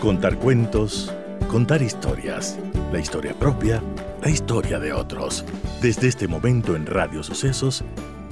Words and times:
Contar 0.00 0.38
cuentos, 0.38 1.12
contar 1.46 1.82
historias, 1.82 2.58
la 2.90 2.98
historia 2.98 3.34
propia, 3.38 3.82
la 4.22 4.30
historia 4.30 4.78
de 4.78 4.94
otros. 4.94 5.44
Desde 5.82 6.08
este 6.08 6.26
momento 6.26 6.74
en 6.74 6.86
Radio 6.86 7.22
Sucesos, 7.22 7.84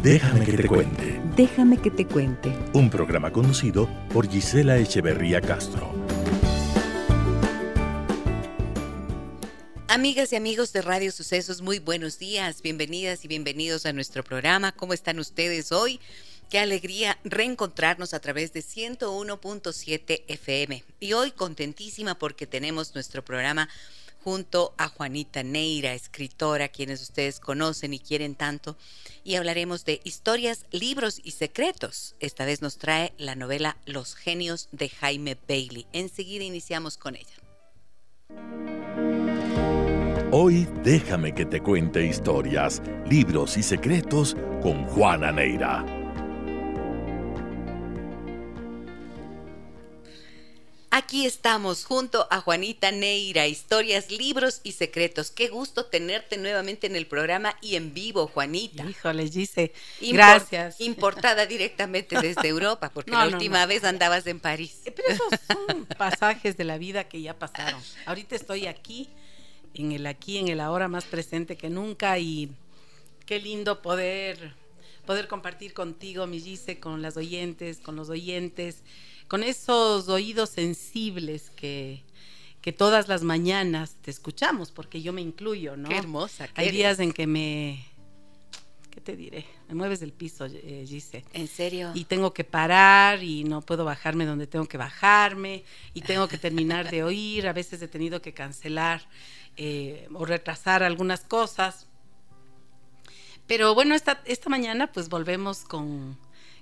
Déjame 0.03 0.47
que 0.47 0.57
te 0.57 0.67
cuente. 0.67 1.21
Déjame 1.37 1.77
que 1.77 1.91
te 1.91 2.07
cuente. 2.07 2.57
Un 2.73 2.89
programa 2.89 3.31
conducido 3.31 3.87
por 4.15 4.31
Gisela 4.31 4.79
Echeverría 4.79 5.43
Castro. 5.43 5.93
Amigas 9.89 10.33
y 10.33 10.37
amigos 10.37 10.73
de 10.73 10.81
Radio 10.81 11.13
Sucesos, 11.13 11.61
muy 11.61 11.81
buenos 11.81 12.19
días, 12.19 12.63
bienvenidas 12.63 13.27
y 13.27 13.29
bienvenidos 13.29 13.85
a 13.85 13.93
nuestro 13.93 14.25
programa. 14.25 14.73
¿Cómo 14.73 14.95
están 14.95 15.19
ustedes 15.19 15.71
hoy? 15.73 16.01
Qué 16.51 16.59
alegría 16.59 17.19
reencontrarnos 17.25 18.15
a 18.15 18.21
través 18.21 18.55
de 18.55 18.61
101.7 18.61 20.25
FM. 20.29 20.83
Y 20.99 21.13
hoy 21.13 21.31
contentísima 21.33 22.19
porque 22.19 22.47
tenemos 22.47 22.95
nuestro 22.95 23.23
programa 23.23 23.69
junto 24.25 24.75
a 24.79 24.89
Juanita 24.89 25.43
Neira, 25.43 25.93
escritora, 25.93 26.69
quienes 26.69 27.03
ustedes 27.03 27.39
conocen 27.39 27.93
y 27.93 27.99
quieren 27.99 28.35
tanto, 28.35 28.77
y 29.25 29.37
hablaremos 29.37 29.85
de 29.85 30.01
historias, 30.05 30.65
libros 30.71 31.21
y 31.23 31.33
secretos. 31.33 32.15
Esta 32.19 32.47
vez 32.47 32.63
nos 32.63 32.79
trae 32.79 33.13
la 33.19 33.35
novela 33.35 33.77
Los 33.85 34.15
genios 34.15 34.69
de 34.73 34.89
Jaime 34.89 35.37
Bailey. 35.47 35.87
Enseguida 35.93 36.45
iniciamos 36.45 36.97
con 36.97 37.15
ella. 37.15 37.35
Hoy 40.31 40.67
déjame 40.83 41.35
que 41.35 41.47
te 41.47 41.63
cuente 41.63 42.05
historias, 42.05 42.83
libros 43.09 43.57
y 43.57 43.63
secretos 43.63 44.35
con 44.63 44.85
Juana 44.87 45.33
Neira. 45.33 45.98
Aquí 50.91 51.27
estamos 51.27 51.85
junto 51.85 52.27
a 52.31 52.41
Juanita 52.41 52.91
Neira, 52.91 53.47
historias, 53.47 54.11
libros 54.11 54.63
y 54.65 54.73
secretos. 54.73 55.31
Qué 55.31 55.49
gusto 55.49 55.85
tenerte 55.85 56.39
nuevamente 56.39 56.87
en 56.87 56.97
el 56.97 57.07
programa 57.07 57.55
y 57.61 57.77
en 57.77 57.93
vivo, 57.93 58.27
Juanita. 58.27 58.85
Híjole, 58.89 59.29
Gise. 59.29 59.75
Gracias. 60.01 60.81
Importada 60.81 61.45
directamente 61.45 62.19
desde 62.19 62.49
Europa, 62.49 62.91
porque 62.95 63.11
la 63.11 63.27
última 63.27 63.67
vez 63.67 63.85
andabas 63.85 64.27
en 64.27 64.41
París. 64.41 64.81
Eh, 64.87 64.93
pero 64.93 65.09
esos 65.09 65.29
son 65.47 65.85
pasajes 65.99 66.57
de 66.57 66.65
la 66.65 66.79
vida 66.79 67.05
que 67.05 67.21
ya 67.21 67.39
pasaron. 67.39 67.83
Ahorita 68.07 68.35
estoy 68.35 68.67
aquí, 68.67 69.11
en 69.75 69.93
el 69.93 70.07
aquí, 70.07 70.39
en 70.39 70.49
el 70.49 70.59
ahora 70.59 70.89
más 70.89 71.05
presente 71.05 71.59
que 71.59 71.69
nunca 71.69 72.19
y 72.19 72.51
qué 73.27 73.39
lindo 73.39 73.83
poder 73.83 74.55
poder 75.05 75.27
compartir 75.27 75.73
contigo, 75.73 76.27
mi 76.27 76.39
Gise, 76.39 76.81
con 76.81 77.01
las 77.01 77.17
oyentes, 77.17 77.79
con 77.79 77.97
los 77.97 78.11
oyentes 78.11 78.83
con 79.29 79.43
esos 79.43 80.09
oídos 80.09 80.51
sensibles 80.51 81.51
que, 81.51 82.03
que 82.61 82.73
todas 82.73 83.09
las 83.09 83.23
mañanas 83.23 83.95
te 84.03 84.11
escuchamos, 84.11 84.73
porque 84.73 85.03
yo 85.03 85.13
me 85.13 85.21
incluyo, 85.21 85.77
¿no? 85.77 85.89
Qué 85.89 85.99
hermosa. 85.99 86.49
Hay 86.55 86.71
días 86.71 86.99
en 86.99 87.13
que 87.13 87.27
me, 87.27 87.85
¿qué 88.91 89.01
te 89.01 89.17
diré? 89.17 89.45
Me 89.69 89.75
mueves 89.75 90.01
del 90.01 90.13
piso, 90.13 90.47
eh, 90.47 90.85
Gise. 90.89 91.25
¿En 91.35 91.47
serio? 91.47 91.93
Y 91.95 92.05
tengo 92.05 92.33
que 92.33 92.43
parar 92.43 93.23
y 93.23 93.45
no 93.45 93.61
puedo 93.61 93.85
bajarme 93.85 94.25
donde 94.25 94.47
tengo 94.47 94.67
que 94.67 94.79
bajarme 94.79 95.63
y 95.93 96.01
tengo 96.01 96.27
que 96.27 96.39
terminar 96.39 96.91
de 96.91 97.05
oír. 97.05 97.47
A 97.47 97.53
veces 97.53 97.83
he 97.83 97.89
tenido 97.89 98.23
que 98.23 98.33
cancelar 98.33 99.07
eh, 99.57 100.09
o 100.15 100.25
retrasar 100.25 100.83
algunas 100.83 101.21
cosas. 101.21 101.87
Pero 103.47 103.75
bueno, 103.75 103.95
esta, 103.95 104.23
esta 104.25 104.49
mañana 104.49 104.91
pues 104.91 105.09
volvemos 105.09 105.61
con 105.61 106.19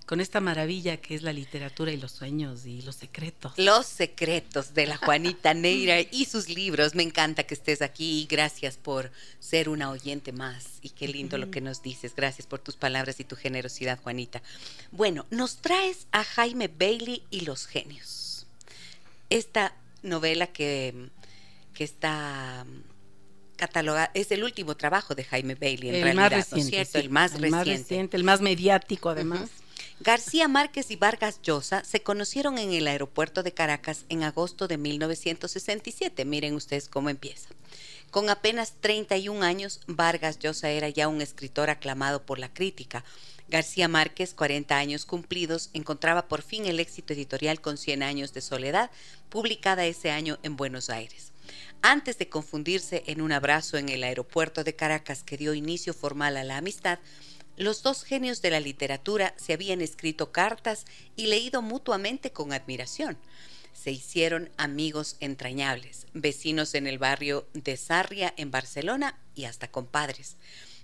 con 0.07 0.21
esta 0.21 0.41
maravilla 0.41 0.99
que 0.99 1.17
es 1.17 1.23
la 1.23 1.33
literatura 1.33 1.91
y 1.91 1.97
los 1.97 2.13
sueños 2.13 2.65
y 2.65 2.81
los 2.83 2.95
secretos. 2.95 3.53
Los 3.57 3.87
secretos 3.87 4.73
de 4.73 4.87
la 4.87 4.97
Juanita 4.97 5.53
Neira 5.55 6.01
y 6.01 6.27
sus 6.27 6.49
libros. 6.49 6.95
Me 6.95 7.03
encanta 7.03 7.43
que 7.43 7.55
estés 7.55 7.83
aquí 7.83 8.27
gracias 8.31 8.77
por 8.77 9.11
ser 9.41 9.69
una 9.69 9.91
oyente 9.91 10.31
más. 10.31 10.79
Y 10.81 10.91
qué 10.91 11.09
lindo 11.09 11.39
lo 11.39 11.51
que 11.51 11.61
nos 11.61 11.83
dices. 11.83 12.15
Gracias 12.15 12.47
por 12.47 12.61
tus 12.61 12.77
palabras 12.77 13.19
y 13.19 13.25
tu 13.25 13.35
generosidad, 13.35 14.01
Juanita. 14.01 14.43
Bueno, 14.93 15.27
nos 15.31 15.57
traes 15.57 16.07
a 16.13 16.23
Jaime 16.23 16.69
Bailey 16.69 17.25
y 17.31 17.41
los 17.41 17.67
genios. 17.67 18.47
Esta 19.29 19.75
novela 20.03 20.47
que, 20.47 21.09
que 21.75 21.83
está 21.83 22.65
catalogada, 23.57 24.13
es 24.15 24.31
el 24.31 24.45
último 24.45 24.77
trabajo 24.77 25.17
de 25.17 25.25
Jaime 25.25 25.57
Bailey 25.57 25.89
en 25.89 25.95
el 25.97 26.03
realidad, 26.03 26.31
más 26.31 26.51
reciente, 26.53 27.01
El 27.01 27.11
más 27.11 27.35
el 27.35 27.51
Más 27.51 27.67
reciente, 27.67 28.17
el 28.17 28.23
más 28.23 28.41
mediático 28.41 29.09
además. 29.09 29.51
García 30.01 30.47
Márquez 30.47 30.91
y 30.91 30.97
Vargas 30.97 31.41
Llosa 31.43 31.83
se 31.83 32.03
conocieron 32.03 32.59
en 32.59 32.73
el 32.73 32.87
aeropuerto 32.87 33.43
de 33.43 33.53
Caracas 33.53 34.05
en 34.11 34.25
agosto 34.25 34.69
de 34.69 34.77
1967. 34.77 36.27
Miren 36.27 36.55
ustedes 36.55 36.89
cómo 36.89 37.09
empieza. 37.09 37.49
Con 38.11 38.29
apenas 38.29 38.75
31 38.81 39.43
años, 39.43 39.81
Vargas 39.87 40.39
Llosa 40.39 40.69
era 40.69 40.91
ya 40.91 41.09
un 41.09 41.23
escritor 41.23 41.71
aclamado 41.71 42.23
por 42.27 42.39
la 42.39 42.53
crítica. 42.53 43.05
García 43.49 43.89
Márquez, 43.89 44.35
40 44.35 44.77
años 44.77 45.07
cumplidos, 45.07 45.71
encontraba 45.73 46.29
por 46.29 46.43
fin 46.43 46.67
el 46.67 46.79
éxito 46.79 47.15
editorial 47.15 47.63
con 47.63 47.79
100 47.79 48.03
años 48.03 48.35
de 48.35 48.43
soledad, 48.43 48.91
publicada 49.31 49.87
ese 49.87 50.11
año 50.11 50.39
en 50.43 50.57
Buenos 50.57 50.91
Aires. 50.91 51.33
Antes 51.81 52.19
de 52.19 52.29
confundirse 52.29 53.03
en 53.07 53.23
un 53.23 53.33
abrazo 53.33 53.79
en 53.79 53.89
el 53.89 54.05
aeropuerto 54.05 54.63
de 54.63 54.77
Caracas 54.77 55.23
que 55.23 55.37
dio 55.39 55.55
inicio 55.55 55.95
formal 55.95 56.37
a 56.37 56.45
la 56.45 56.59
amistad, 56.59 56.99
los 57.57 57.83
dos 57.83 58.05
genios 58.05 58.43
de 58.43 58.51
la 58.51 58.61
literatura 58.61 59.35
se 59.37 59.53
habían 59.53 59.81
escrito 59.81 60.33
cartas 60.33 60.85
y 61.17 61.27
leído 61.27 61.63
mutuamente 61.63 62.31
con 62.31 62.53
admiración. 62.53 63.17
Se 63.73 63.91
hicieron 63.91 64.51
amigos 64.57 65.17
entrañables, 65.21 66.07
vecinos 66.13 66.75
en 66.75 66.87
el 66.87 66.99
barrio 66.99 67.47
de 67.53 67.77
Sarria 67.77 68.33
en 68.37 68.51
Barcelona 68.51 69.19
y 69.35 69.45
hasta 69.45 69.71
compadres. 69.71 70.37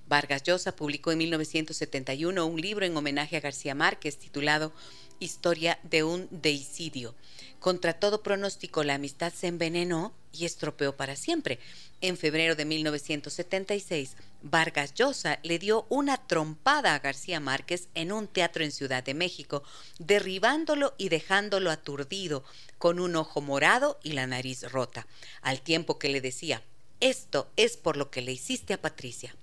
Vargas 0.08 0.42
Llosa 0.42 0.76
publicó 0.76 1.12
en 1.12 1.18
1971 1.18 2.44
un 2.44 2.60
libro 2.60 2.84
en 2.84 2.96
homenaje 2.96 3.36
a 3.36 3.40
García 3.40 3.74
Márquez 3.74 4.18
titulado 4.18 4.72
Historia 5.20 5.78
de 5.84 6.02
un 6.02 6.28
deicidio. 6.30 7.14
Contra 7.62 7.92
todo 7.92 8.24
pronóstico, 8.24 8.82
la 8.82 8.94
amistad 8.94 9.32
se 9.32 9.46
envenenó 9.46 10.12
y 10.32 10.46
estropeó 10.46 10.96
para 10.96 11.14
siempre. 11.14 11.60
En 12.00 12.16
febrero 12.16 12.56
de 12.56 12.64
1976, 12.64 14.16
Vargas 14.42 14.94
Llosa 14.94 15.38
le 15.44 15.60
dio 15.60 15.86
una 15.88 16.26
trompada 16.26 16.92
a 16.92 16.98
García 16.98 17.38
Márquez 17.38 17.86
en 17.94 18.10
un 18.10 18.26
teatro 18.26 18.64
en 18.64 18.72
Ciudad 18.72 19.04
de 19.04 19.14
México, 19.14 19.62
derribándolo 20.00 20.94
y 20.98 21.08
dejándolo 21.08 21.70
aturdido, 21.70 22.42
con 22.78 22.98
un 22.98 23.14
ojo 23.14 23.40
morado 23.40 24.00
y 24.02 24.14
la 24.14 24.26
nariz 24.26 24.64
rota, 24.72 25.06
al 25.40 25.60
tiempo 25.60 26.00
que 26.00 26.08
le 26.08 26.20
decía, 26.20 26.64
esto 26.98 27.48
es 27.54 27.76
por 27.76 27.96
lo 27.96 28.10
que 28.10 28.22
le 28.22 28.32
hiciste 28.32 28.74
a 28.74 28.80
Patricia. 28.80 29.36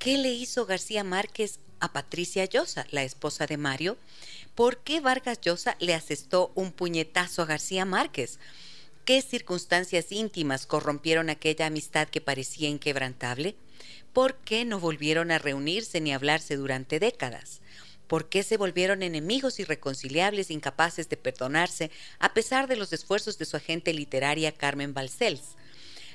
¿Qué 0.00 0.18
le 0.18 0.32
hizo 0.32 0.66
García 0.66 1.04
Márquez 1.04 1.60
a 1.82 1.92
Patricia 1.92 2.46
Llosa, 2.46 2.86
la 2.90 3.02
esposa 3.02 3.46
de 3.46 3.58
Mario? 3.58 3.98
¿Por 4.54 4.78
qué 4.78 5.00
Vargas 5.00 5.40
Llosa 5.40 5.76
le 5.80 5.94
asestó 5.94 6.52
un 6.54 6.72
puñetazo 6.72 7.42
a 7.42 7.46
García 7.46 7.84
Márquez? 7.84 8.38
¿Qué 9.04 9.20
circunstancias 9.20 10.12
íntimas 10.12 10.64
corrompieron 10.64 11.28
aquella 11.28 11.66
amistad 11.66 12.08
que 12.08 12.20
parecía 12.20 12.68
inquebrantable? 12.68 13.56
¿Por 14.12 14.36
qué 14.36 14.64
no 14.64 14.78
volvieron 14.78 15.32
a 15.32 15.38
reunirse 15.38 16.00
ni 16.00 16.12
hablarse 16.12 16.56
durante 16.56 17.00
décadas? 17.00 17.60
¿Por 18.06 18.28
qué 18.28 18.44
se 18.44 18.58
volvieron 18.58 19.02
enemigos 19.02 19.58
irreconciliables, 19.58 20.50
incapaces 20.50 21.08
de 21.08 21.16
perdonarse, 21.16 21.90
a 22.20 22.32
pesar 22.32 22.68
de 22.68 22.76
los 22.76 22.92
esfuerzos 22.92 23.38
de 23.38 23.46
su 23.46 23.56
agente 23.56 23.92
literaria 23.92 24.52
Carmen 24.52 24.94
Balcells? 24.94 25.56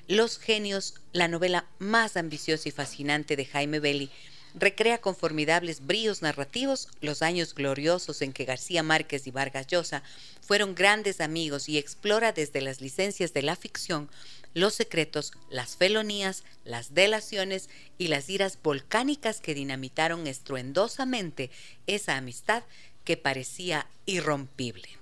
Los 0.08 0.40
genios, 0.40 0.94
la 1.12 1.28
novela 1.28 1.68
más 1.80 2.16
ambiciosa 2.16 2.70
y 2.70 2.72
fascinante 2.72 3.36
de 3.36 3.46
Jaime 3.46 3.82
Belli, 3.82 4.10
recrea 4.60 5.00
con 5.00 5.16
formidables 5.16 5.86
bríos 5.86 6.22
narrativos 6.22 6.90
los 7.02 7.22
años 7.22 7.54
gloriosos 7.54 8.22
en 8.22 8.34
que 8.34 8.46
García 8.46 8.84
Márquez 8.84 9.28
y 9.28 9.32
Vargas 9.32 9.68
Llosa 9.68 10.04
fueron 10.42 10.76
grandes 10.76 11.22
amigos 11.22 11.70
y 11.70 11.78
explora 11.78 12.32
desde 12.32 12.62
las 12.62 12.82
licencias 12.82 13.34
de 13.34 13.42
la 13.42 13.56
ficción 13.56 14.10
los 14.54 14.74
secretos, 14.74 15.34
las 15.50 15.76
felonías, 15.76 16.44
las 16.66 16.94
delaciones 16.96 17.70
y 17.98 18.08
las 18.08 18.28
iras 18.30 18.58
volcánicas 18.64 19.40
que 19.40 19.54
dinamitaron 19.54 20.26
estruendosamente 20.26 21.52
esa 21.86 22.18
amistad 22.18 22.64
que 23.04 23.18
parecía 23.18 23.88
irrompible. 24.06 24.90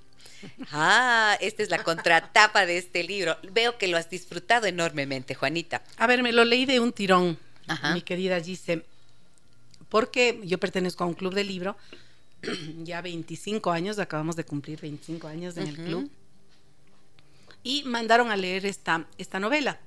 Ah, 0.71 1.37
esta 1.41 1.63
es 1.63 1.69
la 1.71 1.81
contratapa 1.81 2.67
de 2.67 2.77
este 2.77 3.03
libro. 3.03 3.35
Veo 3.51 3.79
que 3.79 3.87
lo 3.87 3.97
has 3.97 4.11
disfrutado 4.11 4.67
enormemente, 4.67 5.33
Juanita. 5.33 5.81
A 5.97 6.05
ver, 6.05 6.21
me 6.21 6.33
lo 6.33 6.45
leí 6.45 6.67
de 6.67 6.79
un 6.79 6.93
tirón, 6.93 7.39
mi 7.93 8.01
querida 8.01 8.39
Gise 8.39 8.83
porque 9.95 10.41
yo 10.43 10.57
pertenezco 10.57 11.05
a 11.05 11.07
un 11.07 11.13
club 11.13 11.33
de 11.33 11.45
libro, 11.45 11.77
ya 12.83 13.01
25 13.01 13.71
años, 13.71 13.97
acabamos 13.97 14.35
de 14.35 14.43
cumplir 14.43 14.81
25 14.81 15.25
años 15.25 15.55
en 15.55 15.67
el 15.67 15.77
club, 15.77 16.11
y 17.63 17.83
mandaron 17.85 18.29
a 18.29 18.35
leer 18.35 18.65
esta, 18.65 19.07
esta 19.17 19.39
novela. 19.39 19.79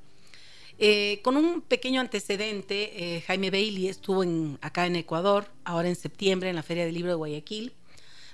Eh, 0.78 1.20
con 1.22 1.36
un 1.36 1.60
pequeño 1.60 2.00
antecedente, 2.00 3.16
eh, 3.16 3.20
Jaime 3.26 3.50
Bailey 3.50 3.88
estuvo 3.88 4.22
en, 4.22 4.56
acá 4.62 4.86
en 4.86 4.96
Ecuador, 4.96 5.46
ahora 5.62 5.90
en 5.90 5.96
septiembre, 5.96 6.48
en 6.48 6.56
la 6.56 6.62
Feria 6.62 6.86
del 6.86 6.94
Libro 6.94 7.10
de 7.10 7.16
Guayaquil, 7.16 7.74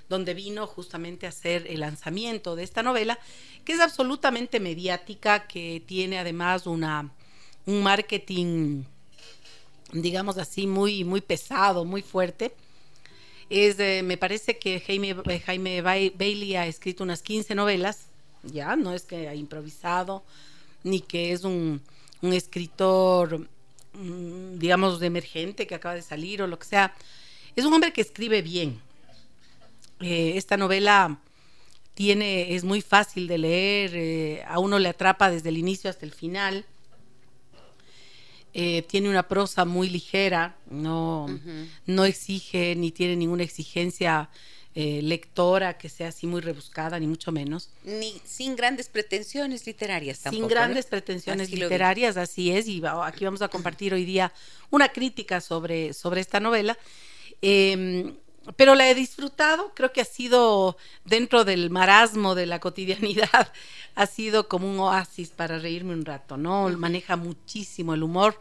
donde 0.07 0.33
vino 0.33 0.67
justamente 0.67 1.25
a 1.25 1.29
hacer 1.29 1.67
el 1.67 1.81
lanzamiento 1.81 2.55
de 2.55 2.63
esta 2.63 2.83
novela, 2.83 3.19
que 3.65 3.73
es 3.73 3.81
absolutamente 3.81 4.61
mediática, 4.61 5.45
que 5.45 5.83
tiene 5.85 6.19
además 6.19 6.67
una, 6.67 7.11
un 7.65 7.83
marketing, 7.83 8.85
digamos 10.01 10.37
así, 10.37 10.67
muy, 10.67 11.03
muy 11.03 11.21
pesado, 11.21 11.85
muy 11.85 12.01
fuerte. 12.01 12.53
Es 13.49 13.77
me 14.03 14.17
parece 14.17 14.57
que 14.57 14.79
Jaime, 14.79 15.15
Jaime 15.45 15.81
Bailey 15.81 16.55
ha 16.55 16.65
escrito 16.65 17.03
unas 17.03 17.21
15 17.21 17.53
novelas, 17.53 18.07
ya, 18.43 18.75
no 18.75 18.93
es 18.93 19.03
que 19.03 19.27
ha 19.27 19.35
improvisado, 19.35 20.23
ni 20.83 20.99
que 20.99 21.31
es 21.31 21.43
un, 21.43 21.81
un 22.21 22.33
escritor, 22.33 23.47
mm, 23.93 24.57
digamos, 24.57 24.99
de 24.99 25.07
emergente 25.07 25.67
que 25.67 25.75
acaba 25.75 25.95
de 25.95 26.01
salir 26.01 26.41
o 26.41 26.47
lo 26.47 26.59
que 26.59 26.65
sea. 26.65 26.93
Es 27.55 27.65
un 27.65 27.73
hombre 27.73 27.93
que 27.93 28.01
escribe 28.01 28.41
bien. 28.41 28.79
Eh, 30.01 30.33
esta 30.35 30.57
novela 30.57 31.19
tiene, 31.93 32.55
es 32.55 32.63
muy 32.63 32.81
fácil 32.81 33.27
de 33.27 33.37
leer, 33.37 33.91
eh, 33.95 34.43
a 34.47 34.59
uno 34.59 34.77
le 34.79 34.89
atrapa 34.89 35.29
desde 35.29 35.49
el 35.49 35.57
inicio 35.57 35.89
hasta 35.89 36.05
el 36.05 36.11
final. 36.11 36.65
Eh, 38.57 38.83
tiene 38.83 39.09
una 39.09 39.27
prosa 39.27 39.65
muy 39.65 39.89
ligera, 39.89 40.55
no, 40.69 41.27
no 41.85 42.05
exige 42.05 42.73
ni 42.77 42.89
tiene 42.89 43.17
ninguna 43.17 43.43
exigencia 43.43 44.29
eh, 44.75 45.01
lectora 45.01 45.77
que 45.77 45.89
sea 45.89 46.07
así 46.07 46.25
muy 46.25 46.39
rebuscada, 46.39 46.97
ni 46.97 47.05
mucho 47.05 47.33
menos. 47.33 47.69
Ni 47.83 48.13
sin 48.23 48.55
grandes 48.55 48.87
pretensiones 48.87 49.67
literarias 49.67 50.21
tampoco. 50.21 50.41
Sin 50.41 50.49
grandes 50.49 50.85
pretensiones 50.85 51.51
literarias, 51.51 52.15
así 52.15 52.51
es, 52.51 52.69
y 52.69 52.81
aquí 53.03 53.25
vamos 53.25 53.41
a 53.41 53.49
compartir 53.49 53.93
hoy 53.93 54.05
día 54.05 54.31
una 54.69 54.87
crítica 54.87 55.41
sobre, 55.41 55.91
sobre 55.91 56.21
esta 56.21 56.39
novela. 56.39 56.77
Em, 57.41 58.15
pero 58.55 58.75
la 58.75 58.89
he 58.89 58.95
disfrutado, 58.95 59.71
creo 59.73 59.91
que 59.91 60.01
ha 60.01 60.05
sido 60.05 60.77
dentro 61.03 61.45
del 61.45 61.69
marasmo 61.69 62.35
de 62.35 62.45
la 62.45 62.59
cotidianidad, 62.59 63.51
ha 63.95 64.05
sido 64.05 64.47
como 64.47 64.69
un 64.69 64.79
oasis 64.79 65.29
para 65.29 65.59
reírme 65.59 65.93
un 65.93 66.05
rato, 66.05 66.37
¿no? 66.37 66.69
Maneja 66.69 67.15
muchísimo 67.15 67.93
el 67.93 68.03
humor. 68.03 68.39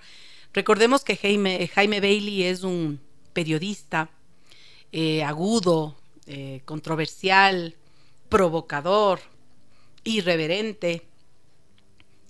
Recordemos 0.52 1.04
que 1.04 1.16
Jaime, 1.16 1.68
Jaime 1.68 2.00
Bailey 2.00 2.44
es 2.44 2.62
un 2.62 3.00
periodista 3.32 4.10
eh, 4.92 5.24
agudo, 5.24 5.96
eh, 6.26 6.62
controversial, 6.64 7.74
provocador, 8.28 9.20
irreverente, 10.04 11.06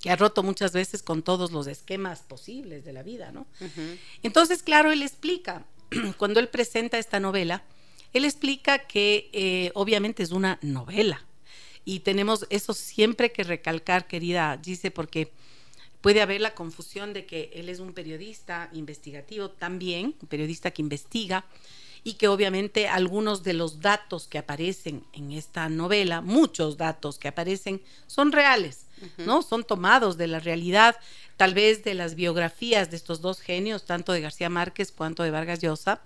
que 0.00 0.11
ha 0.11 0.17
roto 0.17 0.43
muchas 0.43 0.73
veces 0.73 1.03
con 1.03 1.23
todos 1.23 1.50
los 1.50 1.67
esquemas 1.67 2.21
posibles 2.21 2.85
de 2.85 2.93
la 2.93 3.03
vida, 3.03 3.32
¿no? 3.32 3.47
Entonces, 4.23 4.62
claro, 4.62 4.93
él 4.93 5.03
explica, 5.03 5.65
cuando 6.19 6.41
él 6.41 6.49
presenta 6.49 6.99
esta 6.99 7.20
novela, 7.20 7.64
él 8.12 8.25
explica 8.25 8.79
que 8.79 9.29
eh, 9.32 9.70
obviamente 9.75 10.23
es 10.23 10.31
una 10.31 10.58
novela. 10.62 11.25
Y 11.85 12.00
tenemos 12.00 12.46
eso 12.49 12.73
siempre 12.73 13.32
que 13.32 13.43
recalcar, 13.43 14.06
querida 14.06 14.56
dice 14.56 14.91
porque 14.91 15.32
puede 16.00 16.23
haber 16.23 16.41
la 16.41 16.55
confusión 16.55 17.12
de 17.12 17.26
que 17.26 17.50
él 17.55 17.69
es 17.69 17.81
un 17.81 17.93
periodista 17.93 18.70
investigativo 18.73 19.50
también, 19.50 20.14
un 20.20 20.29
periodista 20.29 20.70
que 20.70 20.82
investiga, 20.82 21.44
y 22.05 22.14
que 22.14 22.29
obviamente 22.29 22.87
algunos 22.87 23.43
de 23.43 23.55
los 23.55 23.81
datos 23.81 24.29
que 24.29 24.37
aparecen 24.37 25.05
en 25.14 25.32
esta 25.32 25.70
novela, 25.70 26.20
muchos 26.20 26.76
datos 26.76 27.19
que 27.19 27.29
aparecen, 27.29 27.81
son 28.06 28.31
reales, 28.31 28.87
¿no? 29.17 29.40
Son 29.43 29.64
tomados 29.64 30.19
de 30.19 30.26
la 30.26 30.38
realidad, 30.38 30.97
tal 31.36 31.54
vez 31.54 31.84
de 31.84 31.94
las 31.94 32.14
biografías 32.14 32.90
de 32.90 32.96
estos 32.96 33.20
dos 33.20 33.40
genios, 33.40 33.84
tanto 33.84 34.12
de 34.12 34.20
García 34.20 34.48
Márquez 34.48 34.92
cuanto 34.92 35.22
de 35.22 35.31
Vargas 35.31 35.60
Llosa. 35.60 36.00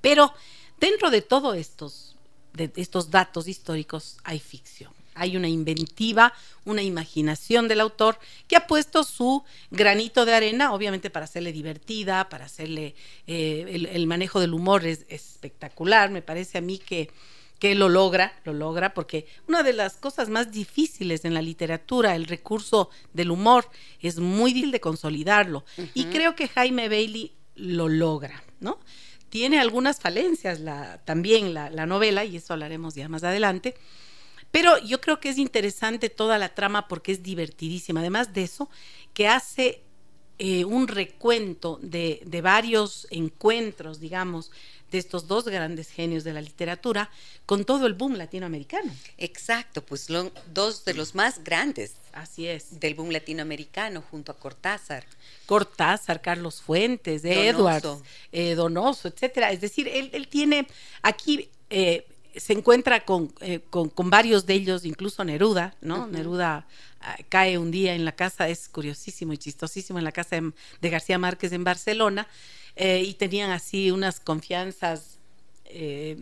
Pero 0.00 0.32
dentro 0.78 1.10
de 1.10 1.22
todos 1.22 1.56
estos, 1.56 2.16
de 2.52 2.70
estos 2.76 3.10
datos 3.10 3.48
históricos 3.48 4.18
hay 4.24 4.38
ficción 4.38 4.92
hay 5.16 5.36
una 5.36 5.48
inventiva, 5.48 6.32
una 6.64 6.82
imaginación 6.82 7.68
del 7.68 7.80
autor 7.80 8.18
que 8.46 8.56
ha 8.56 8.66
puesto 8.66 9.02
su 9.02 9.42
granito 9.70 10.24
de 10.24 10.34
arena, 10.34 10.72
obviamente 10.72 11.10
para 11.10 11.24
hacerle 11.24 11.52
divertida, 11.52 12.28
para 12.28 12.44
hacerle 12.44 12.94
eh, 13.26 13.88
el, 13.92 14.06
manejo 14.06 14.40
del 14.40 14.54
humor 14.54 14.84
es, 14.86 15.06
espectacular, 15.08 16.10
me 16.10 16.22
parece 16.22 16.58
a 16.58 16.60
mí 16.60 16.78
que, 16.78 17.10
que 17.58 17.74
lo 17.74 17.88
logra, 17.88 18.38
lo 18.44 18.52
logra, 18.52 18.92
porque 18.92 19.26
una 19.48 19.62
de 19.62 19.72
las 19.72 19.94
cosas 19.94 20.28
más 20.28 20.52
difíciles 20.52 21.24
en 21.24 21.34
la 21.34 21.42
literatura, 21.42 22.14
el 22.14 22.26
recurso 22.26 22.90
del 23.12 23.30
humor, 23.30 23.68
es 24.00 24.18
muy 24.18 24.52
difícil 24.52 24.72
de 24.72 24.80
consolidarlo. 24.80 25.64
Y 25.94 26.04
creo 26.06 26.34
que 26.34 26.48
Jaime 26.48 26.88
Bailey 26.88 27.32
lo 27.54 27.88
logra, 27.88 28.42
¿no? 28.60 28.78
Tiene 29.30 29.58
algunas 29.58 30.00
falencias 30.00 30.60
la, 30.60 30.98
también 31.04 31.54
la, 31.54 31.70
la 31.70 31.86
novela, 31.86 32.24
y 32.24 32.36
eso 32.36 32.52
hablaremos 32.52 32.94
ya 32.94 33.08
más 33.08 33.24
adelante, 33.24 33.74
pero 34.50 34.78
yo 34.78 35.00
creo 35.00 35.20
que 35.20 35.30
es 35.30 35.38
interesante 35.38 36.08
toda 36.08 36.38
la 36.38 36.54
trama 36.54 36.88
porque 36.88 37.12
es 37.12 37.22
divertidísima. 37.22 38.00
Además 38.00 38.32
de 38.32 38.42
eso, 38.44 38.70
que 39.12 39.28
hace 39.28 39.82
eh, 40.38 40.66
un 40.66 40.86
recuento 40.86 41.78
de, 41.80 42.20
varios 42.42 43.06
encuentros, 43.10 44.00
digamos, 44.00 44.52
de 44.90 44.98
estos 44.98 45.26
dos 45.26 45.46
grandes 45.46 45.90
genios 45.90 46.24
de 46.24 46.32
la 46.32 46.40
literatura 46.40 47.10
con 47.44 47.64
todo 47.64 47.86
el 47.86 47.94
boom 47.94 48.14
latinoamericano. 48.14 48.92
Exacto, 49.18 49.82
pues 49.82 50.08
dos 50.52 50.84
de 50.84 50.94
los 50.94 51.14
más 51.14 51.42
grandes. 51.42 51.94
Así 52.12 52.46
es. 52.46 52.80
Del 52.80 52.94
boom 52.94 53.10
latinoamericano 53.10 54.02
junto 54.10 54.32
a 54.32 54.36
Cortázar. 54.38 55.04
Cortázar, 55.46 56.20
Carlos 56.22 56.62
Fuentes, 56.62 57.24
Edwards, 57.24 58.02
eh, 58.32 58.54
Donoso, 58.54 59.08
etcétera. 59.08 59.52
Es 59.52 59.60
decir, 59.60 59.88
él, 59.88 60.28
tiene 60.28 60.66
aquí 61.02 61.48
eh, 61.70 62.06
se 62.36 62.52
encuentra 62.52 63.02
eh, 63.40 63.60
con, 63.70 63.88
con, 63.88 64.10
varios 64.10 64.46
de 64.46 64.54
ellos, 64.54 64.84
incluso 64.84 65.24
Neruda, 65.24 65.74
¿no? 65.80 66.06
Neruda 66.06 66.66
ah, 67.00 67.16
cae 67.28 67.58
un 67.58 67.70
día 67.70 67.94
en 67.94 68.04
la 68.04 68.12
casa, 68.12 68.48
es 68.48 68.68
curiosísimo 68.68 69.32
y 69.32 69.38
chistosísimo, 69.38 69.98
en 69.98 70.04
la 70.04 70.12
casa 70.12 70.36
de, 70.80 70.90
García 70.90 71.18
Márquez 71.18 71.52
en 71.52 71.64
Barcelona, 71.64 72.28
eh, 72.76 73.02
y 73.02 73.14
tenían 73.14 73.50
así 73.50 73.90
unas 73.90 74.20
confianzas, 74.20 75.18
eh, 75.64 76.16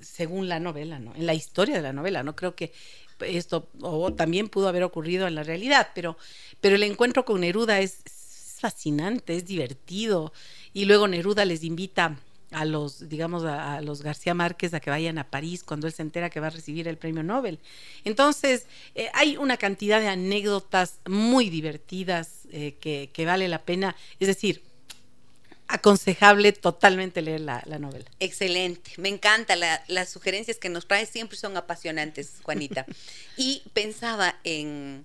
según 0.00 0.48
la 0.48 0.58
novela, 0.58 0.98
¿no? 0.98 1.14
En 1.14 1.26
la 1.26 1.34
historia 1.34 1.76
de 1.76 1.82
la 1.82 1.92
novela, 1.92 2.22
no 2.22 2.34
creo 2.34 2.54
que 2.54 2.72
esto 3.20 3.68
también 4.16 4.48
pudo 4.48 4.68
haber 4.68 4.82
ocurrido 4.82 5.26
en 5.26 5.34
la 5.34 5.42
realidad, 5.42 5.88
pero, 5.94 6.16
pero 6.60 6.76
el 6.76 6.82
encuentro 6.84 7.24
con 7.24 7.40
Neruda 7.40 7.80
es 7.80 7.98
fascinante, 8.58 9.36
es 9.36 9.44
divertido, 9.44 10.32
y 10.72 10.86
luego 10.86 11.06
Neruda 11.06 11.44
les 11.44 11.64
invita 11.64 12.16
a 12.50 12.64
los, 12.64 13.08
digamos, 13.10 13.44
a, 13.44 13.82
los 13.82 14.02
García 14.02 14.32
Márquez 14.32 14.72
a 14.72 14.80
que 14.80 14.88
vayan 14.88 15.18
a 15.18 15.28
París 15.28 15.62
cuando 15.64 15.86
él 15.86 15.92
se 15.92 16.00
entera 16.00 16.30
que 16.30 16.40
va 16.40 16.46
a 16.46 16.50
recibir 16.50 16.88
el 16.88 16.96
premio 16.96 17.22
Nobel. 17.22 17.58
Entonces, 18.04 18.66
eh, 18.94 19.10
hay 19.12 19.36
una 19.36 19.58
cantidad 19.58 20.00
de 20.00 20.08
anécdotas 20.08 21.00
muy 21.06 21.50
divertidas 21.50 22.46
que, 22.50 23.24
vale 23.26 23.48
la 23.48 23.60
pena, 23.62 23.94
es 24.18 24.28
decir, 24.28 24.62
aconsejable 25.68 26.52
totalmente 26.52 27.22
leer 27.22 27.40
la, 27.40 27.62
novela. 27.78 28.06
Excelente, 28.20 28.90
me 28.96 29.08
encanta, 29.08 29.54
las 29.86 30.08
sugerencias 30.08 30.56
que 30.58 30.68
nos 30.68 30.86
trae 30.86 31.06
siempre 31.06 31.36
son 31.36 31.56
apasionantes, 31.56 32.32
Juanita. 32.42 32.86
y 33.36 33.62
pensaba 33.72 34.36
en... 34.44 35.04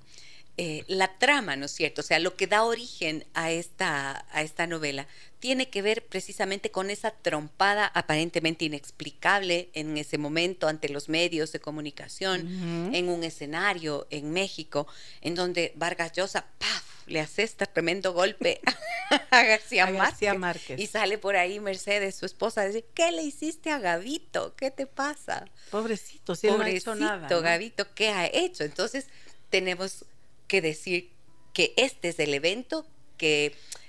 Eh, 0.56 0.84
la 0.86 1.18
trama, 1.18 1.56
¿no 1.56 1.66
es 1.66 1.72
cierto? 1.72 2.02
O 2.02 2.04
sea, 2.04 2.20
lo 2.20 2.36
que 2.36 2.46
da 2.46 2.64
origen 2.64 3.26
a 3.34 3.50
esta, 3.50 4.24
a 4.32 4.44
esta 4.44 4.68
novela 4.68 5.08
tiene 5.44 5.70
que 5.70 5.82
ver 5.82 6.06
precisamente 6.06 6.72
con 6.72 6.90
esa 6.90 7.12
trompada 7.12 7.88
aparentemente 7.88 8.64
inexplicable 8.64 9.70
en 9.74 9.98
ese 9.98 10.18
momento 10.18 10.70
ante 10.70 10.88
los 10.88 11.10
medios 11.10 11.52
de 11.52 11.60
comunicación, 11.60 12.48
en 12.94 13.10
un 13.10 13.26
escenario 13.26 14.08
en 14.10 14.32
México, 14.32 14.88
en 15.20 15.36
donde 15.36 15.74
Vargas 15.76 16.14
Llosa, 16.14 16.46
¡paf! 16.60 16.86
le 17.08 17.20
hace 17.20 17.44
este 17.44 17.66
tremendo 17.66 18.14
golpe 18.14 18.62
a 19.32 19.44
García, 19.44 19.88
Márquez, 20.34 20.80
Y 20.80 20.88
sale 20.88 21.18
por 21.18 21.36
ahí 21.36 21.60
Mercedes, 21.60 22.16
su 22.16 22.26
esposa, 22.26 22.64
dice, 22.64 22.86
¿qué 22.94 23.12
le 23.12 23.24
hiciste 23.24 23.70
a 23.70 23.80
Gavito? 23.80 24.56
¿Qué 24.56 24.72
te 24.72 24.88
pasa? 24.88 25.44
Pobrecito, 25.72 26.36
si 26.36 26.48
él 26.48 26.58
no 26.58 26.64
ha 26.64 26.70
hecho 26.70 26.96
nada. 26.96 27.28
Gavito, 27.28 27.94
¿qué 27.96 28.12
ha 28.12 28.28
hecho? 28.28 28.64
Entonces, 28.64 29.08
tenemos 29.50 30.06
que 30.48 30.62
decir 30.62 31.12
que 31.52 31.74
este 31.76 32.08
es 32.08 32.20
el 32.20 32.34
evento 32.34 32.88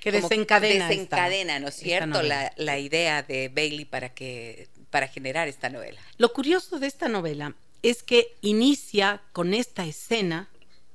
que, 0.00 0.12
desencadena, 0.12 0.88
desencadena 0.88 1.59
¿no 1.59 1.69
es 1.69 1.75
cierto?, 1.75 2.23
la, 2.23 2.79
idea 2.79 3.23
de 3.23 3.49
Bailey 3.49 3.85
para, 3.85 4.11
que, 4.11 4.69
para 4.91 5.09
generar 5.09 5.49
esta 5.49 5.69
novela. 5.71 6.00
Lo 6.19 6.33
curioso 6.33 6.79
de 6.79 6.87
esta 6.87 7.09
novela 7.09 7.55
es 7.83 8.03
que 8.03 8.37
inicia 8.43 9.23
con 9.33 9.55
esta 9.55 9.85
escena, 9.85 10.49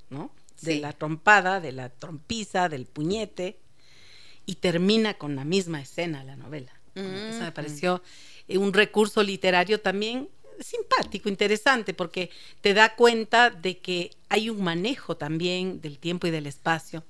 ¿no? 0.10 0.31
De 0.62 0.79
la 0.79 0.93
trompada, 0.93 1.60
de 1.60 1.72
la 1.72 1.89
trompiza, 1.89 2.69
del 2.69 2.86
puñete, 2.86 3.58
y 4.46 4.55
termina 4.55 5.13
con 5.13 5.36
la 5.36 5.46
misma 5.46 5.81
escena 5.81 6.24
la 6.24 6.36
novela. 6.36 6.72
Eso 6.96 7.41
me 7.41 7.51
pareció 7.51 8.01
un 8.50 8.74
recurso 8.74 9.24
literario 9.24 9.79
también 9.79 10.27
simpático, 10.60 11.29
interesante, 11.29 11.93
porque 11.93 12.29
te 12.60 12.74
da 12.74 12.96
cuenta 12.96 13.51
de 13.51 13.77
que 13.77 14.12
hay 14.29 14.50
un 14.50 14.63
manejo 14.63 15.17
también 15.17 15.81
del 15.81 15.98
tiempo 15.98 16.27
y 16.27 16.31
del 16.31 16.48
espacio, 16.48 17.03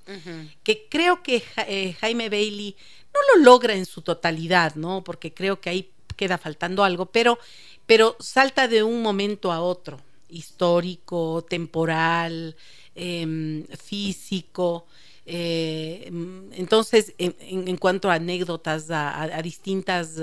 que 0.64 0.86
creo 0.88 1.22
que 1.22 1.42
eh, 1.68 1.94
Jaime 2.00 2.28
Bailey 2.28 2.74
no 3.12 3.20
lo 3.34 3.44
logra 3.44 3.74
en 3.74 3.86
su 3.86 4.02
totalidad, 4.02 4.74
¿no? 4.74 5.04
Porque 5.04 5.32
creo 5.32 5.60
que 5.60 5.70
hay 5.70 5.90
queda 6.20 6.36
faltando 6.36 6.84
algo, 6.84 7.06
pero, 7.06 7.38
pero 7.86 8.14
salta 8.20 8.68
de 8.68 8.82
un 8.82 9.00
momento 9.00 9.52
a 9.52 9.62
otro, 9.62 9.98
histórico, 10.28 11.46
temporal, 11.48 12.54
em, 12.94 13.66
físico. 13.68 14.86
Eh, 15.24 16.10
entonces, 16.52 17.14
en, 17.16 17.76
cuanto 17.78 18.10
a 18.10 18.14
anécdotas, 18.14 18.90
a, 18.90 19.40
distintas, 19.42 20.20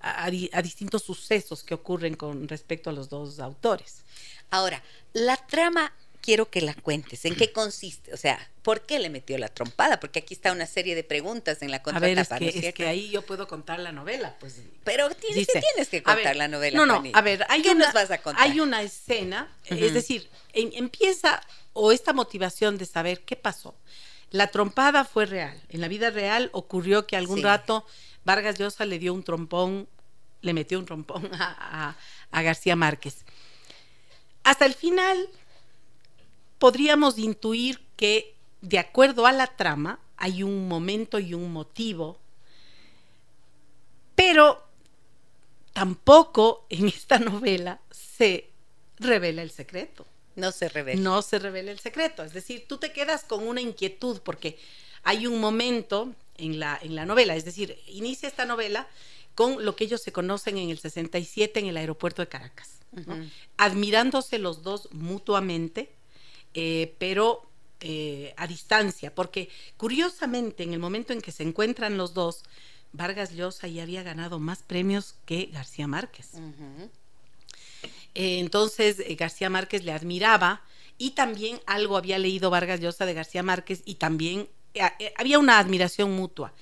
a, 0.00 0.62
distintos 0.62 1.02
sucesos 1.02 1.64
que 1.64 1.74
ocurren 1.74 2.14
con 2.14 2.46
respecto 2.46 2.90
a 2.90 2.92
los 2.92 3.08
dos 3.08 3.40
autores. 3.40 4.04
Ahora, 4.50 4.80
la 5.14 5.36
trama 5.36 5.92
quiero 6.24 6.48
que 6.48 6.62
la 6.62 6.72
cuentes. 6.72 7.26
¿En 7.26 7.36
qué 7.36 7.52
consiste? 7.52 8.14
O 8.14 8.16
sea, 8.16 8.50
¿por 8.62 8.86
qué 8.86 8.98
le 8.98 9.10
metió 9.10 9.36
la 9.36 9.48
trompada? 9.48 10.00
Porque 10.00 10.20
aquí 10.20 10.32
está 10.32 10.52
una 10.52 10.64
serie 10.64 10.94
de 10.94 11.04
preguntas 11.04 11.60
en 11.60 11.70
la 11.70 11.82
contratapa. 11.82 12.36
A 12.36 12.38
ver, 12.38 12.56
es 12.64 12.72
que, 12.72 12.86
ahí 12.86 13.10
yo 13.10 13.20
puedo 13.22 13.46
contar 13.46 13.78
la 13.78 13.92
novela, 13.92 14.34
pues. 14.40 14.62
Pero 14.84 15.10
tienes, 15.10 15.46
tienes 15.46 15.88
que 15.90 16.02
contar 16.02 16.34
la 16.34 16.48
novela. 16.48 16.78
No, 16.78 16.86
no, 16.86 17.02
a 17.12 17.20
ver, 17.20 17.44
hay 17.50 17.60
¿Qué 17.60 17.72
una, 17.72 17.84
nos 17.84 17.94
vas 17.94 18.10
a 18.10 18.22
contar? 18.22 18.42
Hay 18.42 18.58
una 18.58 18.80
escena, 18.80 19.54
es 19.66 19.92
decir, 19.92 20.30
empieza, 20.54 21.42
o 21.74 21.92
esta 21.92 22.14
motivación 22.14 22.78
de 22.78 22.86
saber 22.86 23.20
qué 23.20 23.36
pasó. 23.36 23.74
La 24.30 24.46
trompada 24.46 25.04
fue 25.04 25.26
real. 25.26 25.60
En 25.68 25.82
la 25.82 25.88
vida 25.88 26.08
real 26.08 26.48
ocurrió 26.52 27.06
que 27.06 27.16
algún 27.16 27.42
rato 27.42 27.84
Vargas 28.24 28.58
Llosa 28.58 28.86
le 28.86 28.98
dio 28.98 29.12
un 29.12 29.24
trompón, 29.24 29.88
le 30.40 30.54
metió 30.54 30.78
un 30.78 30.86
trompón 30.86 31.30
a 31.38 31.96
García 32.42 32.76
Márquez. 32.76 33.26
Hasta 34.42 34.64
el 34.64 34.74
final 34.74 35.28
podríamos 36.64 37.18
intuir 37.18 37.78
que, 37.94 38.34
de 38.62 38.78
acuerdo 38.78 39.26
a 39.26 39.32
la 39.32 39.48
trama, 39.48 40.00
hay 40.16 40.42
un 40.42 40.66
momento 40.66 41.18
y 41.18 41.34
un 41.34 41.52
motivo, 41.52 42.18
pero 44.14 44.66
tampoco 45.74 46.64
en 46.70 46.88
esta 46.88 47.18
novela 47.18 47.82
se 47.90 48.48
revela 48.98 49.42
el 49.42 49.50
secreto. 49.50 50.06
No 50.36 50.52
se 50.52 50.70
revela. 50.70 51.02
No 51.02 51.20
se 51.20 51.38
revela 51.38 51.70
el 51.70 51.80
secreto. 51.80 52.24
Es 52.24 52.32
decir, 52.32 52.64
tú 52.66 52.78
te 52.78 52.94
quedas 52.94 53.24
con 53.24 53.46
una 53.46 53.60
inquietud 53.60 54.22
porque 54.24 54.58
hay 55.02 55.26
un 55.26 55.42
momento 55.42 56.14
en 56.38 56.58
la, 56.58 56.78
en 56.80 56.94
la 56.94 57.04
novela, 57.04 57.36
es 57.36 57.44
decir, 57.44 57.78
inicia 57.88 58.26
esta 58.26 58.46
novela 58.46 58.88
con 59.34 59.62
lo 59.66 59.76
que 59.76 59.84
ellos 59.84 60.00
se 60.00 60.12
conocen 60.12 60.56
en 60.56 60.70
el 60.70 60.78
67 60.78 61.60
en 61.60 61.66
el 61.66 61.76
aeropuerto 61.76 62.22
de 62.22 62.28
Caracas, 62.28 62.80
admirándose 63.58 64.38
los 64.38 64.62
dos 64.62 64.88
mutuamente, 64.92 65.93
eh, 66.54 66.94
pero 66.98 67.42
eh, 67.80 68.32
a 68.36 68.46
distancia, 68.46 69.14
porque 69.14 69.48
curiosamente 69.76 70.62
en 70.62 70.72
el 70.72 70.78
momento 70.78 71.12
en 71.12 71.20
que 71.20 71.32
se 71.32 71.42
encuentran 71.42 71.96
los 71.96 72.14
dos, 72.14 72.44
Vargas 72.92 73.32
Llosa 73.32 73.66
ya 73.66 73.82
había 73.82 74.04
ganado 74.04 74.38
más 74.38 74.62
premios 74.62 75.16
que 75.26 75.46
García 75.46 75.88
Márquez. 75.88 76.30
Eh, 78.14 78.38
entonces 78.38 79.02
García 79.16 79.50
Márquez 79.50 79.82
le 79.82 79.90
admiraba 79.90 80.62
y 80.96 81.10
también 81.10 81.60
algo 81.66 81.96
había 81.96 82.18
leído 82.18 82.50
Vargas 82.50 82.80
Llosa 82.80 83.04
de 83.04 83.14
García 83.14 83.42
Márquez 83.42 83.82
y 83.84 83.96
también 83.96 84.48
había 85.16 85.40
una 85.40 85.58
admiración 85.58 86.12
mutua. 86.12 86.52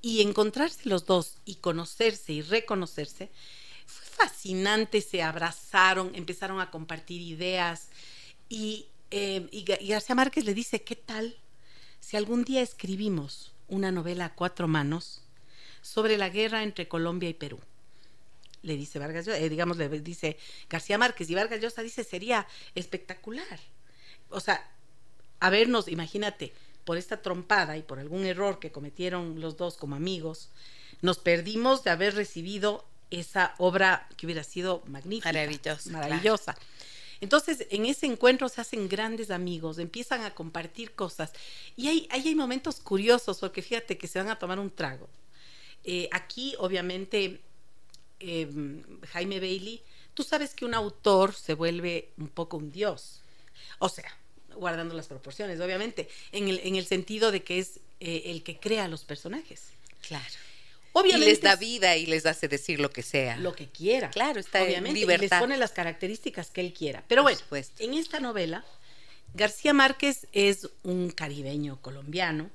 Y 0.00 0.22
encontrarse 0.22 0.88
los 0.88 1.04
dos 1.06 1.38
y 1.44 1.56
conocerse 1.56 2.32
y 2.32 2.42
reconocerse 2.42 3.30
fue 3.84 4.06
fascinante, 4.06 5.00
se 5.00 5.22
abrazaron, 5.22 6.12
empezaron 6.14 6.60
a 6.60 6.70
compartir 6.70 7.20
ideas 7.20 7.88
y 8.48 8.86
eh, 9.10 9.48
y, 9.50 9.64
García 9.64 10.14
Márquez 10.14 10.44
le 10.44 10.54
dice, 10.54 10.82
¿qué 10.82 10.96
tal 10.96 11.36
si 12.00 12.16
algún 12.16 12.44
día 12.44 12.62
escribimos 12.62 13.52
una 13.68 13.90
novela 13.90 14.26
a 14.26 14.34
cuatro 14.34 14.68
manos 14.68 15.22
sobre 15.82 16.16
la 16.16 16.28
guerra 16.28 16.62
entre 16.62 16.88
Colombia 16.88 17.28
y 17.28 17.34
Perú? 17.34 17.58
Le 18.62 18.76
dice 18.76 18.98
Vargas 18.98 19.26
Llosa, 19.26 19.38
eh, 19.38 19.48
digamos, 19.48 19.78
le 19.78 19.88
dice 20.00 20.36
García 20.68 20.98
Márquez 20.98 21.30
y 21.30 21.34
Vargas 21.34 21.60
Llosa 21.60 21.82
dice, 21.82 22.04
sería 22.04 22.46
espectacular. 22.74 23.58
O 24.28 24.40
sea, 24.40 24.70
a 25.40 25.50
vernos, 25.50 25.88
imagínate, 25.88 26.52
por 26.84 26.98
esta 26.98 27.22
trompada 27.22 27.76
y 27.76 27.82
por 27.82 27.98
algún 27.98 28.24
error 28.24 28.58
que 28.58 28.70
cometieron 28.70 29.40
los 29.40 29.56
dos 29.56 29.76
como 29.76 29.96
amigos, 29.96 30.50
nos 31.02 31.18
perdimos 31.18 31.82
de 31.82 31.90
haber 31.90 32.14
recibido 32.14 32.84
esa 33.10 33.54
obra 33.58 34.08
que 34.16 34.26
hubiera 34.26 34.44
sido 34.44 34.82
magnífica, 34.86 35.32
maravillosa. 35.32 35.90
maravillosa. 35.90 36.56
Entonces, 37.20 37.66
en 37.70 37.86
ese 37.86 38.06
encuentro 38.06 38.48
se 38.48 38.60
hacen 38.60 38.88
grandes 38.88 39.30
amigos, 39.30 39.78
empiezan 39.78 40.22
a 40.22 40.34
compartir 40.34 40.92
cosas. 40.92 41.32
Y 41.76 41.88
hay, 41.88 42.08
hay 42.10 42.34
momentos 42.34 42.80
curiosos, 42.80 43.38
porque 43.38 43.62
fíjate 43.62 43.98
que 43.98 44.06
se 44.06 44.18
van 44.18 44.30
a 44.30 44.38
tomar 44.38 44.58
un 44.58 44.70
trago. 44.70 45.08
Eh, 45.84 46.08
aquí, 46.12 46.54
obviamente, 46.58 47.40
em, 48.20 48.82
Jaime 49.12 49.40
Bailey, 49.40 49.82
tú 50.14 50.22
sabes 50.22 50.54
que 50.54 50.64
un 50.64 50.74
autor 50.74 51.34
se 51.34 51.54
vuelve 51.54 52.10
un 52.16 52.28
poco 52.28 52.56
un 52.56 52.70
dios. 52.72 53.20
O 53.78 53.88
sea, 53.88 54.16
guardando 54.54 54.94
las 54.94 55.06
proporciones, 55.06 55.60
obviamente, 55.60 56.08
en 56.32 56.48
el, 56.48 56.60
en 56.64 56.76
el 56.76 56.86
sentido 56.86 57.32
de 57.32 57.42
que 57.42 57.58
es 57.58 57.80
eh, 58.00 58.22
el 58.26 58.42
que 58.42 58.58
crea 58.58 58.88
los 58.88 59.04
personajes. 59.04 59.68
Claro. 60.06 60.34
Obviamente, 60.92 61.26
y 61.26 61.30
les 61.30 61.40
da 61.40 61.56
vida 61.56 61.96
y 61.96 62.06
les 62.06 62.26
hace 62.26 62.48
decir 62.48 62.80
lo 62.80 62.90
que 62.90 63.02
sea. 63.02 63.36
Lo 63.36 63.54
que 63.54 63.68
quiera. 63.68 64.10
Claro, 64.10 64.40
está 64.40 64.62
obviamente, 64.62 64.88
en 64.90 64.94
libertad. 64.94 65.26
Y 65.26 65.30
les 65.30 65.40
pone 65.40 65.56
las 65.56 65.72
características 65.72 66.50
que 66.50 66.60
él 66.60 66.72
quiera. 66.72 67.04
Pero 67.06 67.22
bueno, 67.22 67.38
en 67.78 67.94
esta 67.94 68.20
novela, 68.20 68.64
García 69.34 69.72
Márquez 69.72 70.26
es 70.32 70.68
un 70.82 71.10
caribeño 71.10 71.80
colombiano, 71.80 72.50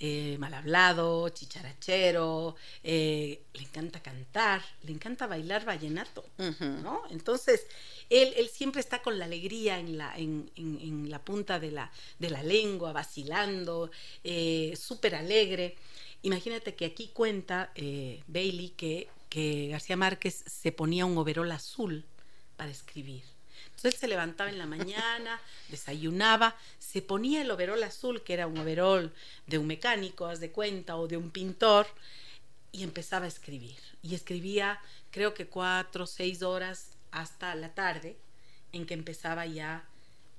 eh, 0.00 0.36
mal 0.38 0.52
hablado, 0.54 1.28
chicharachero, 1.28 2.56
eh, 2.82 3.40
le 3.54 3.62
encanta 3.62 4.02
cantar, 4.02 4.60
le 4.82 4.92
encanta 4.92 5.26
bailar 5.26 5.64
vallenato, 5.64 6.24
¿no? 6.82 7.02
Entonces, 7.10 7.66
él, 8.10 8.34
él, 8.36 8.48
siempre 8.48 8.80
está 8.80 9.02
con 9.02 9.18
la 9.18 9.24
alegría 9.24 9.78
en 9.78 9.96
la, 9.96 10.16
en, 10.16 10.50
en, 10.56 11.10
la 11.10 11.20
punta 11.20 11.58
de 11.58 11.70
la, 11.70 11.90
de 12.18 12.28
la 12.30 12.42
lengua, 12.42 12.92
vacilando, 12.92 13.90
eh, 14.24 14.74
súper 14.76 15.14
alegre. 15.14 15.76
Imagínate 16.24 16.74
que 16.74 16.86
aquí 16.86 17.08
cuenta 17.08 17.70
eh, 17.74 18.22
Bailey 18.28 18.70
que, 18.70 19.08
que 19.28 19.68
García 19.68 19.94
Márquez 19.94 20.42
se 20.46 20.72
ponía 20.72 21.04
un 21.04 21.18
overol 21.18 21.52
azul 21.52 22.02
para 22.56 22.70
escribir. 22.70 23.22
Entonces 23.66 23.92
él 23.92 24.00
se 24.00 24.08
levantaba 24.08 24.48
en 24.48 24.56
la 24.56 24.64
mañana, 24.64 25.38
desayunaba, 25.68 26.56
se 26.78 27.02
ponía 27.02 27.42
el 27.42 27.50
overol 27.50 27.82
azul, 27.82 28.22
que 28.22 28.32
era 28.32 28.46
un 28.46 28.56
overol 28.56 29.12
de 29.46 29.58
un 29.58 29.66
mecánico, 29.66 30.24
haz 30.24 30.40
de 30.40 30.50
cuenta, 30.50 30.96
o 30.96 31.06
de 31.06 31.18
un 31.18 31.30
pintor, 31.30 31.86
y 32.72 32.84
empezaba 32.84 33.26
a 33.26 33.28
escribir. 33.28 33.76
Y 34.02 34.14
escribía, 34.14 34.80
creo 35.10 35.34
que 35.34 35.46
cuatro 35.46 36.06
seis 36.06 36.42
horas 36.42 36.96
hasta 37.10 37.54
la 37.54 37.74
tarde, 37.74 38.16
en 38.72 38.86
que 38.86 38.94
empezaba 38.94 39.44
ya 39.44 39.84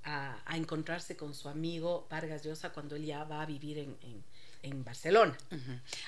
a, 0.04 0.40
encontrarse 0.56 1.16
con 1.16 1.36
su 1.36 1.48
amigo 1.48 2.08
Vargas 2.10 2.44
Llosa 2.44 2.74
cuando 2.74 2.96
él 2.96 3.06
ya 3.06 3.24
va 3.24 3.44
a 3.44 3.46
vivir 3.46 3.78
en 3.78 4.24
Barcelona. 4.74 5.38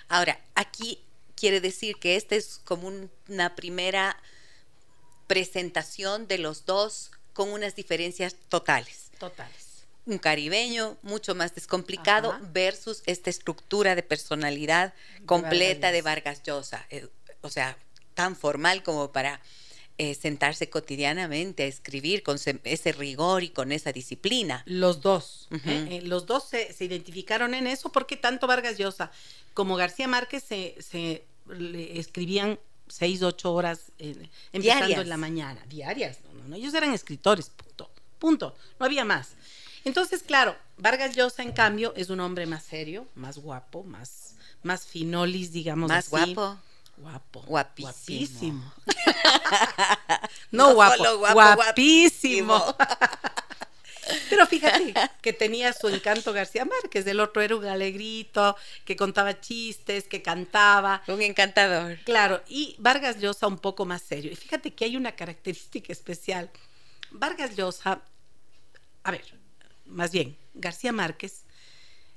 Ahora, 0.07 0.39
aquí 0.55 0.99
quiere 1.35 1.61
decir 1.61 1.97
que 1.97 2.15
esta 2.15 2.35
es 2.35 2.59
como 2.63 2.91
una 3.27 3.55
primera 3.55 4.17
presentación 5.27 6.27
de 6.27 6.37
los 6.39 6.65
dos 6.65 7.11
con 7.33 7.49
unas 7.49 7.75
diferencias 7.75 8.35
totales. 8.49 9.11
Totales. 9.19 9.85
Un 10.05 10.17
caribeño 10.17 10.97
mucho 11.01 11.35
más 11.35 11.53
descomplicado 11.53 12.37
versus 12.53 13.03
esta 13.05 13.29
estructura 13.29 13.93
de 13.93 14.03
personalidad 14.03 14.93
completa 15.25 15.91
de 15.91 16.01
Vargas 16.01 16.43
Llosa. 16.43 16.85
Eh, 16.89 17.07
o 17.41 17.49
sea, 17.49 17.77
tan 18.13 18.35
formal 18.35 18.83
como 18.83 19.11
para 19.11 19.41
eh, 19.99 20.13
sentarse 20.13 20.69
cotidianamente 20.69 21.63
a 21.63 21.65
escribir 21.65 22.21
con 22.21 22.37
ese 22.63 22.91
rigor 22.91 23.43
y 23.43 23.49
con 23.49 23.71
esa 23.71 23.91
disciplina. 23.91 24.61
Los 24.67 25.01
dos, 25.01 25.47
¿eh? 25.51 25.87
Eh, 25.89 26.01
los 26.03 26.27
dos 26.27 26.43
se, 26.49 26.75
identificaron 26.79 27.55
en 27.55 27.65
eso 27.65 27.91
porque 27.91 28.15
tanto 28.15 28.45
Vargas 28.45 28.77
Llosa 28.77 29.11
como 29.55 29.75
García 29.75 30.07
Márquez 30.07 30.43
se, 30.43 30.75
se 30.79 31.23
escribían 31.95 32.59
seis, 32.87 33.23
ocho 33.23 33.51
horas 33.53 33.91
empezando 34.53 35.01
en 35.01 35.09
la 35.09 35.17
mañana, 35.17 35.65
diarias. 35.67 36.19
No, 36.33 36.47
no, 36.47 36.55
ellos 36.55 36.75
eran 36.75 36.93
escritores, 36.93 37.49
punto, 37.49 37.89
punto, 38.19 38.55
no 38.79 38.85
había 38.85 39.03
más. 39.03 39.29
Entonces, 39.83 40.21
claro, 40.21 40.55
Vargas 40.77 41.15
Llosa, 41.15 41.41
en 41.41 41.53
cambio, 41.53 41.93
es 41.95 42.11
un 42.11 42.19
hombre 42.19 42.45
más 42.45 42.63
serio, 42.63 43.07
más 43.15 43.39
guapo, 43.39 43.83
más, 43.83 44.35
más 44.61 44.85
finolis, 44.85 45.51
digamos 45.53 45.89
más 45.89 46.13
así. 46.13 46.33
guapo. 46.35 46.61
Guapo. 46.97 47.41
Guapísimo. 47.41 48.73
no, 50.51 50.73
guapo, 50.73 51.19
guapísimo. 51.33 52.75
Pero 54.29 54.47
fíjate 54.47 54.93
que 55.21 55.33
tenía 55.33 55.73
su 55.73 55.89
encanto 55.89 56.33
García 56.33 56.65
Márquez, 56.65 57.05
el 57.07 57.19
otro 57.19 57.41
era 57.41 57.55
un 57.55 57.65
alegrito, 57.65 58.55
que 58.85 58.95
contaba 58.95 59.39
chistes, 59.39 60.05
que 60.07 60.21
cantaba. 60.21 61.03
Un 61.07 61.21
encantador. 61.21 61.99
Claro, 62.03 62.41
y 62.47 62.75
Vargas 62.79 63.19
Llosa 63.19 63.47
un 63.47 63.59
poco 63.59 63.85
más 63.85 64.01
serio. 64.01 64.31
Y 64.31 64.35
fíjate 64.35 64.73
que 64.73 64.85
hay 64.85 64.97
una 64.97 65.13
característica 65.13 65.91
especial. 65.91 66.49
Vargas 67.11 67.55
Llosa, 67.55 68.01
a 69.03 69.11
ver, 69.11 69.23
más 69.85 70.11
bien, 70.11 70.37
García 70.53 70.91
Márquez 70.91 71.43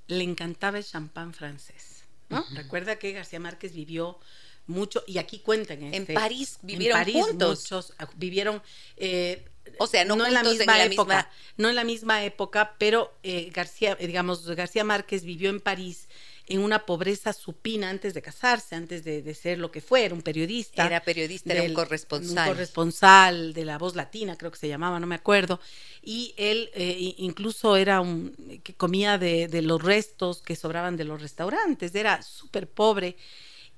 le 0.07 0.25
encantaba 0.25 0.79
el 0.79 0.85
champán 0.85 1.35
francés. 1.35 2.05
¿no? 2.29 2.45
Recuerda 2.53 2.97
que 2.97 3.13
García 3.13 3.41
Márquez 3.41 3.75
vivió 3.75 4.19
mucho, 4.67 5.03
y 5.07 5.19
aquí 5.19 5.41
cuentan. 5.41 5.83
En 5.83 5.95
este, 5.95 6.15
París 6.15 6.59
vivieron 6.63 7.05
juntos. 7.05 7.61
Muchos 7.61 7.93
ah, 7.99 8.09
vivieron. 8.17 8.63
eh, 8.97 9.45
O 9.79 9.87
sea, 9.87 10.05
no, 10.05 10.15
en 10.27 10.35
la 10.35 10.43
misma 10.43 10.73
en 10.75 10.79
la 10.79 10.85
época, 10.85 11.17
misma- 11.17 11.31
no 11.57 11.69
en 11.69 11.75
la 11.75 11.85
misma 11.85 12.25
época, 12.25 12.77
pero 12.79 13.13
eh, 13.23 13.51
García, 13.53 13.97
eh, 14.01 14.07
digamos, 14.07 14.47
García 14.49 14.85
Márquez 14.85 15.25
vivió 15.25 15.51
en 15.51 15.61
París 15.61 16.09
en 16.47 16.61
una 16.61 16.85
pobreza 16.85 17.33
supina 17.33 17.91
antes 17.91 18.13
de 18.13 18.23
casarse, 18.23 18.75
antes 18.75 19.05
de, 19.05 19.23
de 19.23 19.35
ser 19.35 19.59
lo 19.59 19.71
que 19.71 19.81
fue, 19.81 20.05
era 20.05 20.15
un 20.15 20.23
periodista. 20.23 20.85
Era 20.85 21.01
periodista, 21.01 21.53
era 21.53 21.63
un 21.63 21.75
corresponsal. 21.75 22.49
Un 22.49 22.55
corresponsal 22.55 23.53
de 23.55 23.65
la 23.65 23.79
Voz 23.79 23.95
Latina, 23.95 24.37
creo 24.37 24.51
que 24.51 24.59
se 24.59 24.67
llamaba, 24.67 24.99
no 24.99 25.07
me 25.07 25.15
acuerdo. 25.15 25.61
Y 26.03 26.35
él 26.37 26.71
eh, 26.75 27.15
incluso 27.19 27.77
era 27.77 28.01
un 28.01 28.35
que 28.65 28.75
comía 28.75 29.17
de, 29.17 29.47
de 29.47 29.63
los 29.63 29.81
restos 29.81 30.43
que 30.43 30.57
sobraban 30.57 30.97
de 30.97 31.05
los 31.05 31.23
restaurantes, 31.23 31.95
era 31.95 32.21
súper 32.23 32.69
pobre. 32.69 33.17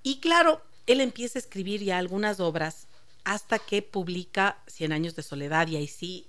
Y 0.02 0.20
claro, 0.20 0.62
él 0.86 1.00
empieza 1.00 1.38
a 1.38 1.42
escribir 1.42 1.82
ya 1.82 1.98
algunas 1.98 2.40
obras 2.40 2.86
hasta 3.24 3.58
que 3.58 3.82
publica 3.82 4.58
Cien 4.66 4.92
años 4.92 5.14
de 5.14 5.22
soledad 5.22 5.68
y 5.68 5.76
ahí 5.76 5.86
sí 5.86 6.26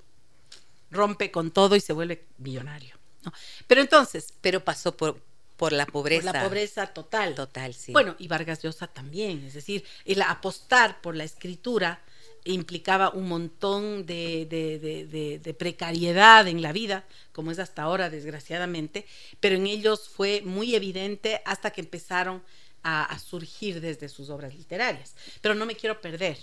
rompe 0.92 1.32
con 1.32 1.52
todo 1.52 1.76
y 1.76 1.80
se 1.80 1.94
vuelve 1.94 2.26
millonario. 2.38 2.96
¿no? 3.24 3.34
Pero 3.68 3.82
entonces, 3.82 4.34
Pero 4.42 4.64
pasó 4.64 4.96
por, 4.96 5.20
por 5.58 5.72
la 5.74 5.86
pobreza. 5.86 6.26
por 6.32 6.36
la 6.36 6.44
pobreza 6.44 6.88
total. 6.88 7.36
Total, 7.36 7.74
sí. 7.74 7.92
Bueno, 7.94 8.16
y 8.20 8.28
Vargas 8.28 8.62
Llosa 8.62 8.88
también, 8.88 9.44
es 9.46 9.54
decir, 9.56 9.84
el 10.06 10.22
apostar 10.22 11.02
por 11.02 11.16
la 11.16 11.24
escritura 11.24 12.02
implicaba 12.46 13.10
un 13.12 13.30
montón 13.30 14.06
de, 14.06 14.46
de- 14.50 14.78
de- 14.78 15.08
de- 15.08 15.40
de 15.40 15.54
precariedad 15.54 16.46
en 16.48 16.62
la 16.62 16.74
vida, 16.74 17.06
como 17.32 17.52
es 17.52 17.60
hasta 17.60 17.84
ahora, 17.84 18.10
desgraciadamente, 18.10 19.06
pero 19.40 19.56
en 19.56 19.66
ellos 19.66 20.10
fue 20.10 20.42
muy 20.44 20.76
evidente 20.76 21.42
hasta 21.46 21.72
que 21.72 21.80
empezaron 21.82 22.44
a, 22.84 23.04
a 23.06 23.20
surgir 23.20 23.82
desde 23.82 24.10
sus 24.10 24.30
obras 24.30 24.54
literarias. 24.54 25.16
Pero 25.42 25.56
no 25.56 25.66
me 25.66 25.76
quiero 25.76 26.00
perder. 26.02 26.38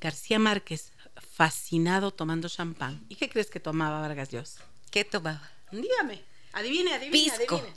García 0.00 0.38
Márquez, 0.38 0.92
fascinado 1.36 2.12
tomando 2.12 2.48
champán. 2.48 3.04
¿Y 3.08 3.16
qué 3.16 3.28
crees 3.28 3.50
que 3.50 3.60
tomaba 3.60 4.00
Vargas 4.00 4.30
Llosa? 4.30 4.62
¿Qué 4.90 5.04
tomaba? 5.04 5.50
Dígame, 5.72 6.22
adivine, 6.52 6.94
adivine, 6.94 7.12
Pisco. 7.38 7.56
adivine. 7.56 7.76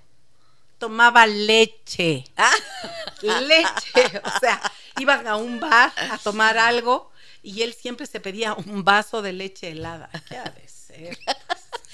Tomaba 0.77 1.27
leche. 1.27 2.23
Ah, 2.37 2.51
leche. 3.21 4.21
O 4.23 4.39
sea, 4.39 4.61
iban 4.99 5.27
a 5.27 5.35
un 5.35 5.59
bar 5.59 5.91
a 5.95 6.17
tomar 6.17 6.57
algo 6.57 7.11
y 7.43 7.61
él 7.61 7.73
siempre 7.73 8.05
se 8.07 8.19
pedía 8.19 8.53
un 8.53 8.83
vaso 8.83 9.21
de 9.21 9.33
leche 9.33 9.69
helada. 9.71 10.09
¿Qué 10.27 10.37
ha 10.37 10.49
de 10.49 10.67
ser? 10.67 11.17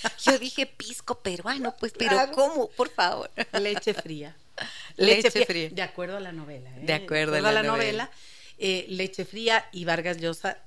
yo 0.26 0.38
dije 0.40 0.66
pisco 0.66 1.20
peruano, 1.20 1.76
pues, 1.80 1.94
pero 1.98 2.12
Claro. 2.12 2.32
¿cómo? 2.34 2.70
Por 2.70 2.90
favor. 2.90 3.30
Leche 3.60 3.94
fría. 3.94 4.36
Leche 4.98 5.46
fría. 5.46 5.70
De 5.70 5.82
acuerdo 5.82 6.18
a 6.18 6.20
la 6.20 6.32
novela. 6.32 6.70
¿eh? 6.78 6.82
De 6.84 6.94
acuerdo 6.94 7.36
a 7.36 7.52
la 7.52 7.64
novela. 7.64 8.10
eh, 8.60 8.86
leche 8.90 9.24
fría 9.26 9.66
y 9.72 9.86
Vargas 9.86 10.18
Llosa 10.18 10.58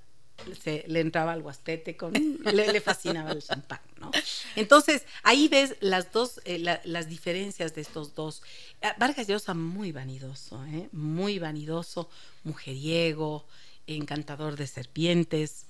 se, 0.63 0.85
le 0.87 1.01
entraba 1.01 1.33
al 1.33 1.43
guastete 1.43 1.97
con 1.97 2.13
le, 2.15 2.73
le 2.73 2.81
fascinaba 2.81 3.33
el 3.33 3.43
champán, 3.43 3.81
¿no? 3.99 4.11
Entonces, 4.57 5.03
ahí 5.23 5.49
ves 5.49 5.75
las 5.81 6.13
dos, 6.13 6.41
eh, 6.45 6.59
la- 6.59 6.81
las 6.85 7.09
diferencias 7.09 7.75
de 7.75 7.81
estos 7.83 8.15
dos. 8.15 8.43
Ah, 8.81 8.95
Vargas 8.99 9.27
Llosa 9.27 9.53
muy 9.55 9.91
vanidoso, 9.93 10.65
¿eh? 10.67 10.89
muy 10.93 11.39
vanidoso, 11.41 12.09
mujeriego, 12.45 13.45
encantador 13.87 14.57
de 14.57 14.67
serpientes, 14.67 15.67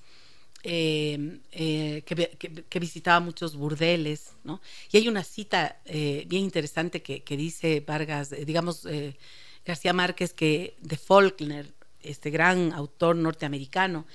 eh, 0.63 1.39
eh, 1.51 2.03
que, 2.05 2.15
vi- 2.15 2.27
que- 2.37 2.63
que 2.69 2.79
visitaba 2.79 3.19
muchos 3.19 3.55
burdeles, 3.55 4.33
¿no? 4.43 4.61
Y 4.91 4.97
hay 4.97 5.07
una 5.07 5.23
cita 5.23 5.79
eh, 5.85 6.25
bien 6.27 6.43
interesante 6.43 7.01
que, 7.01 7.23
que 7.23 7.37
dice 7.37 7.83
Vargas, 7.85 8.31
eh, 8.31 8.45
digamos, 8.45 8.87
García 9.65 9.93
Márquez, 9.93 10.33
que 10.33 10.75
de 10.81 10.97
Faulkner, 10.97 11.73
este 12.01 12.29
gran 12.31 12.73
autor 12.73 13.15
norteamericano, 13.15 14.05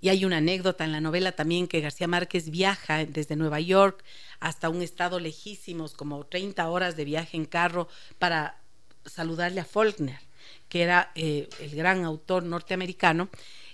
y 0.00 0.08
hay 0.10 0.24
una 0.24 0.38
anécdota 0.38 0.84
en 0.84 0.92
la 0.92 1.00
novela 1.00 1.32
también 1.32 1.66
que 1.66 1.80
García 1.80 2.06
Márquez 2.08 2.50
viaja 2.50 3.04
desde 3.06 3.36
Nueva 3.36 3.60
York 3.60 4.04
hasta 4.40 4.68
un 4.68 4.82
estado 4.82 5.18
lejísimos, 5.20 5.94
como 5.94 6.24
30 6.26 6.68
horas 6.68 6.96
de 6.96 7.04
viaje 7.06 7.36
en 7.36 7.46
carro, 7.46 7.88
para 8.18 8.60
saludarle 9.06 9.60
a 9.60 9.64
Faulkner, 9.64 10.18
que 10.68 10.82
era 10.82 11.10
el 11.14 11.48
gran 11.74 12.04
autor 12.04 12.42
norteamericano. 12.42 13.28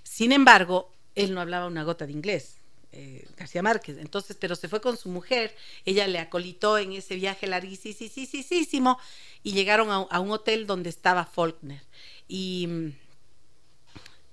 Sin 0.04 0.30
embargo, 0.32 0.92
él 1.14 1.34
no 1.34 1.40
hablaba 1.40 1.66
una 1.66 1.84
gota 1.84 2.06
de 2.06 2.12
inglés, 2.12 2.56
eh, 2.92 3.26
García 3.36 3.62
Márquez. 3.62 3.98
Entonces, 3.98 4.36
pero 4.38 4.56
se 4.56 4.68
fue 4.68 4.80
con 4.80 4.96
su 4.96 5.08
mujer, 5.08 5.54
ella 5.84 6.06
le 6.06 6.18
acolitó 6.18 6.78
en 6.78 6.92
ese 6.92 7.14
viaje 7.16 7.46
larguísimo 7.46 8.98
y 9.42 9.52
llegaron 9.52 9.90
a, 9.90 10.20
un 10.20 10.30
hotel 10.30 10.66
donde 10.66 10.90
estaba 10.90 11.24
Faulkner. 11.24 11.82
Y 12.26 12.66
mm, 12.66 12.92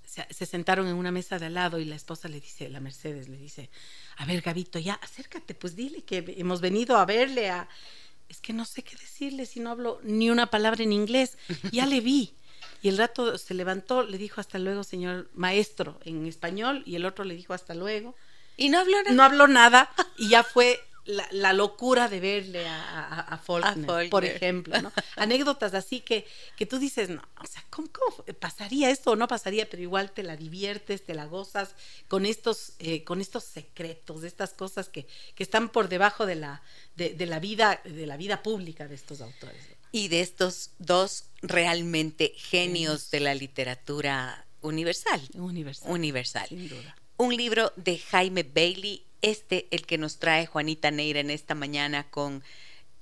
se, 0.05 0.25
se 0.31 0.45
sentaron 0.45 0.87
en 0.87 0.95
una 0.95 1.11
mesa 1.11 1.37
de 1.39 1.45
al 1.47 1.53
lado 1.53 1.79
y 1.79 1.85
la 1.85 1.95
esposa 1.95 2.27
le 2.27 2.39
dice, 2.39 2.69
la 2.69 2.79
Mercedes 2.79 3.29
le 3.29 3.37
dice, 3.37 3.69
a 4.17 4.25
ver, 4.25 4.41
Gabito, 4.41 4.79
ya, 4.79 4.95
acércate, 4.95 5.53
pues 5.53 5.75
dile 5.75 6.03
que 6.03 6.35
hemos 6.37 6.61
venido 6.61 6.97
a 6.97 7.05
verle 7.05 7.49
a... 7.49 7.69
Es 8.27 8.41
que 8.41 8.51
no 8.51 8.65
sé 8.65 8.83
qué 8.83 8.97
decirle 8.97 9.45
si 9.45 9.61
no 9.61 9.69
hablo 9.69 10.01
ni 10.03 10.29
una 10.29 10.49
palabra 10.49 10.83
en 10.83 10.91
inglés. 10.91 11.37
Ya 11.71 11.85
le 11.85 12.01
vi. 12.01 12.33
Y 12.81 12.89
el 12.89 12.97
rato 12.97 13.37
se 13.37 13.53
levantó, 13.53 14.03
le 14.03 14.17
dijo 14.17 14.39
hasta 14.41 14.59
luego, 14.59 14.83
señor 14.83 15.29
maestro, 15.33 15.99
en 16.05 16.25
español, 16.25 16.83
y 16.85 16.95
el 16.95 17.05
otro 17.05 17.25
le 17.25 17.35
dijo 17.35 17.53
hasta 17.53 17.73
luego. 17.73 18.15
Y 18.55 18.69
no 18.69 18.79
habló 18.79 18.97
nada. 19.03 19.15
No 19.15 19.23
habló 19.23 19.47
nada 19.47 19.89
y 20.17 20.29
ya 20.29 20.43
fue 20.43 20.79
la, 21.05 21.27
la 21.31 21.53
locura 21.53 22.09
de 22.09 22.19
verle 22.19 22.67
a, 22.67 22.83
a, 22.83 23.19
a 23.21 23.37
Faulkner, 23.37 23.85
Faulkner. 23.85 24.09
por 24.09 24.25
ejemplo, 24.25 24.81
¿no? 24.81 24.91
Anécdotas 25.15 25.73
así 25.73 26.01
que, 26.01 26.27
que 26.57 26.65
tú 26.65 26.79
dices, 26.79 27.09
no, 27.09 27.21
o 27.41 27.47
sea, 27.47 27.63
¿cómo, 27.69 27.87
cómo 27.91 28.25
pasaría 28.39 28.89
esto 28.89 29.11
o 29.11 29.15
no 29.15 29.27
pasaría? 29.27 29.69
Pero 29.69 29.83
igual 29.83 30.11
te 30.11 30.23
la 30.23 30.35
diviertes, 30.35 31.05
te 31.05 31.13
la 31.13 31.25
gozas 31.25 31.75
con 32.07 32.25
estos, 32.25 32.73
eh, 32.79 33.03
con 33.03 33.21
estos 33.21 33.45
secretos, 33.45 34.21
de 34.21 34.27
estas 34.27 34.53
cosas 34.53 34.89
que, 34.89 35.07
que 35.35 35.43
están 35.43 35.69
por 35.69 35.87
debajo 35.87 36.25
de 36.25 36.35
la, 36.35 36.61
de, 36.95 37.13
de 37.13 37.25
la 37.25 37.39
vida, 37.39 37.79
de 37.85 38.05
la 38.05 38.17
vida 38.17 38.43
pública 38.43 38.87
de 38.87 38.95
estos 38.95 39.21
autores. 39.21 39.69
¿no? 39.69 39.76
Y 39.91 40.09
de 40.09 40.21
estos 40.21 40.71
dos 40.79 41.25
realmente 41.41 42.33
genios 42.35 43.09
de 43.11 43.19
la 43.19 43.33
literatura 43.35 44.45
universal. 44.61 45.21
Universal. 45.33 45.91
Universal. 45.91 46.47
Sin 46.49 46.69
duda. 46.69 46.95
Un 47.17 47.35
libro 47.35 47.73
de 47.75 47.97
Jaime 47.97 48.43
Bailey, 48.43 49.03
este 49.21 49.67
el 49.71 49.85
que 49.85 49.97
nos 49.97 50.17
trae 50.17 50.45
Juanita 50.45 50.91
Neira 50.91 51.19
en 51.19 51.31
esta 51.31 51.55
mañana 51.55 52.09
con 52.09 52.43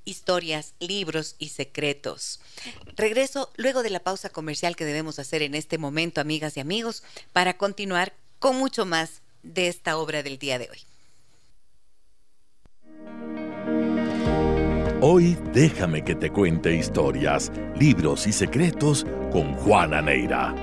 historias, 0.06 0.76
libros 0.80 1.36
y 1.40 1.50
secretos. 1.50 2.40
Regreso 2.96 3.52
luego 3.58 3.84
de 3.84 3.90
la 3.90 4.00
pausa 4.00 4.30
comercial 4.30 4.76
que 4.76 4.86
debemos 4.86 5.20
hacer 5.20 5.42
en 5.42 5.56
este 5.56 5.78
momento, 5.78 6.22
amigas 6.22 6.56
y 6.58 6.60
amigos, 6.60 7.04
para 7.34 7.58
continuar 7.58 8.14
con 8.40 8.56
mucho 8.56 8.86
más 8.86 9.22
de 9.44 9.68
esta 9.68 9.98
obra 9.98 10.24
del 10.24 10.38
día 10.38 10.60
de 10.60 10.70
hoy. 10.70 10.80
Hoy 15.08 15.38
déjame 15.54 16.04
que 16.04 16.16
te 16.16 16.32
cuente 16.32 16.74
historias, 16.74 17.52
libros 17.80 18.26
y 18.26 18.34
secretos 18.34 19.06
con 19.32 19.54
Juana 19.54 20.02
Neira. 20.02 20.56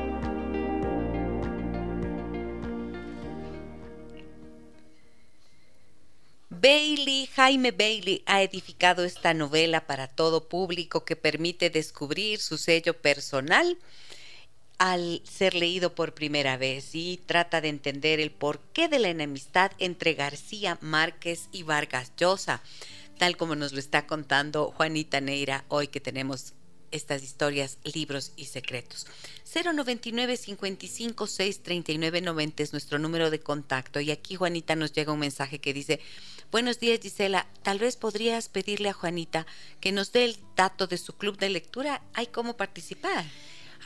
Bailey, 6.50 7.26
Jaime 7.26 7.70
Bailey 7.70 8.24
ha 8.26 8.42
edificado 8.42 9.04
esta 9.04 9.32
novela 9.32 9.86
para 9.86 10.08
todo 10.08 10.48
público 10.48 11.04
que 11.04 11.14
permite 11.14 11.70
descubrir 11.70 12.40
su 12.40 12.58
sello 12.58 12.94
personal 12.94 13.78
al 14.78 15.22
ser 15.22 15.54
leído 15.54 15.94
por 15.94 16.14
primera 16.14 16.56
vez 16.56 16.96
y 16.96 17.20
trata 17.26 17.60
de 17.60 17.68
entender 17.68 18.18
el 18.18 18.32
porqué 18.32 18.88
de 18.88 18.98
la 18.98 19.10
enemistad 19.10 19.70
entre 19.78 20.14
García 20.14 20.78
Márquez 20.80 21.48
y 21.52 21.62
Vargas 21.62 22.10
Llosa, 22.16 22.60
tal 23.22 23.36
como 23.36 23.54
nos 23.54 23.72
lo 23.72 23.78
está 23.78 24.08
contando 24.08 24.72
Juanita 24.72 25.20
Neira 25.20 25.64
hoy 25.68 25.86
que 25.86 26.00
tenemos 26.00 26.54
estas 26.90 27.22
historias, 27.22 27.78
libros 27.84 28.32
y 28.34 28.46
secretos. 28.46 29.06
099 29.54 30.36
55 30.36 31.28
6 31.28 31.62
39 31.62 32.20
90 32.20 32.62
es 32.64 32.72
nuestro 32.72 32.98
número 32.98 33.30
de 33.30 33.38
contacto 33.38 34.00
y 34.00 34.10
aquí 34.10 34.34
Juanita 34.34 34.74
nos 34.74 34.92
llega 34.92 35.12
un 35.12 35.20
mensaje 35.20 35.60
que 35.60 35.72
dice 35.72 36.00
Buenos 36.50 36.80
días 36.80 36.98
Gisela, 37.00 37.46
tal 37.62 37.78
vez 37.78 37.94
podrías 37.94 38.48
pedirle 38.48 38.88
a 38.88 38.92
Juanita 38.92 39.46
que 39.78 39.92
nos 39.92 40.10
dé 40.10 40.24
el 40.24 40.36
dato 40.56 40.88
de 40.88 40.98
su 40.98 41.12
club 41.12 41.38
de 41.38 41.48
lectura, 41.48 42.02
hay 42.14 42.26
cómo 42.26 42.56
participar. 42.56 43.24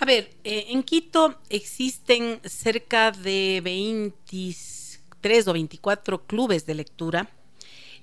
A 0.00 0.06
ver, 0.06 0.30
eh, 0.44 0.68
en 0.70 0.82
Quito 0.82 1.38
existen 1.50 2.40
cerca 2.42 3.12
de 3.12 3.60
23 3.62 5.46
o 5.46 5.52
24 5.52 6.26
clubes 6.26 6.64
de 6.64 6.74
lectura. 6.74 7.30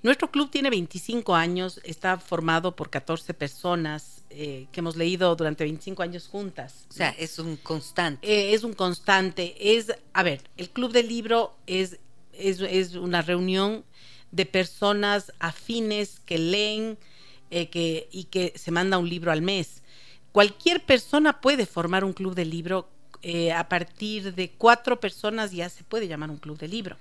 Nuestro 0.04 0.30
club 0.30 0.52
tiene 0.52 0.70
25 0.70 1.34
años, 1.34 1.80
está 1.84 2.18
formado 2.20 2.76
por 2.76 2.90
14 2.90 3.34
personas 3.34 4.24
eh, 4.30 4.68
que 4.72 4.82
hemos 4.82 4.98
leído 4.98 5.34
durante 5.36 5.64
25 5.64 6.04
años 6.04 6.28
juntas. 6.28 6.86
O 6.90 6.94
sea, 6.94 7.10
es 7.12 7.40
un 7.40 7.56
constante. 7.58 8.28
Eh, 8.28 8.54
es 8.54 8.64
un 8.64 8.74
constante. 8.74 9.56
Es, 9.60 9.94
a 10.14 10.24
ver, 10.24 10.42
el 10.58 10.70
club 10.70 10.92
del 10.92 11.08
libro 11.08 11.56
es, 11.68 12.00
es, 12.34 12.60
es 12.60 12.96
una 12.96 13.22
reunión 13.22 13.86
de 14.32 14.46
personas 14.46 15.32
afines 15.40 16.20
que 16.26 16.38
leen 16.38 16.98
eh, 17.50 17.70
que, 17.70 18.10
y 18.12 18.26
que 18.26 18.54
se 18.58 18.72
manda 18.72 18.98
un 18.98 19.08
libro 19.10 19.32
al 19.32 19.42
mes. 19.42 19.84
cualquier 20.32 20.84
persona 20.86 21.40
puede 21.42 21.66
formar 21.66 22.04
un 22.04 22.14
club 22.14 22.34
de 22.36 22.46
libro. 22.46 22.90
eh, 23.22 23.54
a 23.54 23.70
partir 23.70 24.34
de 24.36 24.52
cuatro 24.52 25.00
personas 25.00 25.52
ya 25.52 25.70
se 25.70 25.84
puede 25.84 26.08
llamar 26.08 26.30
un 26.30 26.38
club 26.38 26.58
de 26.58 26.68
libro. 26.68 26.98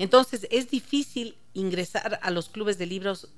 Entonces 0.00 0.48
es 0.50 0.70
difícil 0.70 1.36
ingresar 1.52 2.18
a 2.22 2.30
los 2.30 2.48
clubes 2.48 2.78
de 2.78 2.86
libros. 2.86 3.28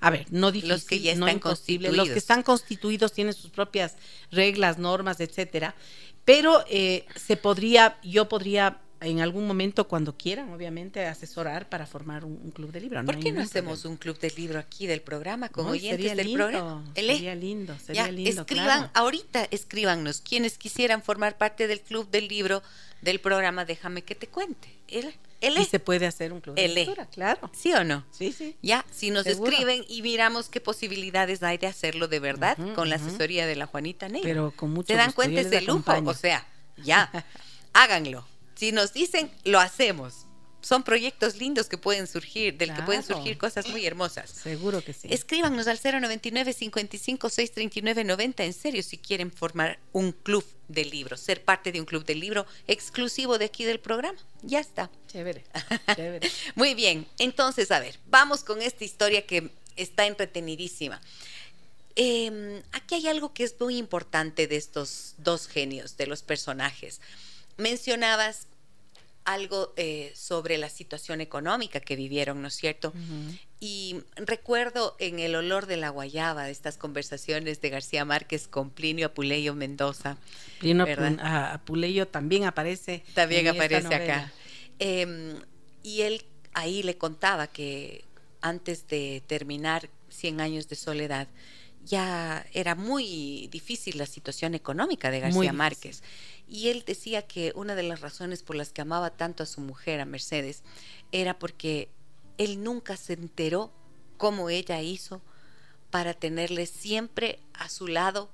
A 0.00 0.10
ver, 0.10 0.26
no 0.30 0.50
difícil, 0.50 0.70
Los 0.70 0.84
que 0.84 0.98
ya 0.98 1.14
no 1.14 1.26
están 1.28 1.36
imposible. 1.36 1.92
Los 1.92 2.08
que 2.08 2.18
están 2.18 2.42
constituidos 2.42 3.12
tienen 3.12 3.34
sus 3.34 3.50
propias 3.50 3.94
reglas, 4.32 4.78
normas, 4.78 5.20
etcétera. 5.20 5.76
Pero 6.24 6.64
eh, 6.68 7.06
se 7.14 7.36
podría, 7.36 8.00
yo 8.02 8.28
podría 8.28 8.80
en 9.00 9.20
algún 9.20 9.46
momento, 9.46 9.86
cuando 9.86 10.16
quieran, 10.16 10.52
obviamente, 10.52 11.06
asesorar 11.06 11.68
para 11.68 11.86
formar 11.86 12.24
un, 12.24 12.32
un 12.42 12.50
club 12.50 12.72
de 12.72 12.80
libro. 12.80 13.04
¿Por 13.04 13.18
qué 13.20 13.30
no 13.32 13.40
hacemos 13.42 13.80
problema. 13.80 13.92
un 13.92 13.96
club 13.98 14.18
de 14.18 14.30
libro 14.36 14.58
aquí 14.58 14.86
del 14.86 15.00
programa 15.02 15.48
con 15.48 15.66
No, 15.66 15.70
oyentes 15.72 15.96
sería 15.98 16.14
del 16.16 16.26
lindo, 16.26 16.44
programa? 16.44 16.84
Ele, 16.94 17.14
Sería 17.14 17.34
lindo, 17.34 17.78
sería 17.78 18.06
ya, 18.06 18.12
lindo. 18.12 18.40
escriban, 18.42 18.66
claro. 18.66 18.90
ahorita 18.94 19.46
escríbanos 19.50 20.20
quienes 20.20 20.58
quisieran 20.58 21.02
formar 21.02 21.38
parte 21.38 21.66
del 21.68 21.80
club 21.80 22.10
del 22.10 22.26
libro 22.28 22.62
del 23.02 23.20
programa 23.20 23.64
Déjame 23.64 24.02
que 24.02 24.16
te 24.16 24.26
cuente. 24.26 24.68
Ele, 24.88 25.14
ele, 25.40 25.60
Y 25.60 25.64
se 25.66 25.78
puede 25.78 26.04
hacer 26.06 26.32
un 26.32 26.40
club 26.40 26.56
de 26.56 26.64
Ele. 26.64 26.74
lectura, 26.74 27.06
claro. 27.06 27.48
¿Sí 27.54 27.72
o 27.72 27.84
no? 27.84 28.04
Sí, 28.10 28.32
sí. 28.32 28.56
Ya, 28.62 28.84
si 28.90 29.10
nos 29.12 29.22
Seguro. 29.22 29.52
escriben 29.52 29.84
y 29.88 30.02
miramos 30.02 30.48
qué 30.48 30.60
posibilidades 30.60 31.40
hay 31.44 31.58
de 31.58 31.68
hacerlo 31.68 32.08
de 32.08 32.18
verdad 32.18 32.58
con 32.74 32.88
la 32.88 32.96
asesoría 32.96 33.46
de 33.46 33.54
la 33.54 33.66
Juanita 33.66 34.08
Neira. 34.08 34.26
Pero 34.26 34.50
con 34.56 34.70
mucho 34.72 34.88
¿Se 34.88 34.96
dan 34.96 35.12
cuenta? 35.12 35.44
de 35.44 35.60
lujo. 35.60 35.84
O 36.04 36.14
sea, 36.14 36.44
ya, 36.82 37.24
háganlo. 37.72 38.26
Si 38.58 38.72
nos 38.72 38.92
dicen, 38.92 39.30
lo 39.44 39.60
hacemos. 39.60 40.26
Son 40.62 40.82
proyectos 40.82 41.36
lindos 41.36 41.68
que 41.68 41.78
pueden 41.78 42.08
surgir, 42.08 42.58
del 42.58 42.74
que 42.74 42.82
pueden 42.82 43.04
surgir 43.04 43.38
cosas 43.38 43.68
muy 43.68 43.86
hermosas. 43.86 44.30
Seguro 44.30 44.82
que 44.82 44.92
sí. 44.92 45.06
Escríbanos 45.12 45.68
al 45.68 45.78
099 45.80 46.52
55 46.52 47.30
639 47.30 48.02
90 48.02 48.42
en 48.42 48.52
serio 48.52 48.82
si 48.82 48.98
quieren 48.98 49.30
formar 49.30 49.78
un 49.92 50.10
club 50.10 50.44
de 50.66 50.84
libros, 50.84 51.20
ser 51.20 51.44
parte 51.44 51.70
de 51.70 51.78
un 51.78 51.86
club 51.86 52.04
de 52.04 52.16
libro 52.16 52.46
exclusivo 52.66 53.38
de 53.38 53.44
aquí 53.44 53.64
del 53.64 53.78
programa. 53.78 54.18
Ya 54.42 54.58
está. 54.58 54.90
Chévere, 55.06 55.44
chévere. 55.94 56.28
Muy 56.56 56.74
bien, 56.74 57.06
entonces, 57.20 57.70
a 57.70 57.78
ver, 57.78 58.00
vamos 58.06 58.42
con 58.42 58.60
esta 58.60 58.84
historia 58.84 59.24
que 59.24 59.52
está 59.76 60.06
entretenidísima. 60.06 61.00
Eh, 61.94 62.60
aquí 62.72 62.96
hay 62.96 63.06
algo 63.06 63.32
que 63.32 63.44
es 63.44 63.54
muy 63.58 63.76
importante 63.76 64.46
de 64.46 64.56
estos 64.56 65.14
dos 65.18 65.46
genios, 65.46 65.96
de 65.96 66.06
los 66.06 66.22
personajes. 66.22 67.00
Mencionabas 67.58 68.46
algo 69.24 69.74
eh, 69.76 70.12
sobre 70.14 70.56
la 70.56 70.70
situación 70.70 71.20
económica 71.20 71.80
que 71.80 71.96
vivieron, 71.96 72.40
¿no 72.40 72.48
es 72.48 72.54
cierto? 72.54 72.94
Y 73.60 73.96
recuerdo 74.16 74.96
en 74.98 75.18
El 75.18 75.34
olor 75.34 75.66
de 75.66 75.76
la 75.76 75.90
guayaba, 75.90 76.44
de 76.44 76.52
estas 76.52 76.78
conversaciones 76.78 77.60
de 77.60 77.68
García 77.68 78.04
Márquez 78.06 78.48
con 78.48 78.70
Plinio 78.70 79.08
Apuleyo 79.08 79.54
Mendoza, 79.54 80.16
Plino 80.60 80.86
¿Verdad? 80.86 81.10
Pun- 81.12 81.20
a- 81.20 81.52
Apuleyo 81.54 82.08
también 82.08 82.44
aparece. 82.44 83.02
también 83.14 83.48
aparece 83.48 83.94
acá. 83.94 84.32
Eh, 84.78 85.34
y 85.82 86.02
él 86.02 86.24
ahí 86.54 86.82
le 86.82 86.96
contaba 86.96 87.48
que 87.48 88.04
antes 88.40 88.86
de 88.88 89.22
terminar 89.26 89.90
100 90.08 90.40
años 90.40 90.68
de 90.68 90.76
soledad, 90.76 91.28
ya 91.84 92.46
era 92.54 92.74
muy 92.74 93.48
difícil 93.50 93.98
la 93.98 94.06
situación 94.06 94.54
económica 94.54 95.10
de 95.10 95.20
García. 95.20 95.52
Márquez. 95.52 96.02
Y 96.48 96.68
él 96.68 96.84
decía 96.86 97.22
que 97.22 97.52
una 97.54 97.74
de 97.74 97.82
las 97.82 98.00
razones 98.00 98.42
por 98.42 98.56
las 98.56 98.72
que 98.72 98.80
amaba 98.80 99.10
tanto 99.10 99.42
a 99.42 99.46
su 99.46 99.60
mujer, 99.60 100.00
a 100.00 100.04
Mercedes, 100.04 100.62
era 101.12 101.38
porque 101.38 101.88
él 102.38 102.62
nunca 102.62 102.96
se 102.96 103.14
enteró 103.14 103.72
cómo 104.16 104.48
ella 104.48 104.80
hizo 104.80 105.20
para 105.90 106.14
tenerle 106.14 106.66
siempre 106.66 107.38
a 107.52 107.68
su 107.68 107.86
lado 107.86 108.30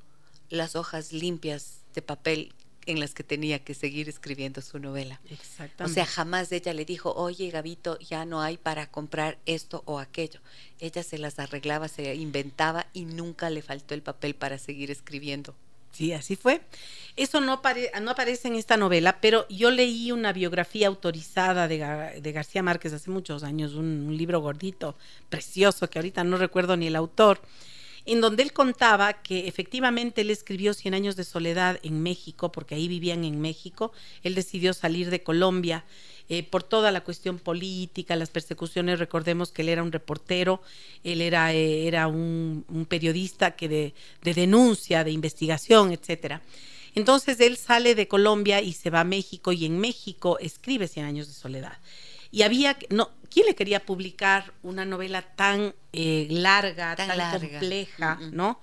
las 0.50 0.76
hojas 0.76 1.12
limpias 1.12 1.80
de 1.94 2.02
papel 2.02 2.54
en 2.86 3.00
las 3.00 3.14
que 3.14 3.24
tenía 3.24 3.64
que 3.64 3.74
seguir 3.74 4.08
escribiendo 4.08 4.60
su 4.60 4.78
novela. 4.78 5.20
O 5.30 5.34
Exactamente. 5.34 5.94
sea, 5.94 6.06
jamás 6.06 6.52
ella 6.52 6.74
le 6.74 6.84
dijo, 6.84 7.12
oye, 7.14 7.50
Gabito, 7.50 7.98
ya 7.98 8.24
no 8.24 8.42
hay 8.42 8.58
para 8.58 8.90
comprar 8.90 9.38
esto 9.46 9.82
o 9.86 9.98
aquello. 9.98 10.40
Ella 10.80 11.02
se 11.02 11.18
las 11.18 11.38
arreglaba, 11.38 11.88
se 11.88 12.14
inventaba 12.14 12.86
y 12.92 13.04
nunca 13.06 13.50
le 13.50 13.62
faltó 13.62 13.94
el 13.94 14.02
papel 14.02 14.34
para 14.34 14.58
seguir 14.58 14.90
escribiendo. 14.90 15.54
Sí, 15.94 16.12
así 16.12 16.34
fue. 16.34 16.60
Eso 17.16 17.40
no, 17.40 17.62
no 18.02 18.10
aparece 18.10 18.48
en 18.48 18.56
esta 18.56 18.76
novela, 18.76 19.18
pero 19.20 19.46
yo 19.48 19.70
leí 19.70 20.10
una 20.10 20.32
biografía 20.32 20.88
autorizada 20.88 21.68
de, 21.68 21.78
Gar- 21.78 22.20
de 22.20 22.32
García 22.32 22.64
Márquez 22.64 22.92
hace 22.92 23.12
muchos 23.12 23.44
años, 23.44 23.74
un, 23.74 23.86
un 24.08 24.16
libro 24.16 24.40
gordito, 24.40 24.96
precioso, 25.28 25.88
que 25.88 26.00
ahorita 26.00 26.24
no 26.24 26.36
recuerdo 26.36 26.76
ni 26.76 26.88
el 26.88 26.96
autor, 26.96 27.40
en 28.06 28.20
donde 28.20 28.42
él 28.42 28.52
contaba 28.52 29.22
que 29.22 29.48
efectivamente 29.48 30.20
él 30.20 30.30
escribió 30.30 30.74
Cien 30.74 30.94
años 30.94 31.16
de 31.16 31.24
soledad 31.24 31.80
en 31.82 32.02
México, 32.02 32.52
porque 32.52 32.74
ahí 32.74 32.88
vivían 32.88 33.24
en 33.24 33.40
México. 33.40 33.92
Él 34.22 34.34
decidió 34.34 34.74
salir 34.74 35.10
de 35.10 35.22
Colombia 35.22 35.84
eh, 36.28 36.42
por 36.42 36.62
toda 36.62 36.92
la 36.92 37.02
cuestión 37.02 37.38
política, 37.38 38.16
las 38.16 38.30
persecuciones. 38.30 38.98
Recordemos 38.98 39.52
que 39.52 39.62
él 39.62 39.68
era 39.70 39.82
un 39.82 39.92
reportero, 39.92 40.62
él 41.02 41.20
era, 41.20 41.54
eh, 41.54 41.86
era 41.86 42.06
un, 42.06 42.64
un 42.68 42.84
periodista 42.86 43.56
que 43.56 43.68
de, 43.68 43.94
de 44.22 44.34
denuncia, 44.34 45.04
de 45.04 45.10
investigación, 45.10 45.92
etcétera. 45.92 46.42
Entonces 46.94 47.40
él 47.40 47.56
sale 47.56 47.94
de 47.94 48.06
Colombia 48.06 48.60
y 48.60 48.72
se 48.72 48.90
va 48.90 49.00
a 49.00 49.04
México 49.04 49.52
y 49.52 49.64
en 49.64 49.78
México 49.78 50.38
escribe 50.40 50.88
Cien 50.88 51.06
años 51.06 51.26
de 51.26 51.34
soledad. 51.34 51.78
Y 52.34 52.42
había, 52.42 52.76
no, 52.90 53.10
¿quién 53.30 53.46
le 53.46 53.54
quería 53.54 53.84
publicar 53.86 54.52
una 54.64 54.84
novela 54.84 55.22
tan 55.22 55.72
eh, 55.92 56.26
larga, 56.30 56.96
Tan 56.96 57.06
tan, 57.08 57.18
larga. 57.18 57.38
compleja, 57.48 58.16
Mm, 58.16 58.24
mm. 58.24 58.34
no? 58.34 58.60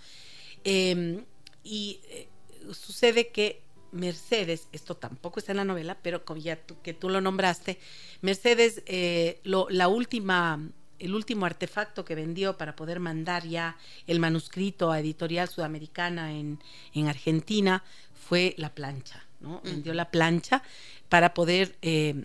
Eh, 0.65 1.23
y 1.63 1.99
eh, 2.09 2.27
sucede 2.73 3.29
que 3.29 3.61
Mercedes, 3.93 4.67
esto 4.73 4.95
tampoco 4.95 5.39
está 5.39 5.53
en 5.53 5.57
la 5.57 5.65
novela, 5.65 5.97
pero 6.01 6.25
como 6.25 6.41
ya 6.41 6.57
tú- 6.57 6.81
que 6.81 6.93
tú 6.93 7.07
lo 7.09 7.21
nombraste, 7.21 7.79
Mercedes, 8.21 8.83
eh, 8.87 9.39
lo- 9.43 9.67
la 9.69 9.87
última, 9.87 10.59
el 10.99 11.15
último 11.15 11.45
artefacto 11.45 12.03
que 12.03 12.15
vendió 12.15 12.57
para 12.57 12.75
poder 12.75 12.99
mandar 12.99 13.45
ya 13.47 13.77
el 14.05 14.19
manuscrito 14.19 14.91
a 14.91 14.99
Editorial 14.99 15.47
Sudamericana 15.47 16.33
en, 16.33 16.59
en 16.93 17.07
Argentina 17.07 17.83
fue 18.27 18.53
la 18.57 18.69
plancha, 18.75 19.25
¿no? 19.39 19.61
Vendió 19.63 19.93
la 19.93 20.11
plancha 20.11 20.61
para 21.11 21.33
poder 21.33 21.77
eh, 21.81 22.15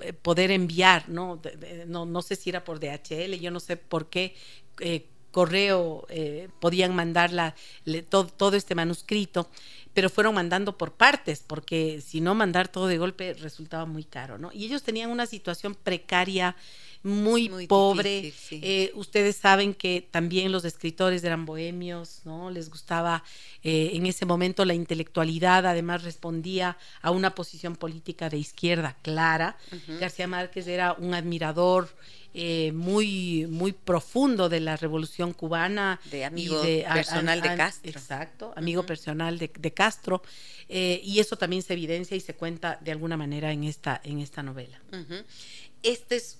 eh, 0.00 0.12
poder 0.12 0.50
enviar, 0.50 1.08
¿no? 1.08 1.40
No, 1.86 2.04
no 2.06 2.22
sé 2.22 2.36
si 2.36 2.50
era 2.50 2.64
por 2.64 2.80
DHL, 2.80 3.38
yo 3.40 3.50
no 3.52 3.60
sé 3.60 3.76
por 3.76 4.08
qué 4.10 4.34
eh, 4.80 5.06
correo 5.30 6.06
eh, 6.10 6.48
podían 6.60 6.94
mandar 6.96 7.32
la- 7.32 7.54
le- 7.84 8.02
todo, 8.02 8.26
todo 8.26 8.56
este 8.56 8.74
manuscrito, 8.74 9.48
pero 9.92 10.10
fueron 10.10 10.34
mandando 10.34 10.76
por 10.78 10.94
partes, 10.94 11.44
porque 11.46 12.00
si 12.00 12.20
no 12.20 12.34
mandar 12.34 12.68
todo 12.68 12.86
de 12.88 12.98
golpe 12.98 13.34
resultaba 13.34 13.84
muy 13.86 14.04
caro, 14.04 14.38
¿no? 14.38 14.50
Y 14.52 14.64
ellos 14.66 14.82
tenían 14.82 15.10
una 15.10 15.26
situación 15.26 15.74
precaria, 15.76 16.56
muy, 17.04 17.48
Muy 17.50 17.66
pobre. 17.66 18.22
difícil, 18.22 18.60
sí. 18.60 18.66
Eh, 18.66 18.92
ustedes 18.94 19.36
saben 19.36 19.74
que 19.74 20.06
también 20.10 20.50
los 20.50 20.64
escritores 20.64 21.22
eran 21.22 21.44
bohemios, 21.44 22.22
¿no? 22.24 22.50
Les 22.50 22.70
gustaba 22.70 23.22
eh, 23.62 23.90
en 23.92 24.06
ese 24.06 24.24
momento 24.26 24.64
la 24.64 24.74
intelectualidad, 24.74 25.66
además 25.66 26.02
respondía 26.02 26.76
a 27.02 27.10
una 27.10 27.34
posición 27.34 27.76
política 27.76 28.28
de 28.30 28.38
izquierda 28.38 28.96
clara. 29.02 29.56
García 30.00 30.26
Márquez 30.26 30.66
era 30.66 30.94
un 30.94 31.12
admirador 31.14 31.94
eh, 32.32 32.72
muy, 32.72 33.46
muy 33.48 33.72
profundo 33.72 34.48
de 34.48 34.60
la 34.60 34.76
revolución 34.76 35.34
cubana. 35.34 36.00
De 36.10 36.18
y 36.18 36.22
amigo 36.22 36.60
personal 36.92 37.40
de 37.42 37.54
Castro. 37.54 37.90
Exacto, 37.90 38.52
amigo 38.56 38.84
personal 38.86 39.38
de, 39.38 39.50
de 39.56 39.72
Castro. 39.72 40.22
eh, 40.68 41.00
y 41.04 41.20
eso 41.20 41.36
también 41.36 41.62
se 41.62 41.74
evidencia 41.74 42.16
y 42.16 42.20
se 42.20 42.34
cuenta 42.34 42.78
de 42.80 42.92
alguna 42.92 43.16
manera 43.16 43.52
en 43.52 43.64
esta, 43.64 44.00
en 44.04 44.20
esta 44.20 44.42
novela. 44.42 44.80
Este 45.82 46.16
es 46.16 46.38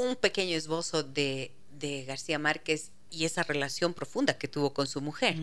un 0.00 0.16
pequeño 0.16 0.56
esbozo 0.56 1.02
de, 1.02 1.52
de 1.78 2.04
García 2.04 2.38
Márquez 2.38 2.90
y 3.10 3.24
esa 3.24 3.42
relación 3.42 3.92
profunda 3.92 4.38
que 4.38 4.48
tuvo 4.48 4.72
con 4.72 4.86
su 4.86 5.00
mujer. 5.00 5.36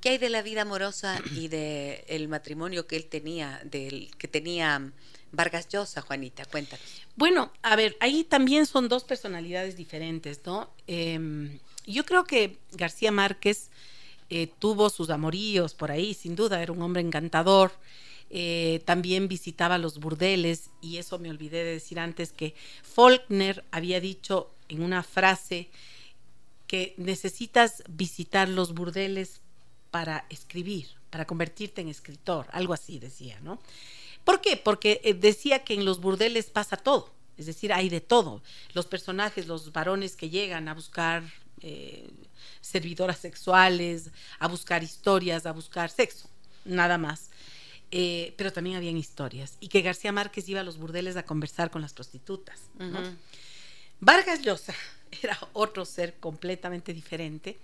¿Qué 0.00 0.10
hay 0.10 0.18
de 0.18 0.28
la 0.28 0.42
vida 0.42 0.62
amorosa 0.62 1.20
y 1.36 1.48
de 1.48 2.04
el 2.08 2.28
matrimonio 2.28 2.86
que 2.86 2.96
él 2.96 3.06
tenía, 3.06 3.60
del 3.64 4.10
que 4.18 4.28
tenía 4.28 4.92
Vargas 5.30 5.68
Llosa, 5.68 6.00
Juanita? 6.02 6.44
Cuéntanos. 6.46 6.84
Bueno, 7.14 7.52
a 7.62 7.76
ver, 7.76 7.96
ahí 8.00 8.24
también 8.24 8.66
son 8.66 8.88
dos 8.88 9.04
personalidades 9.04 9.76
diferentes, 9.76 10.40
¿no? 10.44 10.70
Eh, 10.86 11.60
yo 11.86 12.04
creo 12.04 12.24
que 12.24 12.58
García 12.72 13.12
Márquez 13.12 13.70
eh, 14.28 14.48
tuvo 14.58 14.90
sus 14.90 15.10
amoríos 15.10 15.74
por 15.74 15.90
ahí, 15.90 16.14
sin 16.14 16.34
duda, 16.34 16.62
era 16.62 16.72
un 16.72 16.82
hombre 16.82 17.02
encantador. 17.02 17.72
Eh, 18.34 18.80
también 18.86 19.28
visitaba 19.28 19.76
los 19.76 19.98
burdeles 19.98 20.70
y 20.80 20.96
eso 20.96 21.18
me 21.18 21.28
olvidé 21.28 21.64
de 21.64 21.72
decir 21.72 22.00
antes 22.00 22.32
que 22.32 22.54
Faulkner 22.82 23.62
había 23.70 24.00
dicho 24.00 24.50
en 24.70 24.82
una 24.82 25.02
frase 25.02 25.68
que 26.66 26.94
necesitas 26.96 27.82
visitar 27.90 28.48
los 28.48 28.72
burdeles 28.72 29.42
para 29.90 30.24
escribir, 30.30 30.86
para 31.10 31.26
convertirte 31.26 31.82
en 31.82 31.88
escritor, 31.88 32.46
algo 32.52 32.72
así 32.72 32.98
decía, 32.98 33.38
¿no? 33.42 33.60
¿Por 34.24 34.40
qué? 34.40 34.56
Porque 34.56 35.02
eh, 35.04 35.12
decía 35.12 35.62
que 35.62 35.74
en 35.74 35.84
los 35.84 36.00
burdeles 36.00 36.46
pasa 36.46 36.78
todo, 36.78 37.10
es 37.36 37.44
decir, 37.44 37.70
hay 37.70 37.90
de 37.90 38.00
todo. 38.00 38.40
Los 38.72 38.86
personajes, 38.86 39.46
los 39.46 39.72
varones 39.72 40.16
que 40.16 40.30
llegan 40.30 40.68
a 40.68 40.74
buscar 40.74 41.22
eh, 41.60 42.08
servidoras 42.62 43.18
sexuales, 43.18 44.08
a 44.38 44.48
buscar 44.48 44.82
historias, 44.82 45.44
a 45.44 45.52
buscar 45.52 45.90
sexo, 45.90 46.30
nada 46.64 46.96
más. 46.96 47.28
Eh, 47.94 48.32
pero 48.38 48.52
también 48.52 48.76
habían 48.76 48.96
historias. 48.96 49.58
Y 49.60 49.68
que 49.68 49.82
García 49.82 50.12
Márquez 50.12 50.48
iba 50.48 50.60
a 50.60 50.64
los 50.64 50.78
burdeles 50.78 51.16
a 51.16 51.24
conversar 51.24 51.70
con 51.70 51.82
las 51.82 51.92
prostitutas. 51.92 52.58
¿no? 52.78 52.98
Vargas 54.00 54.40
Llosa 54.40 54.74
era 55.22 55.38
otro 55.52 55.84
ser 55.84 56.14
completamente 56.18 56.94
diferente. 56.94 57.58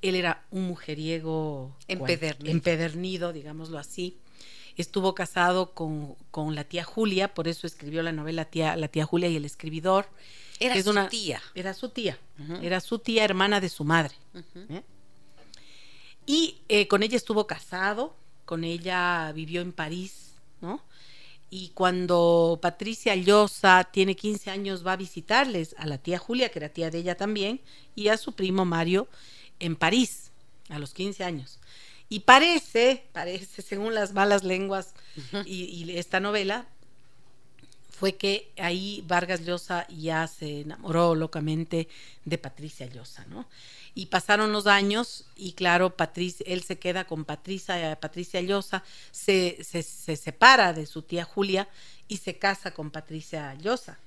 Él 0.00 0.14
era 0.14 0.44
un 0.52 0.68
mujeriego 0.68 1.76
empedernido, 1.88 2.52
empedernido 2.52 3.32
digámoslo 3.32 3.78
así. 3.78 4.16
Estuvo 4.76 5.12
casado 5.16 5.74
con, 5.74 6.14
con, 6.30 6.54
la 6.54 6.62
tía 6.62 6.84
Julia, 6.84 7.34
por 7.34 7.48
eso 7.48 7.66
escribió 7.66 8.00
la 8.04 8.12
novela 8.12 8.44
tía, 8.44 8.76
La 8.76 8.86
tía 8.86 9.04
Julia 9.04 9.28
y 9.28 9.34
el 9.34 9.44
escribidor. 9.44 10.08
Era 10.60 10.76
es 10.76 10.84
su 10.84 10.90
una, 10.90 11.08
tía. 11.08 11.42
Era 11.56 11.74
su 11.74 11.88
tía. 11.88 12.16
Uh 12.38 12.42
-huh. 12.42 12.62
Era 12.62 12.78
su 12.78 13.00
tía 13.00 13.24
hermana 13.24 13.60
de 13.60 13.70
su 13.70 13.82
madre. 13.82 14.14
Uh 14.34 14.38
-huh. 14.38 14.76
¿eh? 14.76 14.82
Y 16.26 16.58
eh, 16.68 16.86
con 16.86 17.02
ella 17.02 17.16
estuvo 17.16 17.48
casado, 17.48 18.14
con 18.48 18.64
ella 18.64 19.30
vivió 19.34 19.60
en 19.60 19.72
París, 19.72 20.32
¿no? 20.62 20.82
Y 21.50 21.68
cuando 21.74 22.58
Patricia 22.62 23.14
Llosa 23.14 23.84
tiene 23.92 24.16
15 24.16 24.50
años 24.50 24.86
va 24.86 24.92
a 24.92 24.96
visitarles 24.96 25.76
a 25.76 25.84
la 25.84 25.98
tía 25.98 26.18
Julia, 26.18 26.48
que 26.48 26.58
era 26.58 26.70
tía 26.70 26.90
de 26.90 26.96
ella 26.96 27.14
también, 27.14 27.60
y 27.94 28.08
a 28.08 28.16
su 28.16 28.32
primo 28.32 28.64
Mario 28.64 29.06
en 29.60 29.76
París, 29.76 30.30
a 30.70 30.78
los 30.78 30.94
15 30.94 31.24
años. 31.24 31.58
Y 32.08 32.20
parece, 32.20 33.04
parece, 33.12 33.60
según 33.60 33.94
las 33.94 34.14
malas 34.14 34.44
lenguas 34.44 34.94
y, 35.44 35.64
y 35.64 35.98
esta 35.98 36.18
novela, 36.18 36.64
fue 37.90 38.16
que 38.16 38.50
ahí 38.56 39.04
Vargas 39.06 39.44
Llosa 39.44 39.86
ya 39.88 40.26
se 40.26 40.62
enamoró 40.62 41.14
locamente 41.14 41.86
de 42.24 42.38
Patricia 42.38 42.86
Llosa, 42.86 43.26
¿no? 43.26 43.46
Y 43.98 44.06
pasaron 44.06 44.52
los 44.52 44.68
años 44.68 45.24
y 45.34 45.54
claro, 45.54 45.96
Patricia, 45.96 46.46
él 46.48 46.62
se 46.62 46.78
queda 46.78 47.04
con 47.04 47.24
Patricia, 47.24 47.98
Patricia 47.98 48.40
Llosa, 48.40 48.84
se, 49.10 49.58
se, 49.64 49.82
se, 49.82 50.14
separa 50.14 50.72
de 50.72 50.86
su 50.86 51.02
tía 51.02 51.24
Julia 51.24 51.68
y 52.06 52.18
se 52.18 52.38
casa 52.38 52.70
con 52.70 52.92
Patricia 52.92 53.52
Llosa. 53.54 53.98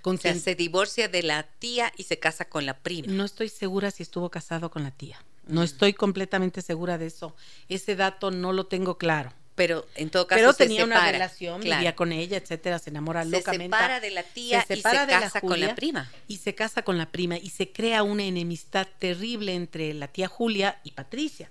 Con 0.00 0.16
o 0.16 0.18
sea, 0.18 0.32
quien, 0.32 0.42
se 0.42 0.54
divorcia 0.54 1.08
de 1.08 1.22
la 1.22 1.42
tía 1.42 1.92
y 1.98 2.04
se 2.04 2.18
casa 2.18 2.46
con 2.46 2.64
la 2.64 2.78
prima. 2.78 3.12
No 3.12 3.26
estoy 3.26 3.50
segura 3.50 3.90
si 3.90 4.02
estuvo 4.02 4.30
casado 4.30 4.70
con 4.70 4.82
la 4.82 4.92
tía. 4.92 5.22
No 5.46 5.60
mm. 5.60 5.64
estoy 5.64 5.92
completamente 5.92 6.62
segura 6.62 6.96
de 6.96 7.08
eso. 7.08 7.36
Ese 7.68 7.96
dato 7.96 8.30
no 8.30 8.54
lo 8.54 8.64
tengo 8.64 8.96
claro 8.96 9.34
pero 9.54 9.86
en 9.94 10.10
todo 10.10 10.26
caso 10.26 10.38
pero 10.38 10.52
se 10.52 10.64
tenía 10.64 10.84
separa, 10.84 11.00
una 11.00 11.12
relación 11.12 11.60
claro. 11.62 11.80
vivía 11.80 11.94
con 11.94 12.12
ella 12.12 12.36
etcétera 12.36 12.78
se 12.78 12.90
enamora 12.90 13.22
se 13.24 13.30
locamente 13.30 13.64
se 13.64 13.82
separa 13.82 14.00
de 14.00 14.10
la 14.10 14.22
tía 14.22 14.64
se 14.64 14.74
y 14.74 14.80
se 14.80 14.92
casa 15.06 15.40
con 15.40 15.60
la 15.60 15.74
prima 15.74 16.10
y 16.28 16.36
se 16.38 16.54
casa 16.54 16.82
con 16.82 16.98
la 16.98 17.10
prima 17.10 17.38
y 17.38 17.50
se 17.50 17.70
crea 17.70 18.02
una 18.02 18.24
enemistad 18.24 18.86
terrible 18.98 19.54
entre 19.54 19.94
la 19.94 20.08
tía 20.08 20.28
Julia 20.28 20.80
y 20.82 20.92
Patricia 20.92 21.50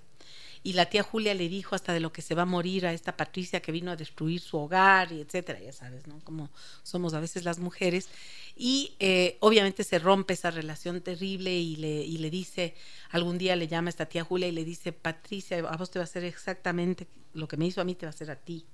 y 0.64 0.72
la 0.72 0.86
tía 0.86 1.02
Julia 1.02 1.34
le 1.34 1.50
dijo 1.50 1.74
hasta 1.74 1.92
de 1.92 2.00
lo 2.00 2.10
que 2.10 2.22
se 2.22 2.34
va 2.34 2.42
a 2.42 2.46
morir 2.46 2.86
a 2.86 2.94
esta 2.94 3.18
Patricia 3.18 3.60
que 3.60 3.70
vino 3.70 3.90
a 3.90 3.96
destruir 3.96 4.40
su 4.40 4.56
hogar 4.56 5.12
y 5.12 5.20
etcétera 5.20 5.60
ya 5.60 5.72
sabes 5.74 6.06
no 6.06 6.20
como 6.24 6.50
somos 6.82 7.12
a 7.12 7.20
veces 7.20 7.44
las 7.44 7.58
mujeres. 7.58 8.08
Y 8.56 8.94
eh, 8.98 9.36
obviamente 9.40 9.84
se 9.84 9.98
rompe 9.98 10.32
esa 10.32 10.50
relación 10.50 11.02
terrible 11.02 11.52
y 11.52 11.76
le, 11.76 12.02
y 12.02 12.16
le 12.16 12.30
dice, 12.30 12.74
algún 13.10 13.36
día 13.36 13.56
le 13.56 13.68
llama 13.68 13.88
a 13.88 13.90
esta 13.90 14.06
tía 14.06 14.24
Julia 14.24 14.48
y 14.48 14.52
le 14.52 14.64
dice, 14.64 14.92
Patricia, 14.92 15.58
a 15.58 15.76
vos 15.76 15.90
te 15.90 15.98
va 15.98 16.04
a 16.04 16.08
hacer 16.08 16.24
exactamente 16.24 17.06
lo 17.34 17.46
que 17.46 17.58
me 17.58 17.66
hizo 17.66 17.82
a 17.82 17.84
mí, 17.84 17.94
te 17.94 18.06
va 18.06 18.10
a 18.10 18.14
hacer 18.14 18.30
a 18.30 18.36
ti, 18.36 18.64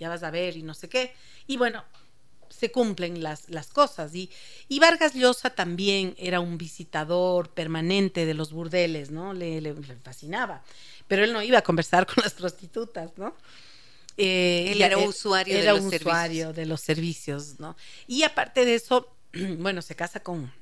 ya 0.00 0.08
vas 0.08 0.22
a 0.22 0.30
ver 0.30 0.56
y 0.56 0.62
no 0.62 0.72
sé 0.72 0.88
qué. 0.88 1.12
Y 1.46 1.58
bueno, 1.58 1.84
se 2.50 2.70
cumplen 2.70 3.22
las, 3.22 3.48
las 3.50 3.68
cosas. 3.68 4.14
Y, 4.14 4.30
y 4.68 4.78
Vargas 4.78 5.14
Llosa 5.14 5.50
también 5.50 6.14
era 6.18 6.40
un 6.40 6.58
visitador 6.58 7.50
permanente 7.50 8.26
de 8.26 8.34
los 8.34 8.52
burdeles, 8.52 9.10
¿no? 9.10 9.34
Le, 9.34 9.60
le, 9.60 9.74
le 9.74 9.96
fascinaba. 9.96 10.62
Pero 11.08 11.24
él 11.24 11.32
no 11.32 11.42
iba 11.42 11.58
a 11.58 11.62
conversar 11.62 12.06
con 12.12 12.22
las 12.22 12.34
prostitutas, 12.34 13.12
¿no? 13.16 13.34
Eh, 14.16 14.70
él 14.70 14.82
era 14.82 14.96
usuario, 14.98 15.58
era 15.58 15.74
de, 15.74 15.80
los 15.80 15.92
usuario 15.92 16.52
de 16.52 16.66
los 16.66 16.80
servicios, 16.80 17.58
¿no? 17.58 17.76
Y 18.06 18.22
aparte 18.22 18.64
de 18.64 18.76
eso, 18.76 19.14
bueno, 19.58 19.82
se 19.82 19.96
casa 19.96 20.20
con, 20.20 20.52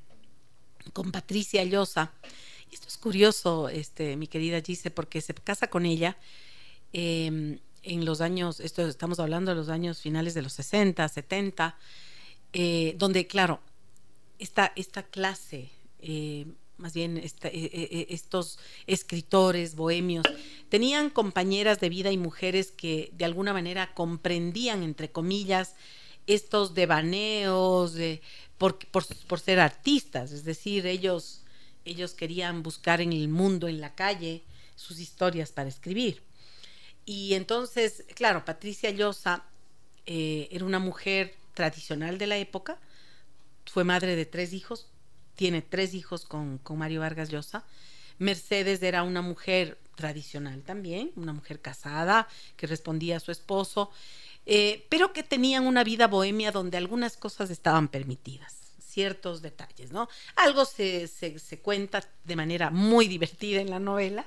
con 0.92 1.12
Patricia 1.12 1.62
Llosa. 1.64 2.12
Esto 2.70 2.88
es 2.88 2.96
curioso, 2.96 3.68
este, 3.68 4.16
mi 4.16 4.26
querida 4.26 4.62
Gise, 4.62 4.90
porque 4.90 5.20
se 5.20 5.34
casa 5.34 5.66
con 5.66 5.84
ella 5.84 6.16
eh, 6.94 7.58
en 7.82 8.04
los 8.04 8.20
años, 8.20 8.60
esto 8.60 8.86
estamos 8.86 9.18
hablando 9.18 9.50
de 9.50 9.56
los 9.56 9.68
años 9.68 10.00
finales 10.00 10.34
de 10.34 10.42
los 10.42 10.52
60, 10.52 11.08
70, 11.08 11.76
eh, 12.52 12.94
donde, 12.98 13.26
claro, 13.26 13.60
esta, 14.38 14.72
esta 14.76 15.02
clase, 15.02 15.70
eh, 16.00 16.46
más 16.76 16.94
bien 16.94 17.16
esta, 17.16 17.48
estos 17.52 18.58
escritores 18.86 19.74
bohemios, 19.74 20.24
tenían 20.68 21.10
compañeras 21.10 21.80
de 21.80 21.88
vida 21.88 22.10
y 22.10 22.18
mujeres 22.18 22.72
que 22.72 23.10
de 23.14 23.24
alguna 23.24 23.52
manera 23.52 23.94
comprendían, 23.94 24.82
entre 24.82 25.10
comillas, 25.10 25.74
estos 26.26 26.74
devaneos 26.74 27.94
de, 27.94 28.22
por, 28.58 28.78
por, 28.78 29.04
por, 29.26 29.40
ser 29.40 29.60
artistas, 29.60 30.32
es 30.32 30.44
decir, 30.44 30.86
ellos, 30.86 31.42
ellos 31.84 32.14
querían 32.14 32.62
buscar 32.62 33.00
en 33.00 33.12
el 33.12 33.28
mundo, 33.28 33.68
en 33.68 33.80
la 33.80 33.94
calle, 33.94 34.42
sus 34.76 35.00
historias 35.00 35.52
para 35.52 35.68
escribir. 35.68 36.22
Y 37.12 37.34
entonces, 37.34 38.04
claro, 38.14 38.42
Patricia 38.46 38.90
Llosa 38.90 39.44
eh, 40.06 40.48
era 40.50 40.64
una 40.64 40.78
mujer 40.78 41.34
tradicional 41.52 42.16
de 42.16 42.26
la 42.26 42.38
época, 42.38 42.78
fue 43.66 43.84
madre 43.84 44.16
de 44.16 44.24
tres 44.24 44.54
hijos, 44.54 44.86
tiene 45.36 45.60
tres 45.60 45.92
hijos 45.92 46.24
con, 46.24 46.56
con 46.56 46.78
Mario 46.78 47.00
Vargas 47.00 47.28
Llosa. 47.28 47.66
Mercedes 48.18 48.82
era 48.82 49.02
una 49.02 49.20
mujer 49.20 49.76
tradicional 49.94 50.62
también, 50.62 51.12
una 51.16 51.34
mujer 51.34 51.60
casada 51.60 52.28
que 52.56 52.66
respondía 52.66 53.18
a 53.18 53.20
su 53.20 53.30
esposo 53.30 53.90
eh, 54.46 54.86
pero 54.88 55.12
que 55.12 55.22
tenían 55.22 55.66
una 55.66 55.84
vida 55.84 56.06
bohemia 56.08 56.50
donde 56.50 56.78
algunas 56.78 57.18
cosas 57.18 57.50
estaban 57.50 57.88
permitidas, 57.88 58.56
ciertos 58.80 59.40
detalles, 59.42 59.92
¿no? 59.92 60.08
Algo 60.34 60.64
se, 60.64 61.06
se, 61.08 61.38
se 61.38 61.58
cuenta 61.60 62.02
de 62.24 62.36
manera 62.36 62.70
muy 62.70 63.06
divertida 63.06 63.60
en 63.60 63.70
la 63.70 63.78
novela. 63.78 64.26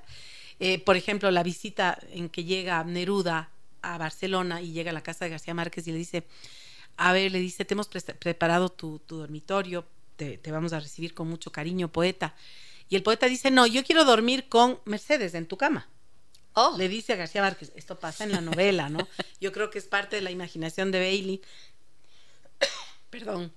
Eh, 0.60 0.80
por 0.80 0.96
ejemplo, 0.96 1.30
la 1.32 1.44
visita 1.44 2.00
en 2.12 2.30
que 2.30 2.44
llega 2.44 2.84
Neruda 2.84 3.50
a 3.82 3.98
Barcelona 3.98 4.62
y 4.62 4.72
llega 4.72 4.92
a 4.92 4.94
la 4.94 5.04
casa 5.04 5.26
de 5.26 5.32
García 5.32 5.54
Márquez 5.54 5.88
y 5.88 5.92
le 5.92 5.98
dice, 5.98 6.26
a 6.98 7.12
ver, 7.12 7.32
le 7.32 7.40
dice, 7.40 7.66
te 7.66 7.74
hemos 7.74 7.88
pre 7.88 8.02
preparado 8.02 8.70
tu, 8.70 9.00
tu 9.00 9.18
dormitorio, 9.18 9.86
te, 10.16 10.38
te 10.38 10.52
vamos 10.52 10.74
a 10.74 10.80
recibir 10.80 11.14
con 11.14 11.28
mucho 11.28 11.52
cariño, 11.52 11.92
poeta. 11.92 12.36
Y 12.90 12.96
el 12.96 13.04
poeta 13.04 13.28
dice, 13.28 13.52
no, 13.52 13.68
yo 13.68 13.84
quiero 13.84 14.06
dormir 14.06 14.48
con 14.48 14.80
Mercedes 14.86 15.34
en 15.34 15.48
tu 15.48 15.58
cama. 15.58 15.90
Oh. 16.54 16.76
Le 16.78 16.88
dice 16.88 17.14
a 17.14 17.16
García 17.18 17.42
Márquez, 17.42 17.72
esto 17.76 18.00
pasa 18.00 18.24
en 18.24 18.32
la 18.32 18.40
novela, 18.40 18.90
¿no? 18.90 19.06
Yo 19.42 19.52
creo 19.52 19.70
que 19.70 19.78
es 19.78 19.86
parte 19.86 20.16
de 20.16 20.22
la 20.22 20.32
imaginación 20.32 20.90
de 20.92 21.00
Bailey. 21.00 21.42
Perdón. 23.10 23.52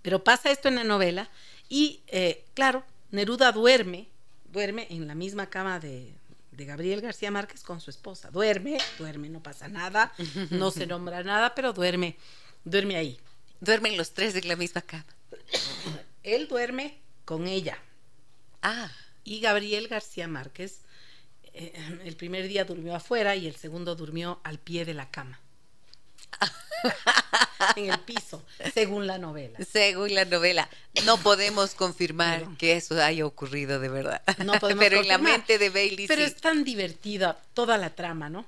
Pero 0.00 0.22
pasa 0.22 0.50
esto 0.50 0.68
en 0.68 0.76
la 0.76 0.84
novela 0.84 1.30
y, 1.68 2.02
eh, 2.06 2.44
claro, 2.54 2.84
Neruda 3.10 3.50
duerme, 3.52 4.08
duerme 4.54 4.86
en 4.88 5.06
la 5.06 5.14
misma 5.14 5.50
cama 5.50 5.80
de, 5.80 6.14
de, 6.52 6.64
Gabriel 6.64 7.02
García 7.02 7.30
Márquez 7.30 7.62
con 7.62 7.80
su 7.80 7.90
esposa. 7.90 8.30
Duerme, 8.30 8.78
duerme, 8.98 9.28
no 9.28 9.42
pasa 9.42 9.68
nada, 9.68 10.14
no 10.50 10.70
se 10.70 10.86
nombra 10.86 11.22
nada, 11.22 11.54
pero 11.54 11.74
duerme, 11.74 12.16
duerme 12.64 12.96
ahí. 12.96 13.20
Duermen 13.60 13.96
los 13.96 14.12
tres 14.12 14.34
en 14.36 14.48
la 14.48 14.56
misma 14.56 14.80
cama. 14.80 15.04
Él 16.22 16.48
duerme 16.48 16.98
con 17.24 17.46
ella. 17.46 17.78
Ah. 18.62 18.90
Y 19.24 19.40
Gabriel 19.40 19.88
García 19.88 20.28
Márquez 20.28 20.80
eh, 21.54 21.72
el 22.04 22.16
primer 22.16 22.48
día 22.48 22.64
durmió 22.64 22.94
afuera 22.94 23.36
y 23.36 23.46
el 23.46 23.54
segundo 23.54 23.94
durmió 23.94 24.40
al 24.42 24.58
pie 24.58 24.84
de 24.84 24.94
la 24.94 25.10
cama. 25.10 25.38
en 27.76 27.90
el 27.90 27.98
piso, 28.00 28.44
según 28.72 29.06
la 29.06 29.18
novela. 29.18 29.58
Según 29.64 30.14
la 30.14 30.24
novela. 30.24 30.68
No 31.04 31.16
podemos 31.18 31.74
confirmar 31.74 32.46
que 32.58 32.76
eso 32.76 33.00
haya 33.02 33.26
ocurrido 33.26 33.80
de 33.80 33.88
verdad. 33.88 34.22
No 34.44 34.52
podemos 34.60 34.84
pero 34.84 34.96
confirmar. 34.98 35.02
en 35.02 35.08
la 35.08 35.18
mente 35.18 35.58
de 35.58 35.70
Bailey 35.70 36.06
Pero 36.06 36.22
sí. 36.22 36.28
es 36.28 36.36
tan 36.36 36.64
divertida 36.64 37.40
toda 37.54 37.78
la 37.78 37.94
trama, 37.94 38.28
¿no? 38.28 38.46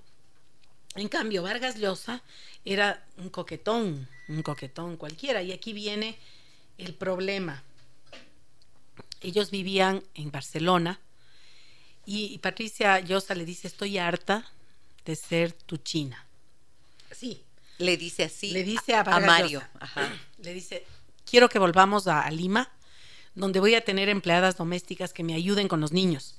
En 0.94 1.09
cambio, 1.09 1.42
Vargas 1.42 1.77
Llosa 1.77 2.22
era 2.64 3.03
un 3.18 3.29
coquetón, 3.29 4.09
un 4.29 4.42
coquetón 4.42 4.96
cualquiera. 4.96 5.42
Y 5.42 5.53
aquí 5.53 5.72
viene 5.72 6.18
el 6.79 6.94
problema. 6.94 7.62
Ellos 9.20 9.51
vivían 9.51 10.03
en 10.14 10.31
Barcelona 10.31 11.01
y, 12.05 12.27
y 12.27 12.38
Patricia 12.38 13.01
Llosa 13.01 13.35
le 13.35 13.44
dice, 13.44 13.66
estoy 13.66 13.99
harta 13.99 14.51
de 15.05 15.16
ser 15.16 15.53
tu 15.53 15.79
china. 15.79 16.25
Sí. 17.12 17.46
Le 17.79 17.97
dice 17.97 18.25
así 18.25 18.51
le 18.51 18.65
dice 18.65 18.95
a, 18.95 19.01
a 19.01 19.21
Mario. 19.21 19.62
Ajá. 19.81 20.11
Le 20.39 20.53
dice, 20.55 20.85
quiero 21.29 21.49
que 21.49 21.59
volvamos 21.59 22.07
a, 22.07 22.23
a, 22.23 22.31
Lima, 22.31 22.71
donde 23.35 23.61
voy 23.61 23.75
a 23.75 23.85
tener 23.85 24.09
empleadas 24.09 24.57
domésticas 24.57 25.12
que 25.12 25.25
me 25.25 25.35
ayuden 25.35 25.69
con 25.69 25.81
los 25.81 25.93
niños. 25.93 26.37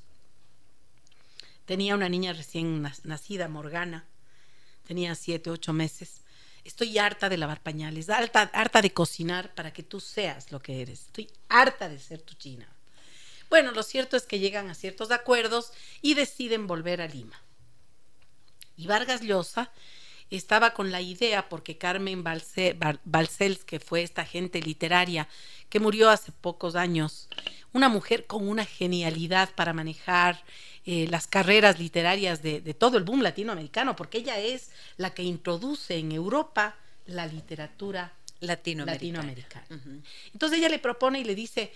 Tenía 1.66 1.96
una 1.96 2.10
niña 2.10 2.34
recién 2.34 2.82
nacida, 3.04 3.50
Morgana. 3.50 4.06
Tenía 4.88 5.16
siete, 5.16 5.50
ocho 5.50 5.74
meses. 5.74 6.22
Estoy 6.64 6.98
harta 6.98 7.28
de 7.28 7.38
lavar 7.38 7.62
pañales, 7.62 8.10
harta, 8.10 8.50
harta 8.54 8.82
de 8.82 8.94
cocinar 8.94 9.54
para 9.54 9.74
que 9.74 9.84
tú 9.84 10.00
seas 10.00 10.52
lo 10.52 10.62
que 10.62 10.82
eres. 10.82 11.02
Estoy 11.02 11.30
harta 11.50 11.90
de 11.90 12.00
ser 12.00 12.22
tu 12.22 12.36
china. 12.36 12.68
Bueno, 13.50 13.72
lo 13.72 13.84
cierto 13.84 14.18
es 14.18 14.24
que 14.24 14.40
llegan 14.40 14.70
a 14.70 14.76
ciertos 14.76 15.12
acuerdos 15.12 15.72
y 16.02 16.14
deciden 16.14 16.68
volver 16.68 17.02
a 17.02 17.08
Lima. 17.08 17.40
Y 18.76 18.88
Vargas 18.88 19.22
Llosa 19.22 19.72
estaba 20.30 20.74
con 20.74 20.92
la 20.92 21.02
idea, 21.02 21.50
porque 21.50 21.78
Carmen 21.78 22.24
Balcells, 22.24 23.64
que 23.64 23.80
fue 23.80 24.04
esta 24.04 24.26
gente 24.26 24.62
literaria 24.62 25.28
que 25.70 25.80
murió 25.80 26.10
hace 26.10 26.32
pocos 26.32 26.76
años, 26.76 27.30
una 27.74 27.90
mujer 27.90 28.26
con 28.26 28.48
una 28.48 28.66
genialidad 28.66 29.50
para 29.56 29.74
manejar 29.74 30.44
eh, 30.86 31.08
las 31.10 31.28
carreras 31.28 31.80
literarias 31.80 32.42
de, 32.42 32.62
todo 32.74 32.98
el 32.98 33.04
boom 33.04 33.22
latinoamericano, 33.22 33.96
porque 33.96 34.20
ella 34.20 34.40
es 34.40 34.72
la 34.98 35.14
que 35.14 35.24
introduce 35.24 35.98
en 35.98 36.12
Europa 36.12 36.76
la 37.06 37.28
literatura 37.28 38.14
latinoamericana. 38.40 39.66
Entonces 40.34 40.60
ella 40.60 40.70
le 40.70 40.80
propone 40.80 41.20
y 41.20 41.24
le 41.24 41.36
dice 41.36 41.72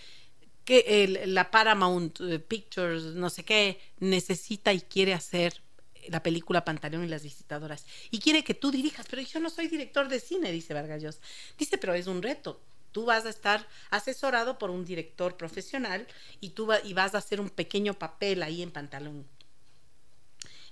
que 0.64 1.24
la 1.26 1.50
Paramount 1.50 2.20
eh, 2.20 2.38
Pictures, 2.38 3.02
no 3.02 3.30
sé 3.30 3.44
qué, 3.44 3.80
necesita 3.98 4.72
y 4.72 4.80
quiere 4.80 5.12
hacer 5.12 5.60
la 6.08 6.22
película 6.22 6.64
Pantaleón 6.64 7.04
y 7.04 7.08
las 7.08 7.22
visitadoras. 7.22 7.86
Y 8.10 8.18
quiere 8.18 8.44
que 8.44 8.54
tú 8.54 8.70
dirijas, 8.70 9.06
pero 9.08 9.22
yo 9.22 9.40
no 9.40 9.50
soy 9.50 9.68
director 9.68 10.08
de 10.08 10.20
cine, 10.20 10.52
dice 10.52 10.74
Vargas 10.74 11.02
Llosa. 11.02 11.20
Dice, 11.58 11.78
pero 11.78 11.94
es 11.94 12.06
un 12.06 12.22
reto. 12.22 12.60
Tú 12.92 13.06
vas 13.06 13.24
a 13.24 13.30
estar 13.30 13.66
asesorado 13.90 14.58
por 14.58 14.70
un 14.70 14.84
director 14.84 15.36
profesional 15.36 16.06
y 16.40 16.50
tú 16.50 16.68
y 16.84 16.92
vas 16.92 17.14
a 17.14 17.18
hacer 17.18 17.40
un 17.40 17.48
pequeño 17.48 17.94
papel 17.94 18.42
ahí 18.42 18.62
en 18.62 18.70
Pantalón. 18.70 19.26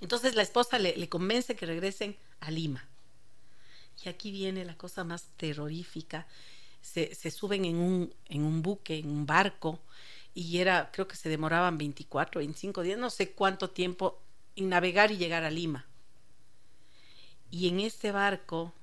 Entonces 0.01 0.35
la 0.35 0.41
esposa 0.41 0.79
le, 0.79 0.95
le 0.95 1.09
convence 1.09 1.55
que 1.55 1.65
regresen 1.65 2.17
a 2.39 2.51
Lima. 2.51 2.87
Y 4.03 4.09
aquí 4.09 4.31
viene 4.31 4.65
la 4.65 4.77
cosa 4.77 5.03
más 5.03 5.25
terrorífica. 5.37 6.27
Se, 6.81 7.13
se, 7.13 7.29
suben 7.29 7.65
en 7.65 7.77
un, 7.77 8.13
en 8.29 8.43
un 8.43 8.61
buque, 8.63 8.97
en 8.97 9.09
un 9.09 9.25
barco, 9.27 9.79
y 10.33 10.57
era, 10.57 10.89
creo 10.91 11.07
que 11.07 11.15
se 11.15 11.29
demoraban 11.29 11.77
24, 11.77 12.39
25 12.39 12.81
días, 12.81 12.97
no 12.97 13.09
sé 13.09 13.31
cuánto 13.31 13.69
tiempo 13.69 14.19
en 14.55 14.69
navegar 14.69 15.11
y 15.11 15.17
llegar 15.17 15.43
a 15.43 15.51
Lima. 15.51 15.85
Y 17.49 17.67
en 17.67 17.79
este 17.79 18.11
barco, 18.11 18.73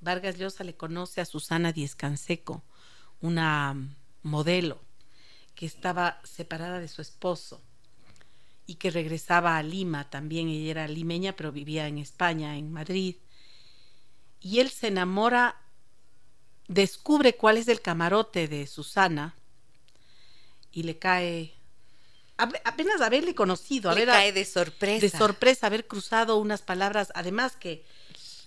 Vargas 0.00 0.38
Llosa 0.38 0.64
le 0.64 0.76
conoce 0.76 1.20
a 1.20 1.24
Susana 1.24 1.72
Díez 1.72 1.94
Canseco, 1.94 2.62
una 3.20 3.76
modelo 4.22 4.80
que 5.54 5.66
estaba 5.66 6.20
separada 6.24 6.78
de 6.78 6.88
su 6.88 7.02
esposo 7.02 7.60
y 8.66 8.76
que 8.76 8.90
regresaba 8.90 9.56
a 9.56 9.62
Lima 9.62 10.08
también. 10.10 10.48
Ella 10.48 10.70
era 10.70 10.88
limeña, 10.88 11.34
pero 11.34 11.52
vivía 11.52 11.88
en 11.88 11.98
España, 11.98 12.56
en 12.56 12.72
Madrid. 12.72 13.16
Y 14.40 14.60
él 14.60 14.70
se 14.70 14.88
enamora, 14.88 15.56
descubre 16.68 17.36
cuál 17.36 17.56
es 17.56 17.66
el 17.68 17.80
camarote 17.80 18.46
de 18.46 18.66
Susana 18.66 19.34
y 20.70 20.84
le 20.84 20.98
cae 20.98 21.57
apenas 22.38 23.00
haberle 23.00 23.34
conocido, 23.34 23.90
haber, 23.90 24.06
cae 24.06 24.32
de 24.32 24.44
sorpresa. 24.44 25.00
De 25.00 25.10
sorpresa, 25.10 25.66
haber 25.66 25.86
cruzado 25.86 26.36
unas 26.38 26.62
palabras, 26.62 27.12
además 27.14 27.56
que, 27.56 27.84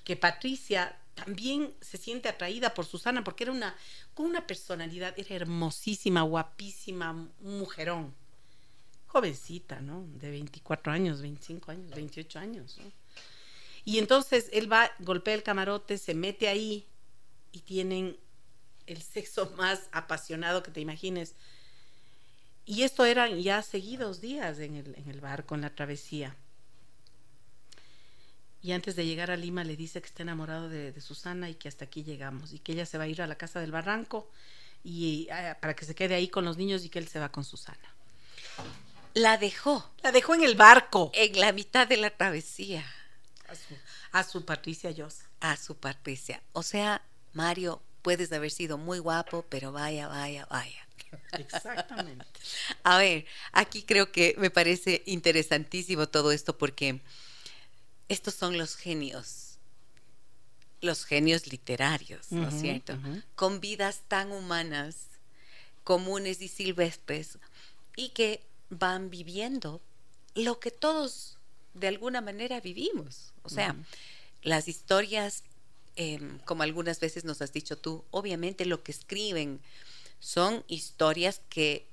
que 0.04 0.16
Patricia 0.16 0.98
también 1.14 1.74
se 1.82 1.98
siente 1.98 2.30
atraída 2.30 2.74
por 2.74 2.86
Susana 2.86 3.24
porque 3.24 3.44
era 3.44 3.52
una, 3.52 3.76
con 4.14 4.26
una 4.26 4.48
personalidad, 4.48 5.14
era 5.18 5.36
hermosísima, 5.36 6.22
guapísima, 6.22 7.12
un 7.12 7.60
mujerón. 7.60 8.14
Jovencita, 9.08 9.82
¿no? 9.82 10.06
De 10.16 10.32
24 10.32 10.94
años, 10.94 11.22
25 11.22 11.72
años, 11.72 11.92
28 11.94 12.40
años, 12.40 12.78
Y 13.84 14.00
entonces 14.00 14.48
él 14.54 14.72
va, 14.72 14.90
golpea 15.00 15.34
el 15.34 15.44
camarote, 15.44 15.98
se 15.98 16.14
mete 16.14 16.48
ahí 16.48 16.88
y 17.52 17.60
tienen 17.60 18.16
el 18.88 19.02
sexo 19.02 19.52
más 19.58 19.90
apasionado 19.92 20.64
que 20.64 20.72
te 20.72 20.80
imagines 20.80 21.36
y 22.72 22.84
esto 22.84 23.04
eran 23.04 23.38
ya 23.42 23.62
seguidos 23.64 24.22
días 24.22 24.60
en 24.60 24.78
el, 24.78 24.96
en 24.96 25.10
el 25.10 25.20
barco, 25.20 25.56
en 25.56 25.62
la 25.62 25.76
travesía. 25.76 26.38
Y 28.62 28.72
antes 28.72 28.96
de 28.96 29.06
llegar 29.06 29.30
a 29.30 29.36
Lima 29.36 29.66
le 29.66 29.76
dice 29.76 30.02
que 30.02 30.08
está 30.08 30.24
enamorado 30.24 30.70
de, 30.70 31.02
Susana 31.02 31.50
y 31.50 31.56
que 31.56 31.68
hasta 31.68 31.84
aquí 31.84 32.06
llegamos 32.06 32.54
y 32.54 32.60
que 32.60 32.72
ella 32.72 32.86
se 32.86 32.98
va 32.98 33.04
a 33.04 33.08
ir 33.10 33.22
a 33.22 33.28
la 33.28 33.36
casa 33.36 33.60
del 33.60 33.74
barranco 33.74 34.32
y 34.86 35.28
ah, 35.32 35.58
para 35.60 35.76
que 35.76 35.84
se 35.84 35.96
quede 35.96 36.16
ahí 36.16 36.30
con 36.30 36.46
los 36.46 36.56
niños 36.56 36.86
y 36.86 36.90
que 36.90 37.00
él 37.00 37.10
se 37.10 37.20
va 37.20 37.30
con 37.30 37.44
Susana. 37.44 37.94
La 39.16 39.38
dejó. 39.38 39.92
La 40.02 40.14
dejó 40.14 40.34
en 40.36 40.44
el 40.44 40.56
barco. 40.56 41.12
En 41.14 41.38
la 41.42 41.52
mitad 41.52 41.90
de 41.90 41.98
la 41.98 42.10
travesía. 42.10 42.86
A 43.50 43.56
su, 43.56 43.76
a 44.14 44.24
su 44.24 44.46
Patricia 44.46 44.92
Llosa. 44.92 45.26
A 45.42 45.58
su 45.58 45.76
Patricia. 45.76 46.42
O 46.54 46.64
sea, 46.64 47.02
Mario, 47.34 47.82
puedes 48.02 48.32
haber 48.32 48.52
sido 48.52 48.78
muy 48.78 49.00
guapo, 49.00 49.46
pero 49.50 49.74
vaya, 49.74 50.08
vaya, 50.08 50.48
vaya. 50.50 50.88
Exactamente. 51.34 52.26
A 52.84 52.98
ver, 52.98 53.26
aquí 53.52 53.84
creo 53.84 54.12
que 54.12 54.36
me 54.38 54.50
parece 54.50 55.04
interesantísimo 55.06 56.08
todo 56.08 56.32
esto 56.32 56.58
porque 56.58 57.02
estos 58.10 58.34
son 58.34 58.58
los 58.58 58.76
genios, 58.76 59.58
los 60.82 61.06
genios 61.06 61.48
literarios, 61.48 62.32
¿no 62.32 62.50
es 62.50 62.60
cierto? 62.60 62.98
Con 63.36 63.62
vidas 63.62 64.02
tan 64.08 64.32
humanas, 64.32 65.08
comunes 65.84 66.42
y 66.42 66.48
silvestres, 66.48 67.38
y 67.96 68.10
que 68.10 68.42
van 68.70 69.10
viviendo 69.10 69.82
lo 70.36 70.60
que 70.60 70.72
todos 70.72 71.38
de 71.74 71.88
alguna 71.88 72.22
manera 72.22 72.60
vivimos. 72.60 73.34
O 73.44 73.50
sea, 73.50 73.76
las 74.44 74.68
historias, 74.68 75.44
em, 75.96 76.40
como 76.40 76.64
algunas 76.64 77.00
veces 77.00 77.24
nos 77.26 77.42
has 77.42 77.54
dicho 77.54 77.78
tú, 77.78 78.04
obviamente 78.12 78.66
lo 78.66 78.84
que 78.84 78.92
escriben, 78.92 79.62
son 80.22 80.64
historias 80.68 81.42
que 81.50 81.86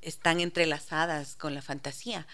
están 0.00 0.40
entrelazadas 0.40 1.34
con 1.34 1.52
la 1.52 1.60
fantasía, 1.60 2.26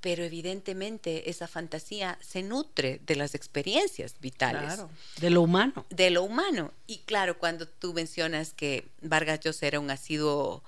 pero 0.00 0.24
evidentemente 0.24 1.28
esa 1.28 1.46
fantasía 1.46 2.18
se 2.22 2.42
nutre 2.42 3.00
de 3.06 3.14
las 3.14 3.34
experiencias 3.34 4.14
vitales. 4.20 4.62
Claro, 4.62 4.90
de 5.18 5.30
lo 5.30 5.42
humano. 5.42 5.86
De 5.90 6.10
lo 6.10 6.22
humano. 6.22 6.72
Y 6.86 6.98
claro, 7.00 7.38
cuando 7.38 7.68
tú 7.68 7.92
mencionas 7.92 8.54
que 8.54 8.88
Vargas 9.02 9.40
Llosa 9.40 9.66
era 9.66 9.78
un 9.78 9.90
asiduo 9.90 10.64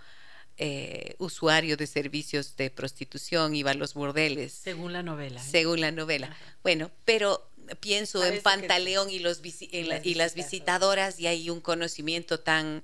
eh, 0.59 1.15
usuario 1.17 1.79
de 1.79 1.87
servicios 1.87 2.55
de 2.57 2.69
prostitución, 2.69 3.55
iba 3.55 3.71
a 3.71 3.75
los 3.75 3.95
bordeles. 3.95 4.53
Según 4.53 4.93
la 4.93 5.03
novela. 5.03 5.41
¿eh? 5.41 5.45
Según 5.51 5.81
la 5.81 5.91
novela. 5.91 6.37
Bueno, 6.63 6.91
pero 7.07 7.49
pienso 7.81 8.23
en 8.23 8.43
Pantaleón 8.43 9.09
y, 9.09 9.21
los 9.21 9.41
y 9.43 10.15
las 10.15 10.35
visitadoras 10.35 11.19
y 11.19 11.29
hay 11.29 11.49
un 11.49 11.63
conocimiento 11.63 12.41
tan 12.41 12.83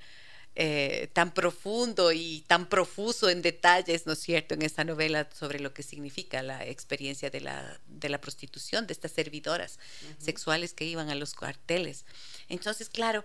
eh, 0.55 1.09
tan 1.13 1.33
profundo 1.33 2.11
y 2.13 2.45
tan 2.49 2.69
profuso 2.69 3.29
en 3.29 3.43
detalles, 3.43 4.07
¿no 4.07 4.15
es 4.15 4.19
cierto?, 4.19 4.55
en 4.55 4.63
esta 4.63 4.85
novela 4.85 5.29
sobre 5.39 5.61
lo 5.61 5.73
que 5.73 5.83
significa 5.83 6.43
la 6.43 6.67
experiencia 6.67 7.31
de 7.31 7.41
la, 7.41 7.81
de 7.87 8.09
la 8.09 8.21
prostitución, 8.21 8.87
de 8.87 8.93
estas 8.93 9.13
servidoras 9.13 9.79
sexuales 10.19 10.73
que 10.73 10.85
iban 10.85 11.11
a 11.11 11.15
los 11.15 11.35
cuarteles. 11.35 12.05
Entonces, 12.49 12.89
claro, 12.89 13.25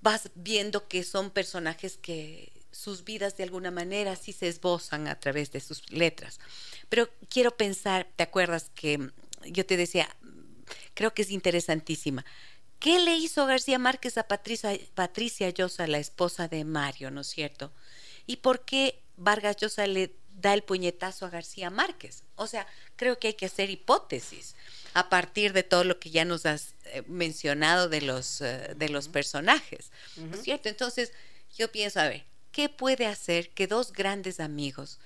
vas 0.00 0.30
viendo 0.34 0.88
que 0.88 1.04
son 1.04 1.30
personajes 1.30 1.98
que 1.98 2.52
sus 2.70 3.04
vidas 3.04 3.36
de 3.36 3.44
alguna 3.44 3.70
manera 3.70 4.16
sí 4.16 4.32
se 4.32 4.48
esbozan 4.48 5.08
a 5.08 5.18
través 5.18 5.50
de 5.50 5.60
sus 5.60 5.90
letras. 5.90 6.38
Pero 6.88 7.08
quiero 7.28 7.56
pensar, 7.56 8.06
¿te 8.16 8.22
acuerdas 8.22 8.70
que 8.74 9.10
yo 9.44 9.64
te 9.66 9.76
decía, 9.76 10.14
creo 10.94 11.14
que 11.14 11.22
es 11.22 11.30
interesantísima? 11.30 12.24
¿Qué 12.78 12.98
le 12.98 13.16
hizo 13.16 13.46
García 13.46 13.78
Márquez 13.78 14.18
a 14.18 14.28
Patricia, 14.28 14.78
Patricia 14.94 15.50
Llosa, 15.50 15.86
la 15.86 15.98
esposa 15.98 16.48
de 16.48 16.64
Mario, 16.64 17.10
¿no 17.10 17.22
es 17.22 17.28
cierto? 17.28 17.72
¿Y 18.26 18.36
por 18.36 18.64
qué 18.64 19.02
Vargas 19.16 19.56
Llosa 19.56 19.86
le 19.86 20.14
da 20.34 20.52
el 20.52 20.62
puñetazo 20.62 21.26
a 21.26 21.30
García 21.30 21.70
Márquez? 21.70 22.22
O 22.34 22.46
sea, 22.46 22.66
creo 22.96 23.18
que 23.18 23.28
hay 23.28 23.34
que 23.34 23.46
hacer 23.46 23.70
hipótesis 23.70 24.54
a 24.94 25.08
partir 25.08 25.52
de 25.52 25.62
todo 25.62 25.84
lo 25.84 25.98
que 25.98 26.10
ya 26.10 26.24
nos 26.24 26.46
has 26.46 26.74
eh, 26.84 27.02
mencionado 27.06 27.88
de 27.88 28.02
los, 28.02 28.40
eh, 28.40 28.74
de 28.76 28.88
los 28.88 29.08
personajes, 29.08 29.90
¿no 30.16 30.34
es 30.36 30.42
cierto? 30.42 30.68
Entonces, 30.68 31.12
yo 31.56 31.70
pienso, 31.70 32.00
a 32.00 32.08
ver, 32.08 32.24
¿qué 32.52 32.68
puede 32.68 33.06
hacer 33.06 33.50
que 33.50 33.66
dos 33.66 33.92
grandes 33.92 34.40
amigos 34.40 34.98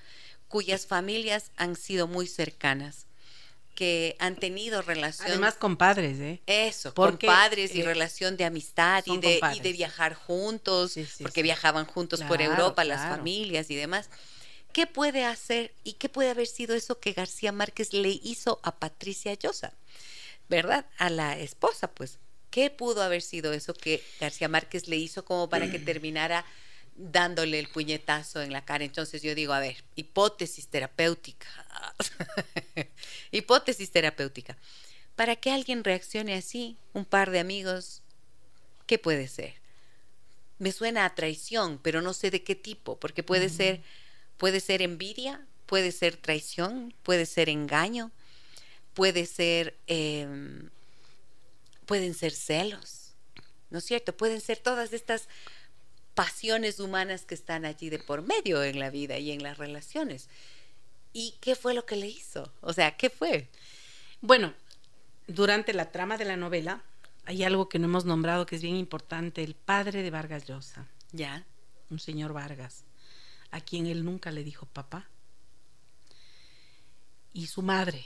cuyas 0.47 0.85
familias 0.85 1.51
han 1.55 1.77
sido 1.77 2.07
muy 2.07 2.27
cercanas, 2.27 3.07
que 3.75 4.15
han 4.19 4.35
tenido 4.35 4.81
relación. 4.81 5.27
Además, 5.29 5.55
compadres, 5.55 6.19
¿eh? 6.19 6.41
Eso, 6.45 6.93
porque, 6.93 7.27
compadres 7.27 7.73
y 7.75 7.81
eh, 7.81 7.85
relación 7.85 8.37
de 8.37 8.45
amistad 8.45 9.03
y 9.05 9.17
de, 9.17 9.39
y 9.55 9.59
de, 9.59 9.71
viajar 9.71 10.13
juntos, 10.13 10.95
porque 11.21 11.41
viajaban 11.41 11.85
juntos 11.85 12.21
por 12.23 12.41
Europa, 12.41 12.83
las 12.83 13.01
familias 13.01 13.69
y 13.69 13.75
demás. 13.75 14.09
¿Qué 14.73 14.87
puede 14.87 15.25
hacer 15.25 15.73
y 15.83 15.93
qué 15.93 16.07
puede 16.07 16.29
haber 16.29 16.47
sido 16.47 16.75
eso 16.75 16.99
que 16.99 17.11
García 17.13 17.51
Márquez 17.51 17.93
le 17.93 18.09
hizo 18.09 18.59
a 18.63 18.75
Patricia 18.77 19.33
Llosa? 19.33 19.73
¿Verdad? 20.47 20.85
A 20.97 21.09
la 21.09 21.37
esposa, 21.37 21.89
pues. 21.89 22.19
¿Qué 22.49 22.69
pudo 22.69 23.01
haber 23.01 23.21
sido 23.21 23.53
eso 23.53 23.73
que 23.73 24.03
García 24.19 24.49
Márquez 24.49 24.87
le 24.87 24.97
hizo 24.97 25.23
como 25.23 25.49
para 25.49 25.71
que 25.71 25.79
terminara 25.79 26.45
dándole 27.01 27.59
el 27.59 27.67
puñetazo 27.67 28.41
en 28.41 28.53
la 28.53 28.63
cara. 28.63 28.83
Entonces 28.83 29.21
yo 29.21 29.35
digo, 29.35 29.53
a 29.53 29.59
ver, 29.59 29.83
hipótesis 29.95 30.67
terapéutica. 30.67 31.47
hipótesis 33.31 33.91
terapéutica. 33.91 34.57
Para 35.15 35.35
que 35.35 35.51
alguien 35.51 35.83
reaccione 35.83 36.35
así, 36.35 36.77
un 36.93 37.05
par 37.05 37.31
de 37.31 37.39
amigos, 37.39 38.01
¿qué 38.85 38.97
puede 38.97 39.27
ser? 39.27 39.55
Me 40.59 40.71
suena 40.71 41.05
a 41.05 41.15
traición, 41.15 41.79
pero 41.81 42.01
no 42.01 42.13
sé 42.13 42.31
de 42.31 42.43
qué 42.43 42.55
tipo, 42.55 42.99
porque 42.99 43.23
puede 43.23 43.49
ser 43.49 43.81
puede 44.41 44.59
ser 44.59 44.81
envidia, 44.81 45.45
puede 45.67 45.91
ser 45.91 46.17
traición, 46.17 46.95
puede 47.03 47.27
ser 47.27 47.47
engaño, 47.47 48.09
puede 48.95 49.27
ser, 49.27 49.77
eh, 49.85 50.27
pueden 51.85 52.15
ser 52.15 52.31
celos, 52.31 53.13
¿no 53.69 53.77
es 53.77 53.85
cierto? 53.85 54.17
Pueden 54.17 54.41
ser 54.41 54.57
todas 54.57 54.93
estas 54.93 55.27
pasiones 56.13 56.79
humanas 56.79 57.25
que 57.25 57.35
están 57.35 57.65
allí 57.65 57.89
de 57.89 57.99
por 57.99 58.21
medio 58.21 58.63
en 58.63 58.79
la 58.79 58.89
vida 58.89 59.17
y 59.17 59.31
en 59.31 59.43
las 59.43 59.57
relaciones. 59.57 60.29
¿Y 61.13 61.35
qué 61.41 61.55
fue 61.55 61.73
lo 61.73 61.85
que 61.85 61.95
le 61.95 62.07
hizo? 62.07 62.53
O 62.61 62.73
sea, 62.73 62.95
¿qué 62.97 63.09
fue? 63.09 63.49
Bueno, 64.21 64.53
durante 65.27 65.73
la 65.73 65.91
trama 65.91 66.17
de 66.17 66.25
la 66.25 66.37
novela 66.37 66.83
hay 67.25 67.43
algo 67.43 67.69
que 67.69 67.79
no 67.79 67.85
hemos 67.85 68.05
nombrado 68.05 68.45
que 68.45 68.55
es 68.55 68.61
bien 68.61 68.75
importante, 68.75 69.43
el 69.43 69.55
padre 69.55 70.03
de 70.03 70.09
Vargas 70.09 70.45
Llosa. 70.45 70.87
Ya. 71.11 71.45
Un 71.89 71.99
señor 71.99 72.31
Vargas, 72.31 72.85
a 73.51 73.59
quien 73.59 73.85
él 73.85 74.05
nunca 74.05 74.31
le 74.31 74.43
dijo 74.43 74.65
papá. 74.65 75.09
Y 77.33 77.47
su 77.47 77.61
madre. 77.61 78.05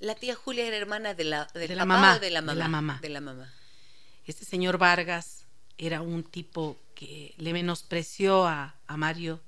La 0.00 0.14
tía 0.14 0.34
Julia 0.34 0.66
era 0.66 0.76
hermana 0.76 1.14
de 1.14 1.24
la, 1.24 1.46
de 1.54 1.74
la 1.74 1.86
mamá, 1.86 2.18
de 2.18 2.30
la 2.30 2.42
mamá. 2.42 2.54
De 2.54 2.58
la 2.60 2.68
mamá. 2.68 2.98
De 3.00 3.08
la 3.08 3.20
mamá. 3.22 3.54
Este 4.26 4.44
señor 4.44 4.76
Vargas 4.76 5.45
era 5.78 6.00
un 6.00 6.24
tipo 6.24 6.76
que 6.94 7.34
le 7.38 7.52
menospreció 7.52 8.46
a, 8.46 8.74
a 8.86 8.96
Mario 8.96 9.40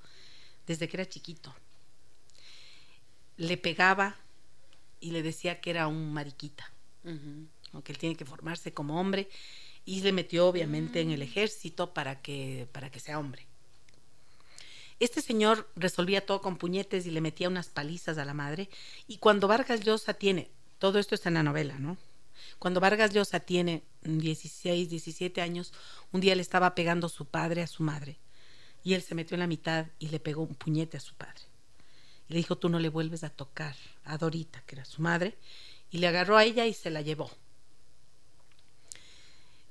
desde 0.67 0.89
que 0.89 0.97
era 0.97 1.09
chiquito. 1.09 1.55
Le 3.37 3.57
pegaba 3.57 4.17
y 5.01 5.11
le 5.11 5.23
decía 5.23 5.61
que 5.61 5.71
era 5.71 5.87
un 5.87 6.13
mariquita, 6.13 6.71
que 7.03 7.93
él 7.93 7.99
tiene 7.99 8.17
que 8.17 8.25
formarse 8.25 8.73
como 8.73 9.01
hombre 9.01 9.29
y 9.85 10.03
le 10.03 10.13
metió 10.13 10.47
obviamente 10.47 11.01
en 11.01 11.11
el 11.11 11.21
mm. 11.21 11.23
ejército 11.23 11.95
para 11.95 12.21
que, 12.21 12.69
para 12.73 12.91
que 12.91 13.01
sea 13.01 13.19
hombre. 13.19 13.47
Este 15.01 15.23
señor 15.23 15.69
resolvía 15.77 16.27
todo 16.27 16.43
con 16.43 16.59
puñetes 16.59 17.07
y 17.07 17.11
le 17.11 17.21
metía 17.21 17.49
unas 17.49 17.69
palizas 17.69 18.19
a 18.19 18.25
la 18.25 18.35
madre 18.35 18.69
y 19.07 19.19
cuando 19.19 19.49
Vargas 19.49 19.81
Llosa 19.81 20.15
tiene, 20.15 20.51
todo 20.79 20.99
esto 20.99 21.15
está 21.15 21.29
en 21.29 21.37
la 21.37 21.43
novela, 21.43 21.79
¿no? 21.79 21.97
Cuando 22.59 22.81
Vargas 22.81 23.13
Llosa 23.13 23.41
tiene 23.41 23.85
16, 24.03 24.89
17 24.89 25.41
años, 25.41 25.73
un 26.13 26.21
día 26.21 26.35
le 26.35 26.43
estaba 26.43 26.75
pegando 26.75 27.09
su 27.09 27.27
padre 27.27 27.63
a 27.63 27.67
su 27.67 27.83
madre 27.83 28.19
y 28.83 28.95
él 28.95 29.03
se 29.03 29.15
metió 29.15 29.35
en 29.35 29.41
la 29.41 29.47
mitad 29.47 29.87
y 29.99 30.09
le 30.09 30.21
pegó 30.21 30.43
un 30.43 30.55
puñete 30.55 30.97
a 30.97 31.01
su 31.01 31.15
padre. 31.15 31.43
Y 32.29 32.33
le 32.33 32.39
dijo, 32.39 32.57
tú 32.57 32.69
no 32.69 32.79
le 32.79 32.89
vuelves 32.89 33.25
a 33.25 33.31
tocar 33.31 33.75
a 34.05 34.19
Dorita, 34.19 34.63
que 34.67 34.77
era 34.77 34.85
su 34.85 35.03
madre, 35.03 35.37
y 35.91 35.99
le 35.99 36.07
agarró 36.07 36.37
a 36.37 36.45
ella 36.45 36.67
y 36.67 36.75
se 36.75 36.91
la 36.91 37.01
llevó. 37.01 37.31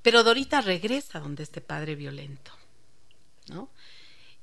Pero 0.01 0.23
Dorita 0.23 0.61
regresa 0.61 1.19
donde 1.19 1.43
este 1.43 1.61
padre 1.61 1.95
violento, 1.95 2.51
¿no? 3.49 3.69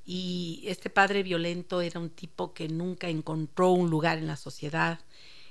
Y 0.07 0.63
este 0.67 0.91
padre 0.91 1.23
violento 1.23 1.81
era 1.81 1.99
un 1.99 2.11
tipo 2.11 2.53
que 2.53 2.69
nunca 2.69 3.09
encontró 3.09 3.71
un 3.71 3.89
lugar 3.89 4.19
en 4.19 4.27
la 4.27 4.37
sociedad, 4.37 5.01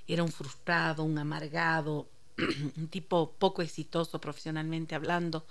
era 0.07 0.23
un 0.23 0.31
frustrado, 0.31 1.03
un 1.03 1.17
amargado, 1.17 2.07
un 2.77 2.87
tipo 2.87 3.33
poco 3.37 3.61
exitoso 3.61 4.19
profesionalmente 4.19 4.95
hablando. 4.95 5.45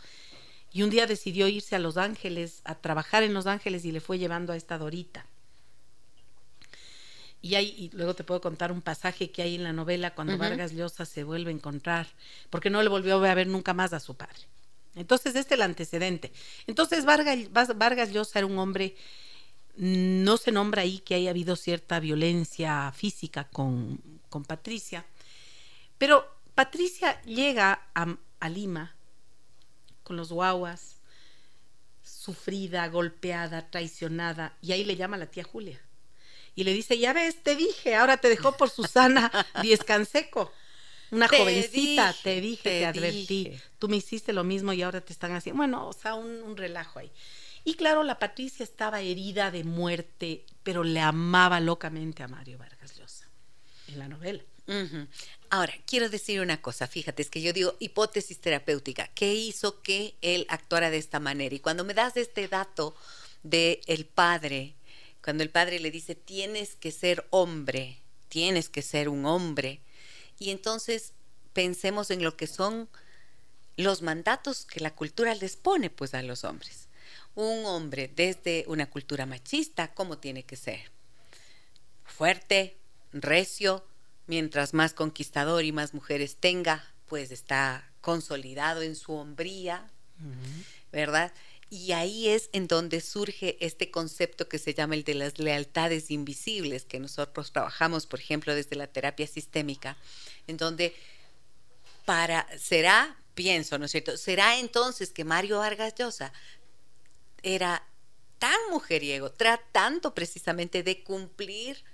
Y 0.72 0.82
un 0.82 0.90
día 0.90 1.06
decidió 1.06 1.48
irse 1.48 1.76
a 1.76 1.78
Los 1.78 1.96
Ángeles, 1.96 2.62
a 2.64 2.76
trabajar 2.76 3.22
en 3.22 3.34
Los 3.34 3.46
Ángeles 3.46 3.84
y 3.84 3.92
le 3.92 4.00
fue 4.00 4.18
llevando 4.18 4.52
a 4.52 4.56
esta 4.56 4.78
Dorita. 4.78 5.26
Y, 7.42 7.56
hay, 7.56 7.90
luego 7.92 8.14
te 8.14 8.24
puedo 8.24 8.40
contar 8.40 8.70
un 8.70 8.80
pasaje 8.80 9.30
que 9.30 9.42
hay 9.42 9.56
en 9.56 9.64
la 9.64 9.72
novela 9.72 10.14
cuando 10.14 10.38
Vargas 10.38 10.72
Llosa 10.72 11.04
se 11.04 11.24
vuelve 11.24 11.50
a 11.50 11.54
encontrar, 11.54 12.06
porque 12.50 12.70
no 12.70 12.80
le 12.82 12.88
volvió 12.88 13.16
a 13.16 13.34
ver 13.34 13.48
nunca 13.48 13.74
más 13.74 13.92
a 13.92 14.00
su 14.00 14.14
padre. 14.14 14.46
Entonces, 14.94 15.34
este 15.34 15.54
es 15.54 15.58
el 15.58 15.62
antecedente. 15.62 16.32
Entonces, 16.68 17.04
Vargas, 17.04 17.38
Vargas 17.76 18.12
Llosa 18.12 18.38
era 18.38 18.46
un 18.46 18.58
hombre, 18.58 18.94
no 19.76 20.36
se 20.36 20.52
nombra 20.52 20.82
ahí 20.82 21.00
que 21.00 21.16
haya 21.16 21.30
habido 21.30 21.56
cierta 21.56 21.98
violencia 21.98 22.92
física 22.92 23.48
con, 23.48 24.00
con 24.28 24.44
Patricia, 24.44 25.04
pero 25.98 26.24
Patricia 26.54 27.20
llega 27.22 27.82
a, 27.94 28.16
a 28.40 28.48
Lima 28.48 28.94
con 30.02 30.16
los 30.16 30.32
guaguas, 30.32 30.96
sufrida, 32.02 32.88
golpeada, 32.88 33.70
traicionada, 33.70 34.56
y 34.60 34.72
ahí 34.72 34.84
le 34.84 34.96
llama 34.96 35.16
a 35.16 35.20
la 35.20 35.26
tía 35.26 35.44
Julia 35.44 35.80
y 36.54 36.64
le 36.64 36.72
dice, 36.72 36.98
ya 36.98 37.12
ves, 37.12 37.42
te 37.42 37.56
dije, 37.56 37.94
ahora 37.94 38.18
te 38.18 38.28
dejó 38.28 38.56
por 38.56 38.70
Susana 38.70 39.30
Diez 39.62 39.82
Canseco. 39.84 40.52
Una 41.10 41.28
jovencita, 41.28 42.14
te 42.22 42.40
dije, 42.40 42.62
te, 42.62 42.86
advertí, 42.86 43.52
tú 43.78 43.88
me 43.88 43.96
hiciste 43.96 44.32
lo 44.32 44.44
mismo 44.44 44.72
y 44.72 44.80
ahora 44.80 45.02
te 45.02 45.12
están 45.12 45.32
haciendo, 45.32 45.58
bueno, 45.58 45.86
o 45.86 45.92
sea, 45.92 46.14
un, 46.14 46.56
relajo 46.56 47.00
ahí. 47.00 47.10
Y 47.64 47.74
claro, 47.74 48.02
la 48.02 48.18
Patricia 48.18 48.64
estaba 48.64 49.02
herida 49.02 49.50
de 49.50 49.62
muerte, 49.62 50.46
pero 50.62 50.84
le 50.84 51.00
amaba 51.00 51.60
locamente 51.60 52.22
a 52.22 52.28
Mario 52.28 52.56
Vargas 52.56 52.96
Llosa 52.96 53.28
en 53.88 53.98
la 53.98 54.08
novela. 54.08 54.42
Ahora, 55.50 55.74
quiero 55.86 56.08
decir 56.08 56.40
una 56.40 56.62
cosa, 56.62 56.86
fíjate, 56.86 57.22
es 57.22 57.30
que 57.30 57.42
yo 57.42 57.52
digo 57.52 57.76
hipótesis 57.78 58.38
terapéutica, 58.40 59.08
¿qué 59.08 59.34
hizo 59.34 59.82
que 59.82 60.14
él 60.22 60.46
actuara 60.48 60.90
de 60.90 60.98
esta 60.98 61.20
manera? 61.20 61.54
Y 61.54 61.60
cuando 61.60 61.84
me 61.84 61.94
das 61.94 62.16
este 62.16 62.48
dato 62.48 62.94
de 63.42 63.80
el 63.86 64.06
padre 64.06 64.76
cuando 65.22 65.44
el 65.44 65.50
padre 65.50 65.78
le 65.78 65.90
dice, 65.90 66.14
tienes 66.14 66.74
que 66.74 66.90
ser 66.90 67.26
hombre, 67.30 68.00
tienes 68.28 68.68
que 68.68 68.82
ser 68.82 69.08
un 69.08 69.24
hombre. 69.24 69.80
Y 70.38 70.50
entonces 70.50 71.12
pensemos 71.52 72.10
en 72.10 72.24
lo 72.24 72.36
que 72.36 72.48
son 72.48 72.88
los 73.76 74.02
mandatos 74.02 74.66
que 74.66 74.80
la 74.80 74.94
cultura 74.94 75.34
les 75.36 75.56
pone 75.56 75.90
pues 75.90 76.14
a 76.14 76.22
los 76.22 76.42
hombres. 76.42 76.88
Un 77.34 77.64
hombre 77.66 78.10
desde 78.14 78.64
una 78.66 78.90
cultura 78.90 79.24
machista, 79.24 79.94
¿cómo 79.94 80.18
tiene 80.18 80.42
que 80.42 80.56
ser? 80.56 80.90
Fuerte, 82.04 82.76
recio, 83.12 83.86
mientras 84.26 84.74
más 84.74 84.94
conquistador 84.94 85.64
y 85.64 85.72
más 85.72 85.94
mujeres 85.94 86.36
tenga, 86.36 86.84
pues 87.06 87.30
está 87.30 87.90
consolidado 88.00 88.82
en 88.82 88.96
su 88.96 89.12
hombría, 89.12 89.90
¿verdad? 90.90 91.32
Y 91.70 91.92
ahí 91.92 92.28
es 92.28 92.50
en 92.52 92.68
donde 92.68 93.00
surge 93.00 93.56
este 93.64 93.90
concepto 93.90 94.48
que 94.48 94.58
se 94.58 94.74
llama 94.74 94.94
el 94.94 95.04
de 95.04 95.14
las 95.14 95.38
lealtades 95.38 96.10
invisibles, 96.10 96.84
que 96.84 97.00
nosotros 97.00 97.52
trabajamos, 97.52 98.06
por 98.06 98.20
ejemplo, 98.20 98.54
desde 98.54 98.76
la 98.76 98.88
terapia 98.88 99.26
sistémica, 99.26 99.96
en 100.46 100.58
donde 100.58 100.94
para, 102.04 102.46
será, 102.58 103.16
pienso, 103.34 103.78
¿no 103.78 103.86
es 103.86 103.92
cierto? 103.92 104.16
Será 104.16 104.58
entonces 104.58 105.12
que 105.12 105.24
Mario 105.24 105.58
Vargas 105.58 105.94
Llosa 105.94 106.32
era 107.42 107.86
tan 108.38 108.58
mujeriego, 108.70 109.32
tratando 109.32 110.14
precisamente 110.14 110.82
de 110.82 111.02
cumplir 111.02 111.84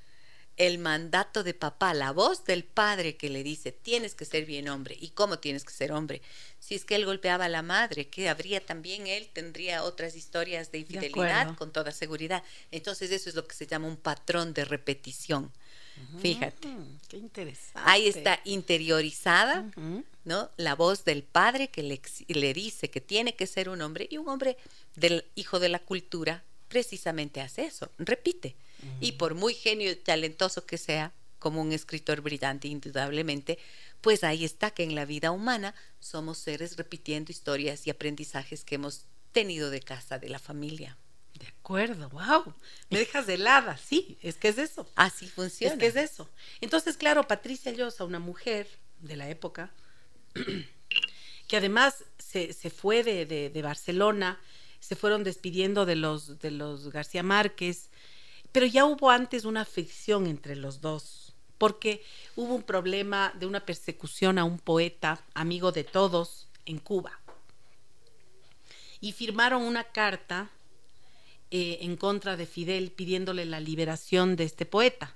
el 0.59 0.79
mandato 0.79 1.45
de 1.45 1.55
papá, 1.55 1.95
la 1.95 2.11
voz 2.11 2.45
del 2.45 2.65
padre 2.65 3.17
que 3.17 3.31
le 3.31 3.45
dice, 3.45 3.71
tienes 3.71 4.17
que 4.17 4.25
ser 4.25 4.45
bien 4.45 4.69
hombre. 4.69 4.97
¿Y 5.01 5.11
cómo 5.11 5.39
tienes 5.39 5.65
que 5.65 5.73
ser 5.73 5.93
hombre? 5.93 6.21
Si 6.59 6.75
es 6.75 6.85
que 6.85 6.97
él 6.97 7.07
golpeaba 7.07 7.45
a 7.45 7.49
la 7.49 7.63
madre, 7.63 8.09
que 8.09 8.29
habría 8.29 8.65
también 8.65 9.07
él, 9.07 9.29
tendría 9.33 9.85
otras 9.85 10.17
historias 10.17 10.73
de 10.73 10.79
infidelidad 10.81 11.55
con 11.57 11.73
toda 11.73 11.93
seguridad. 11.93 12.43
Entonces 12.73 13.13
eso 13.13 13.29
es 13.29 13.37
lo 13.37 13.47
que 13.47 13.55
se 13.55 13.69
llama 13.69 13.87
un 13.87 13.97
patrón 13.97 14.53
de 14.53 14.65
repetición. 14.65 15.53
Fíjate. 16.21 16.69
Qué 17.09 17.17
interesante. 17.17 17.81
Ahí 17.91 18.09
está 18.09 18.41
interiorizada, 18.45 19.65
¿no? 20.25 20.51
La 20.57 20.75
voz 20.75 21.05
del 21.05 21.23
padre 21.23 21.69
que 21.69 21.83
le, 21.83 22.01
le 22.29 22.55
dice 22.55 22.91
que 22.91 23.01
tiene 23.01 23.35
que 23.35 23.47
ser 23.47 23.69
un 23.69 23.81
hombre 23.81 24.09
y 24.11 24.19
un 24.19 24.29
hombre 24.29 24.57
del 24.97 25.25
hijo 25.35 25.61
de 25.61 25.69
la 25.69 25.79
cultura 25.79 26.45
precisamente 26.69 27.41
hace 27.41 27.65
eso, 27.65 27.91
repite 27.99 28.57
y 29.01 29.13
por 29.13 29.35
muy 29.35 29.55
genio 29.55 29.91
y 29.91 29.97
talentoso 29.97 30.67
que 30.67 30.79
sea, 30.79 31.13
como 31.39 31.61
un 31.61 31.73
escritor 31.73 32.21
brillante 32.21 32.69
indudablemente, 32.69 33.59
pues 34.01 34.25
ahí 34.25 34.45
está 34.45 34.71
que 34.71 34.85
en 34.85 34.95
la 34.95 35.05
vida 35.05 35.31
humana 35.31 35.75
somos 36.01 36.39
seres 36.39 36.77
repitiendo 36.77 37.33
historias 37.33 37.87
y 37.87 37.91
aprendizajes 37.91 38.65
que 38.65 38.77
hemos 38.77 39.05
tenido 39.33 39.71
de 39.71 39.81
casa, 39.81 40.19
de 40.19 40.29
la 40.29 40.39
familia. 40.39 40.97
De 41.35 41.47
acuerdo, 41.47 42.09
wow. 42.09 42.55
Me 42.91 42.99
dejas 42.99 43.27
de 43.27 43.35
helada, 43.35 43.77
sí, 43.77 44.19
es 44.23 44.37
que 44.37 44.49
es 44.49 44.59
eso. 44.59 44.89
Así 44.97 45.29
funciona. 45.29 45.75
Es 45.75 45.81
que 45.81 45.87
es 45.87 45.97
eso. 45.97 46.29
Entonces, 46.61 46.97
claro, 46.97 47.29
Patricia 47.29 47.71
Llosa, 47.71 48.05
una 48.05 48.19
mujer 48.19 48.67
de 49.01 49.17
la 49.17 49.29
época, 49.29 49.71
que 51.49 51.57
además 51.57 52.05
se, 52.19 52.53
se 52.53 52.71
fue 52.71 53.05
de, 53.05 53.27
de, 53.27 53.51
de, 53.51 53.63
Barcelona, 53.63 54.41
se 54.81 54.97
fueron 54.97 55.23
despidiendo 55.23 55.87
de 55.87 55.97
los, 55.97 56.41
de 56.41 56.51
los 56.51 56.91
García 56.91 57.23
Márquez, 57.23 57.91
pero 58.53 58.67
ya 58.67 58.85
hubo 58.85 59.11
antes 59.11 59.45
una 59.45 59.65
ficción 59.65 60.27
entre 60.27 60.57
los 60.57 60.81
dos, 60.81 61.35
porque 61.59 62.03
hubo 62.37 62.55
un 62.55 62.63
problema 62.63 63.33
de 63.39 63.47
una 63.47 63.65
persecución 63.65 64.39
a 64.39 64.45
un 64.45 64.59
poeta, 64.59 65.25
amigo 65.35 65.73
de 65.73 65.85
todos, 65.85 66.49
en 66.67 66.79
Cuba. 66.79 67.19
Y 69.01 69.13
firmaron 69.13 69.63
una 69.63 69.85
carta 69.85 70.51
eh, 71.51 71.79
en 71.83 71.97
contra 71.97 72.37
de 72.37 72.47
Fidel 72.47 72.91
pidiéndole 72.91 73.45
la 73.45 73.61
liberación 73.61 74.37
de 74.37 74.45
este 74.45 74.67
poeta. 74.67 75.15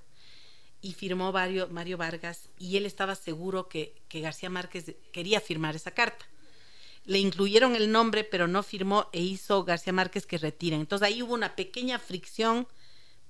Y 0.81 0.95
firmó 0.95 1.31
Mario, 1.31 1.69
Mario 1.69 1.97
Vargas 1.97 2.49
y 2.59 2.77
él 2.77 2.87
estaba 2.87 3.15
seguro 3.15 3.69
que, 3.69 3.95
que 4.09 4.21
García 4.21 4.51
Márquez 4.51 4.97
quería 5.13 5.41
firmar 5.41 5.77
esa 5.77 5.93
carta 5.93 6.27
le 7.05 7.19
incluyeron 7.19 7.75
el 7.75 7.91
nombre, 7.91 8.25
pero 8.25 8.47
no 8.47 8.63
firmó 8.63 9.09
e 9.13 9.21
hizo 9.21 9.65
García 9.65 9.93
Márquez 9.93 10.27
que 10.27 10.39
retire. 10.39 10.77
Entonces 10.77 11.07
ahí 11.07 11.23
hubo 11.23 11.35
una 11.35 11.57
pequeña 11.57 11.99
fricción 11.99 12.69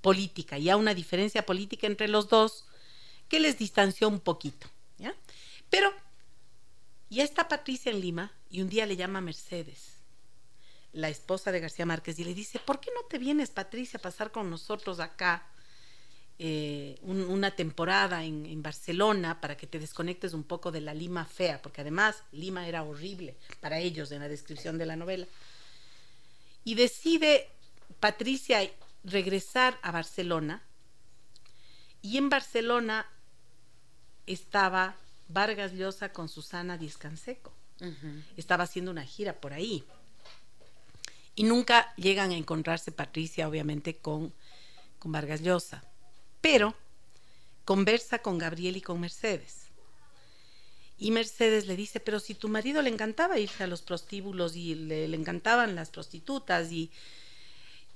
política, 0.03 0.59
ya 0.59 0.77
una 0.77 0.95
diferencia 0.95 1.47
política 1.47 1.87
entre 1.87 2.09
los 2.09 2.29
dos 2.29 2.67
que 3.29 3.41
les 3.41 3.57
distanció 3.57 4.09
un 4.09 4.21
poquito, 4.21 4.69
¿ya? 4.99 5.15
Pero 5.71 5.91
ya 7.09 7.25
está 7.25 7.49
Patricia 7.49 7.91
en 7.91 8.01
Lima 8.01 8.33
y 8.51 8.61
un 8.61 8.69
día 8.69 8.85
le 8.85 8.97
llama 8.97 9.21
Mercedes, 9.21 9.95
la 10.93 11.09
esposa 11.09 11.53
de 11.53 11.61
García 11.61 11.87
Márquez, 11.87 12.19
y 12.19 12.25
le 12.25 12.35
dice, 12.35 12.59
¿por 12.59 12.81
qué 12.81 12.91
no 12.95 13.07
te 13.09 13.19
vienes, 13.19 13.49
Patricia, 13.51 13.99
a 13.99 14.03
pasar 14.03 14.33
con 14.33 14.51
nosotros 14.51 15.01
acá 15.01 15.47
eh, 16.39 16.99
una 17.03 17.53
temporada 17.53 18.25
en, 18.25 18.45
en, 18.45 18.63
Barcelona 18.63 19.41
para 19.41 19.57
que 19.57 19.67
te 19.67 19.79
desconectes 19.79 20.35
un 20.35 20.43
poco 20.43 20.73
de 20.73 20.81
la 20.81 20.93
Lima 20.93 21.25
fea? 21.25 21.63
Porque 21.63 21.81
además 21.81 22.23
Lima 22.33 22.67
era 22.67 22.83
horrible 22.83 23.37
para 23.61 23.79
ellos 23.79 24.11
en 24.11 24.21
la 24.21 24.29
descripción 24.29 24.77
de 24.77 24.87
la 24.87 24.97
novela. 24.97 25.27
Y 26.65 26.75
decide 26.75 27.49
Patricia 28.01 28.63
regresar 29.05 29.79
a 29.83 29.91
Barcelona 29.91 30.63
y 32.03 32.19
en 32.19 32.29
Barcelona 32.29 33.07
estaba 34.27 34.97
Vargas 35.29 35.73
Llosa 35.73 36.13
con 36.13 36.29
Susana 36.29 36.77
Discanseco. 36.77 37.53
Estaba 38.37 38.65
haciendo 38.65 38.91
una 38.91 39.05
gira 39.05 39.41
por 39.41 39.53
ahí. 39.53 39.85
Y 41.35 41.45
nunca 41.45 41.93
llegan 41.97 42.31
a 42.31 42.37
encontrarse 42.37 42.93
Patricia, 42.93 43.49
obviamente, 43.49 43.97
con, 43.97 44.33
con 44.99 45.11
Vargas 45.11 45.41
Llosa. 45.41 45.83
Pero 46.41 46.75
conversa 47.65 48.21
con 48.21 48.39
Gabriel 48.39 48.77
y 48.77 48.83
con 48.83 49.01
Mercedes. 49.01 49.67
Y 50.99 51.11
Mercedes 51.11 51.67
le 51.67 51.75
dice, 51.75 51.99
pero 51.99 52.21
si 52.21 52.35
tu 52.35 52.49
marido 52.49 52.83
le 52.83 52.91
encantaba 52.91 53.39
irse 53.39 53.65
a 53.65 53.67
los 53.67 53.83
prostíbulos 53.83 54.55
y 54.55 54.77
le, 54.77 55.09
le 55.09 55.17
encantaban 55.17 55.75
las 55.75 55.91
prostitutas 55.91 56.71
y, 56.71 56.93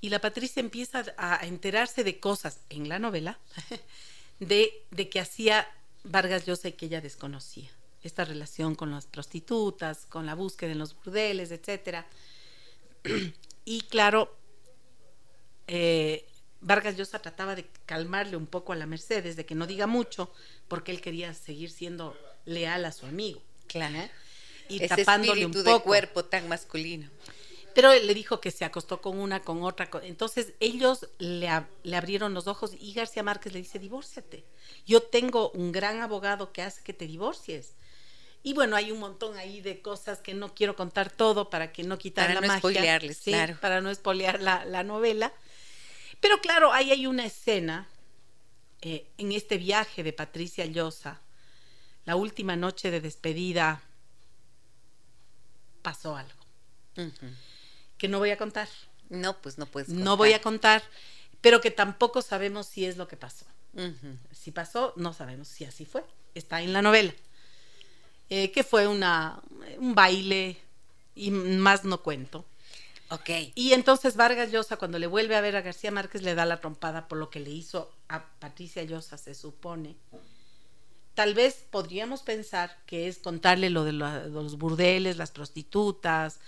y 0.00 0.10
la 0.10 0.20
Patricia 0.20 0.60
empieza 0.60 1.04
a 1.16 1.44
enterarse 1.46 2.04
de 2.04 2.20
cosas 2.20 2.60
en 2.70 2.88
la 2.88 2.98
novela 2.98 3.38
de, 4.40 4.84
de 4.90 5.08
que 5.08 5.20
hacía 5.20 5.68
Vargas 6.04 6.46
Llosa 6.46 6.68
y 6.68 6.72
que 6.72 6.86
ella 6.86 7.00
desconocía. 7.00 7.70
Esta 8.02 8.24
relación 8.24 8.74
con 8.74 8.90
las 8.90 9.06
prostitutas, 9.06 10.06
con 10.06 10.26
la 10.26 10.34
búsqueda 10.34 10.72
en 10.72 10.78
los 10.78 10.94
burdeles, 10.94 11.50
etc. 11.50 12.04
y 13.64 13.80
claro, 13.82 14.36
eh, 15.66 16.24
Vargas 16.60 16.96
Llosa 16.96 17.18
trataba 17.18 17.54
de 17.54 17.66
calmarle 17.84 18.36
un 18.36 18.46
poco 18.46 18.72
a 18.72 18.76
la 18.76 18.86
Mercedes, 18.86 19.36
de 19.36 19.44
que 19.44 19.54
no 19.54 19.66
diga 19.66 19.86
mucho, 19.86 20.32
porque 20.68 20.92
él 20.92 21.00
quería 21.00 21.34
seguir 21.34 21.70
siendo 21.70 22.16
leal 22.44 22.84
a 22.84 22.92
su 22.92 23.06
amigo. 23.06 23.42
Claro. 23.66 23.96
¿eh? 23.96 24.10
Y 24.68 24.82
Ese 24.82 24.96
tapándole 24.96 25.46
un 25.46 25.52
poco. 25.52 25.72
de 25.72 25.80
cuerpo 25.80 26.24
tan 26.24 26.48
masculino. 26.48 27.08
Pero 27.76 27.92
él 27.92 28.06
le 28.06 28.14
dijo 28.14 28.40
que 28.40 28.50
se 28.50 28.64
acostó 28.64 29.02
con 29.02 29.18
una, 29.18 29.42
con 29.42 29.62
otra. 29.62 29.90
con- 29.90 30.02
Entonces 30.02 30.54
ellos 30.60 31.06
le, 31.18 31.46
ab- 31.48 31.68
le 31.82 31.94
abrieron 31.96 32.32
los 32.32 32.46
ojos 32.46 32.72
y 32.80 32.94
García 32.94 33.22
Márquez 33.22 33.52
le 33.52 33.58
dice, 33.58 33.78
divórciate. 33.78 34.46
Yo 34.86 35.02
tengo 35.02 35.50
un 35.50 35.72
gran 35.72 36.00
abogado 36.00 36.52
que 36.54 36.62
hace 36.62 36.82
que 36.82 36.94
te 36.94 37.06
divorcies. 37.06 37.74
Y 38.42 38.54
bueno, 38.54 38.76
hay 38.76 38.92
un 38.92 38.98
montón 38.98 39.36
ahí 39.36 39.60
de 39.60 39.82
cosas 39.82 40.20
que 40.22 40.32
no 40.32 40.54
quiero 40.54 40.74
contar 40.74 41.10
todo 41.10 41.50
para 41.50 41.70
que 41.70 41.82
no 41.82 41.98
quitar 41.98 42.24
Para 42.28 42.34
la 42.34 42.40
no 42.40 42.46
magia. 42.46 42.58
spoilearles, 42.60 43.18
Sí, 43.18 43.30
claro. 43.32 43.58
Para 43.60 43.82
no 43.82 43.94
spoilear 43.94 44.40
la, 44.40 44.64
la 44.64 44.82
novela. 44.82 45.34
Pero 46.20 46.40
claro, 46.40 46.72
ahí 46.72 46.90
hay 46.92 47.06
una 47.06 47.26
escena 47.26 47.88
eh, 48.80 49.06
en 49.18 49.32
este 49.32 49.58
viaje 49.58 50.02
de 50.02 50.14
Patricia 50.14 50.64
Llosa, 50.64 51.20
la 52.06 52.16
última 52.16 52.56
noche 52.56 52.90
de 52.90 53.02
despedida, 53.02 53.82
pasó 55.82 56.16
algo. 56.16 56.40
Que 57.98 58.08
no 58.08 58.18
voy 58.18 58.30
a 58.30 58.36
contar. 58.38 58.68
No, 59.08 59.40
pues 59.40 59.58
no 59.58 59.66
puedes. 59.66 59.88
No 59.88 60.16
voy 60.16 60.32
a 60.32 60.40
contar. 60.42 60.80
contar, 60.82 60.96
pero 61.40 61.60
que 61.60 61.70
tampoco 61.70 62.22
sabemos 62.22 62.66
si 62.66 62.84
es 62.86 62.96
lo 62.96 63.06
que 63.08 63.16
pasó. 63.16 63.44
Si 64.32 64.52
pasó, 64.52 64.94
no 64.96 65.12
sabemos 65.12 65.48
si 65.48 65.64
así 65.64 65.84
fue. 65.84 66.02
Está 66.34 66.62
en 66.62 66.72
la 66.72 66.80
novela. 66.82 67.14
Eh, 68.30 68.50
que 68.50 68.64
fue 68.64 68.86
una, 68.88 69.40
un 69.78 69.94
baile 69.94 70.56
y 71.14 71.30
más 71.30 71.84
no 71.84 72.02
cuento. 72.02 72.44
Ok. 73.10 73.30
Y 73.54 73.72
entonces 73.74 74.16
Vargas 74.16 74.50
Llosa, 74.50 74.78
cuando 74.78 74.98
le 74.98 75.06
vuelve 75.06 75.36
a 75.36 75.40
ver 75.40 75.54
a 75.56 75.60
García 75.60 75.90
Márquez, 75.92 76.22
le 76.22 76.34
da 76.34 76.44
la 76.46 76.60
trompada 76.60 77.06
por 77.06 77.18
lo 77.18 77.30
que 77.30 77.38
le 77.38 77.50
hizo 77.50 77.92
a 78.08 78.24
Patricia 78.40 78.82
Llosa, 78.82 79.16
se 79.18 79.34
supone. 79.34 79.94
Tal 81.14 81.34
vez 81.34 81.64
podríamos 81.70 82.22
pensar 82.22 82.76
que 82.86 83.06
es 83.08 83.18
contarle 83.18 83.70
lo 83.70 83.84
de, 83.84 83.92
la- 83.92 84.24
de 84.24 84.30
los 84.30 84.58
burdeles, 84.58 85.16
las 85.18 85.30
prostitutas, 85.30 86.40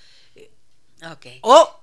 Ok. 1.03 1.26
o 1.42 1.80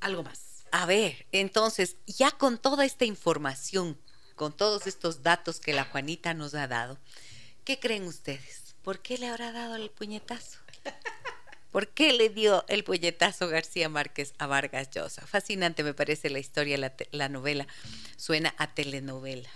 algo 0.00 0.22
más. 0.22 0.64
A 0.72 0.86
ver, 0.86 1.26
entonces, 1.32 1.96
ya 2.06 2.30
con 2.30 2.58
toda 2.58 2.84
esta 2.84 3.04
información, 3.04 3.98
con 4.36 4.52
todos 4.56 4.86
estos 4.86 5.22
datos 5.22 5.60
que 5.60 5.74
la 5.74 5.84
Juanita 5.84 6.32
nos 6.34 6.54
ha 6.54 6.66
dado, 6.66 6.98
¿qué 7.64 7.78
creen 7.78 8.04
ustedes? 8.04 8.74
¿Por 8.82 9.00
qué 9.00 9.18
le 9.18 9.28
habrá 9.28 9.52
dado 9.52 9.76
el 9.76 9.90
puñetazo? 9.90 10.58
¿Por 11.70 11.88
qué 11.88 12.12
le 12.12 12.28
dio 12.28 12.64
el 12.68 12.84
puñetazo 12.84 13.48
García 13.48 13.88
Márquez 13.88 14.34
a 14.38 14.46
Vargas 14.46 14.90
Llosa? 14.90 15.26
Fascinante 15.26 15.82
me 15.82 15.94
parece 15.94 16.28
la 16.30 16.38
historia, 16.38 16.76
la, 16.76 16.92
la 17.12 17.28
novela. 17.28 17.66
Suena 18.16 18.54
a 18.58 18.74
telenovela. 18.74 19.48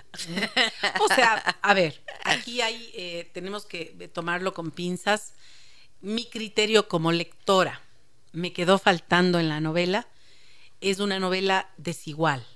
O 1.01 1.09
sea, 1.15 1.35
a 1.35 1.75
ver, 1.75 2.03
aquí 2.25 2.63
hay, 2.63 2.91
eh, 2.95 3.31
tenemos 3.35 3.67
que 3.67 4.11
tomarlo 4.13 4.55
con 4.55 4.71
pinzas. 4.71 5.33
Mi 6.01 6.27
criterio 6.27 6.89
como 6.89 7.11
lectora 7.13 7.83
me 8.33 8.53
quedó 8.53 8.79
faltando 8.79 9.39
en 9.39 9.49
la 9.49 9.61
novela. 9.61 10.07
Es 10.81 11.01
una 11.01 11.19
novela 11.19 11.71
desigual, 11.77 12.47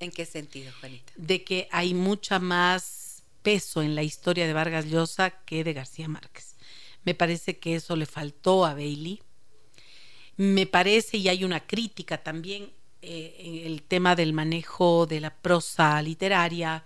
¿En 0.00 0.10
qué 0.10 0.26
sentido, 0.26 0.72
Juanita? 0.80 1.12
de 1.16 1.44
que 1.44 1.68
hay 1.70 1.94
mucha 1.94 2.38
más 2.38 3.22
peso 3.42 3.82
en 3.82 3.94
la 3.94 4.02
historia 4.02 4.46
de 4.46 4.52
Vargas 4.52 4.86
Llosa 4.86 5.30
que 5.44 5.64
de 5.64 5.72
García 5.72 6.08
Márquez. 6.08 6.56
Me 7.04 7.14
parece 7.14 7.58
que 7.58 7.74
eso 7.74 7.96
le 7.96 8.06
faltó 8.06 8.64
a 8.64 8.74
Bailey. 8.74 9.22
Me 10.36 10.66
parece, 10.66 11.18
y 11.18 11.28
hay 11.28 11.44
una 11.44 11.60
crítica 11.66 12.22
también, 12.22 12.72
eh, 13.02 13.36
en 13.38 13.66
el 13.66 13.82
tema 13.82 14.16
del 14.16 14.32
manejo 14.32 15.06
de 15.06 15.20
la 15.20 15.30
prosa 15.34 16.00
literaria. 16.02 16.84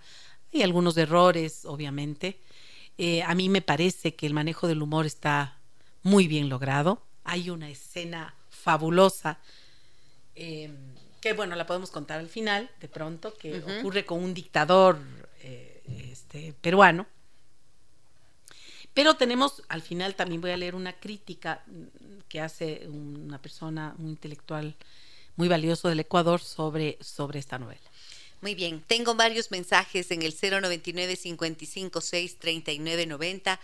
Hay 0.53 0.61
algunos 0.61 0.97
errores, 0.97 1.63
obviamente. 1.65 2.39
Eh, 2.97 3.23
a 3.23 3.33
mí 3.35 3.47
me 3.47 3.61
parece 3.61 4.15
que 4.15 4.25
el 4.25 4.33
manejo 4.33 4.67
del 4.67 4.81
humor 4.81 5.05
está 5.05 5.57
muy 6.03 6.27
bien 6.27 6.49
logrado. 6.49 7.01
Hay 7.29 7.51
una 7.51 7.69
escena 7.69 8.33
fabulosa 8.49 9.37
eh, 10.35 10.71
que, 11.21 11.33
bueno, 11.33 11.55
la 11.55 11.67
podemos 11.67 11.91
contar 11.91 12.19
al 12.19 12.27
final, 12.27 12.71
de 12.81 12.87
pronto, 12.87 13.35
que 13.37 13.59
ocurre 13.59 14.05
con 14.05 14.23
un 14.23 14.33
dictador 14.33 14.97
eh, 15.41 15.83
este, 16.11 16.53
peruano. 16.61 17.05
Pero 18.93 19.15
tenemos, 19.15 19.61
al 19.67 19.81
final 19.81 20.15
también 20.15 20.41
voy 20.41 20.51
a 20.51 20.57
leer 20.57 20.73
una 20.73 20.93
crítica 20.93 21.61
mm, 21.67 22.21
que 22.27 22.41
hace 22.41 22.87
una 22.87 23.39
persona, 23.39 23.93
un 23.99 24.07
intelectual 24.07 24.75
muy 25.35 25.47
valioso 25.47 25.87
del 25.87 25.99
Ecuador 25.99 26.41
sobre, 26.41 26.97
sobre 26.99 27.37
esta 27.37 27.59
novela. 27.59 27.89
Muy 28.41 28.55
bien, 28.55 28.81
tengo 28.87 29.13
varios 29.15 29.51
mensajes 29.51 30.09
en 30.11 30.21
el 30.21 30.33
099 30.33 31.15
556 31.15 32.39
3990 32.39 33.59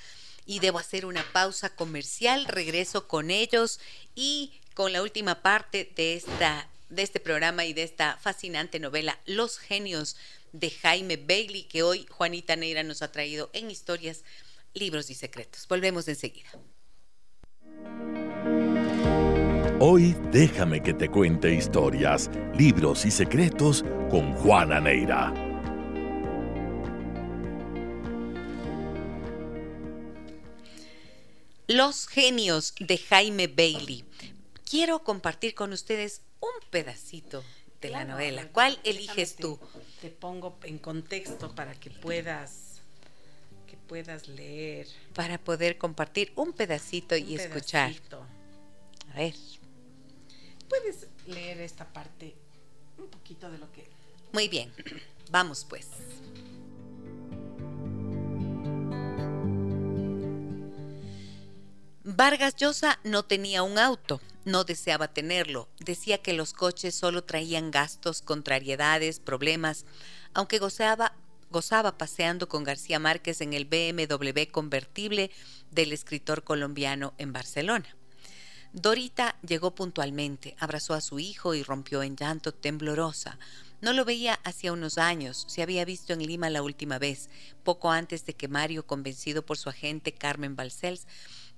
y 0.46 0.60
debo 0.60 0.80
hacer 0.80 1.06
una 1.06 1.24
pausa 1.32 1.76
comercial, 1.76 2.46
regreso 2.46 3.08
con 3.08 3.32
ellos 3.32 3.80
y 4.16 4.54
con 4.74 4.94
la 4.94 5.02
última 5.02 5.42
parte 5.42 5.92
de 5.96 6.16
esta 6.16 6.70
de 6.90 7.02
este 7.02 7.20
programa 7.20 7.66
y 7.66 7.74
de 7.74 7.84
esta 7.84 8.18
fascinante 8.18 8.80
novela 8.80 9.20
Los 9.26 9.58
genios 9.58 10.16
de 10.52 10.70
Jaime 10.70 11.18
Bailey 11.18 11.64
que 11.64 11.84
hoy 11.84 12.06
Juanita 12.10 12.56
Neira 12.56 12.84
nos 12.84 13.02
ha 13.02 13.12
traído 13.12 13.50
en 13.54 13.72
historias, 13.72 14.24
libros 14.74 15.10
y 15.10 15.16
secretos. 15.16 15.68
Volvemos 15.68 16.08
enseguida. 16.08 16.50
Hoy 19.80 20.16
déjame 20.32 20.82
que 20.82 20.94
te 20.94 21.10
cuente 21.10 21.54
historias, 21.54 22.30
libros 22.58 23.06
y 23.06 23.12
secretos 23.12 23.84
con 24.10 24.34
Juana 24.34 24.80
Neira. 24.80 25.45
Los 31.68 32.08
genios 32.08 32.76
de 32.80 32.98
Jaime 32.98 33.48
Bailey. 33.48 34.06
Quiero 34.70 35.04
compartir 35.04 35.56
con 35.56 35.74
ustedes 35.74 36.22
un 36.40 36.70
pedacito 36.70 37.44
de 37.82 37.90
la 37.90 38.06
novela. 38.06 38.48
¿Cuál 38.52 38.80
eliges 38.84 39.36
tú? 39.36 39.60
Te 40.00 40.12
pongo 40.12 40.60
en 40.64 40.78
contexto 40.78 41.56
para 41.56 41.74
que 41.74 41.90
puedas 41.90 42.82
que 43.68 43.78
puedas 43.78 44.28
leer 44.28 44.88
Para 45.16 45.40
poder 45.40 45.80
compartir 45.80 46.32
un 46.36 46.54
pedacito 46.54 47.16
y 47.18 47.34
un 47.34 47.40
escuchar. 47.40 47.92
pedacito. 47.92 48.26
A 49.12 49.16
ver. 49.16 49.34
Puedes 50.70 51.08
leer 51.26 51.62
esta 51.62 51.92
parte 51.92 52.36
un 53.00 53.08
poquito 53.08 53.50
de 53.50 53.58
lo 53.58 53.72
que 53.72 53.88
Muy 54.34 54.48
bien. 54.48 54.72
Vamos 55.32 55.66
pues. 55.68 55.88
Vargas 62.08 62.56
Llosa 62.56 63.00
no 63.04 63.24
tenía 63.24 63.64
un 63.64 63.80
auto, 63.80 64.22
no 64.44 64.64
deseaba 64.64 65.08
tenerlo. 65.08 65.70
Decía 65.80 66.20
que 66.20 66.34
los 66.34 66.54
coches 66.54 66.94
solo 66.94 67.24
traían 67.24 67.72
gastos, 67.72 68.22
contrariedades, 68.22 69.20
problemas, 69.20 69.88
aunque 70.36 70.60
gozaba, 70.60 71.14
gozaba 71.50 71.98
paseando 71.98 72.48
con 72.48 72.64
García 72.64 73.00
Márquez 73.00 73.42
en 73.42 73.54
el 73.54 73.66
BMW 73.66 74.52
convertible 74.52 75.32
del 75.72 75.94
escritor 75.94 76.44
colombiano 76.44 77.16
en 77.18 77.34
Barcelona. 77.34 77.98
Dorita 78.72 79.36
llegó 79.42 79.74
puntualmente, 79.74 80.56
abrazó 80.60 80.94
a 80.94 81.02
su 81.02 81.18
hijo 81.18 81.56
y 81.56 81.64
rompió 81.64 82.04
en 82.04 82.16
llanto 82.16 82.54
temblorosa. 82.54 83.40
No 83.82 83.94
lo 83.94 84.06
veía 84.06 84.40
hacía 84.44 84.74
unos 84.74 85.00
años, 85.00 85.46
se 85.48 85.64
había 85.64 85.86
visto 85.86 86.14
en 86.14 86.24
Lima 86.26 86.52
la 86.52 86.62
última 86.62 87.00
vez, 87.00 87.30
poco 87.64 87.90
antes 87.90 88.26
de 88.26 88.36
que 88.36 88.48
Mario, 88.48 88.86
convencido 88.86 89.44
por 89.44 89.58
su 89.58 89.70
agente 89.70 90.12
Carmen 90.12 90.56
Balcells, 90.56 91.08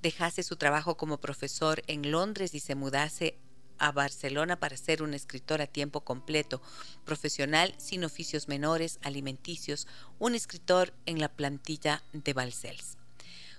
dejase 0.02 0.44
su 0.44 0.56
trabajo 0.56 0.98
como 0.98 1.18
profesor 1.18 1.84
en 1.88 2.12
Londres 2.12 2.54
y 2.54 2.60
se 2.60 2.76
mudase 2.76 3.38
a 3.80 3.92
Barcelona 3.92 4.60
para 4.60 4.78
ser 4.78 5.04
un 5.04 5.14
escritor 5.14 5.62
a 5.62 5.68
tiempo 5.68 6.02
completo, 6.02 6.62
profesional, 7.06 7.76
sin 7.78 8.04
oficios 8.04 8.48
menores, 8.48 9.00
alimenticios, 9.04 9.88
un 10.20 10.36
escritor 10.36 10.94
en 11.06 11.20
la 11.20 11.30
plantilla 11.30 12.04
de 12.14 12.34
Balcells. 12.34 12.98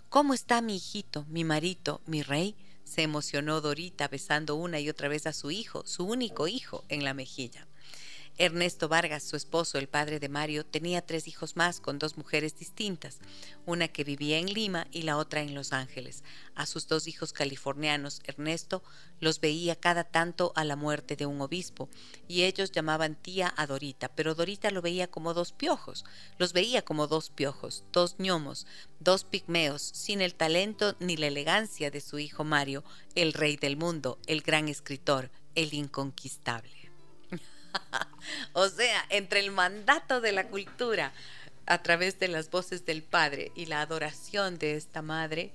¿Cómo 0.08 0.34
está 0.34 0.60
mi 0.62 0.76
hijito, 0.76 1.24
mi 1.28 1.44
marito, 1.44 2.00
mi 2.06 2.22
rey? 2.22 2.56
se 2.88 3.02
emocionó 3.02 3.60
Dorita 3.60 4.08
besando 4.08 4.56
una 4.56 4.80
y 4.80 4.88
otra 4.88 5.08
vez 5.08 5.26
a 5.26 5.34
su 5.34 5.50
hijo, 5.50 5.82
su 5.86 6.04
único 6.04 6.48
hijo, 6.48 6.84
en 6.88 7.04
la 7.04 7.12
mejilla. 7.12 7.67
Ernesto 8.40 8.86
Vargas, 8.86 9.24
su 9.24 9.34
esposo, 9.34 9.78
el 9.78 9.88
padre 9.88 10.20
de 10.20 10.28
Mario, 10.28 10.64
tenía 10.64 11.02
tres 11.02 11.26
hijos 11.26 11.56
más 11.56 11.80
con 11.80 11.98
dos 11.98 12.16
mujeres 12.16 12.56
distintas, 12.56 13.18
una 13.66 13.88
que 13.88 14.04
vivía 14.04 14.38
en 14.38 14.46
Lima 14.46 14.86
y 14.92 15.02
la 15.02 15.16
otra 15.16 15.40
en 15.40 15.56
Los 15.56 15.72
Ángeles. 15.72 16.22
A 16.54 16.64
sus 16.64 16.86
dos 16.86 17.08
hijos 17.08 17.32
californianos, 17.32 18.20
Ernesto 18.22 18.84
los 19.18 19.40
veía 19.40 19.74
cada 19.74 20.04
tanto 20.04 20.52
a 20.54 20.62
la 20.62 20.76
muerte 20.76 21.16
de 21.16 21.26
un 21.26 21.40
obispo, 21.40 21.88
y 22.28 22.44
ellos 22.44 22.70
llamaban 22.70 23.16
tía 23.16 23.52
a 23.56 23.66
Dorita, 23.66 24.08
pero 24.14 24.36
Dorita 24.36 24.70
lo 24.70 24.82
veía 24.82 25.10
como 25.10 25.34
dos 25.34 25.50
piojos, 25.50 26.04
los 26.38 26.52
veía 26.52 26.82
como 26.82 27.08
dos 27.08 27.30
piojos, 27.30 27.82
dos 27.92 28.20
ñomos, 28.20 28.68
dos 29.00 29.24
pigmeos, 29.24 29.82
sin 29.82 30.20
el 30.20 30.36
talento 30.36 30.94
ni 31.00 31.16
la 31.16 31.26
elegancia 31.26 31.90
de 31.90 32.00
su 32.00 32.20
hijo 32.20 32.44
Mario, 32.44 32.84
el 33.16 33.32
rey 33.32 33.56
del 33.56 33.76
mundo, 33.76 34.20
el 34.26 34.42
gran 34.42 34.68
escritor, 34.68 35.32
el 35.56 35.74
inconquistable. 35.74 36.77
o 38.52 38.68
sea, 38.68 39.04
entre 39.10 39.40
el 39.40 39.50
mandato 39.50 40.20
de 40.20 40.32
la 40.32 40.48
cultura 40.48 41.12
a 41.68 41.82
través 41.82 42.18
de 42.18 42.28
las 42.28 42.50
voces 42.50 42.86
del 42.86 43.02
Padre 43.02 43.52
y 43.54 43.66
la 43.66 43.82
adoración 43.82 44.58
de 44.58 44.76
esta 44.76 45.02
madre, 45.02 45.52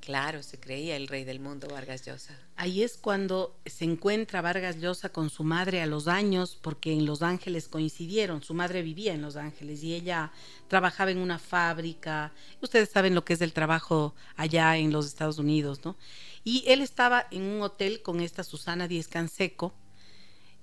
claro, 0.00 0.42
se 0.42 0.60
creía 0.60 0.96
el 0.96 1.08
rey 1.08 1.24
del 1.24 1.40
mundo 1.40 1.66
Vargas 1.68 2.04
Llosa. 2.04 2.38
Ahí 2.56 2.82
es 2.82 2.98
cuando 2.98 3.58
se 3.64 3.86
encuentra 3.86 4.42
Vargas 4.42 4.76
Llosa 4.76 5.08
con 5.08 5.30
su 5.30 5.44
madre 5.44 5.80
a 5.80 5.86
los 5.86 6.08
años, 6.08 6.58
porque 6.60 6.92
en 6.92 7.06
Los 7.06 7.22
Ángeles 7.22 7.68
coincidieron, 7.68 8.42
su 8.42 8.52
madre 8.52 8.82
vivía 8.82 9.14
en 9.14 9.22
Los 9.22 9.36
Ángeles 9.36 9.82
y 9.82 9.94
ella 9.94 10.30
trabajaba 10.68 11.10
en 11.10 11.18
una 11.18 11.38
fábrica, 11.38 12.32
ustedes 12.60 12.90
saben 12.90 13.14
lo 13.14 13.24
que 13.24 13.32
es 13.32 13.40
el 13.40 13.54
trabajo 13.54 14.14
allá 14.36 14.76
en 14.76 14.92
los 14.92 15.06
Estados 15.06 15.38
Unidos, 15.38 15.80
¿no? 15.86 15.96
Y 16.44 16.64
él 16.66 16.82
estaba 16.82 17.26
en 17.30 17.42
un 17.42 17.62
hotel 17.62 18.02
con 18.02 18.20
esta 18.20 18.44
Susana 18.44 18.88
Díez 18.88 19.08
Canseco, 19.08 19.72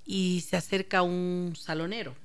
y 0.06 0.42
se 0.42 0.58
acerca 0.58 1.02
un 1.02 1.54
salonero. 1.58 2.16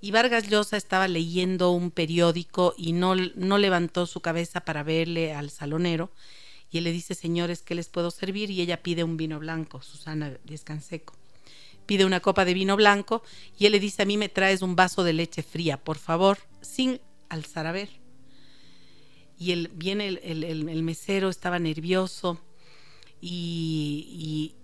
Y 0.00 0.12
Vargas 0.12 0.48
Llosa 0.48 0.76
estaba 0.76 1.08
leyendo 1.08 1.72
un 1.72 1.90
periódico 1.90 2.74
y 2.78 2.92
no, 2.92 3.14
no 3.14 3.58
levantó 3.58 4.06
su 4.06 4.20
cabeza 4.20 4.60
para 4.60 4.82
verle 4.82 5.34
al 5.34 5.50
salonero. 5.50 6.10
Y 6.70 6.78
él 6.78 6.84
le 6.84 6.92
dice, 6.92 7.14
señores, 7.14 7.62
¿qué 7.62 7.74
les 7.74 7.88
puedo 7.88 8.10
servir? 8.10 8.50
Y 8.50 8.60
ella 8.60 8.82
pide 8.82 9.04
un 9.04 9.16
vino 9.16 9.38
blanco, 9.38 9.82
Susana 9.82 10.38
Descanseco. 10.44 11.14
Pide 11.84 12.04
una 12.04 12.20
copa 12.20 12.44
de 12.44 12.54
vino 12.54 12.76
blanco 12.76 13.22
y 13.58 13.66
él 13.66 13.72
le 13.72 13.80
dice, 13.80 14.02
a 14.02 14.06
mí 14.06 14.16
me 14.16 14.28
traes 14.28 14.62
un 14.62 14.76
vaso 14.76 15.02
de 15.02 15.12
leche 15.12 15.42
fría, 15.42 15.76
por 15.76 15.98
favor, 15.98 16.38
sin 16.60 17.00
alzar 17.28 17.66
a 17.66 17.72
ver. 17.72 17.88
Y 19.38 19.52
él, 19.52 19.70
viene 19.74 20.06
el, 20.06 20.82
mesero, 20.82 21.30
estaba 21.30 21.58
nervioso 21.58 22.40
y, 23.20 24.54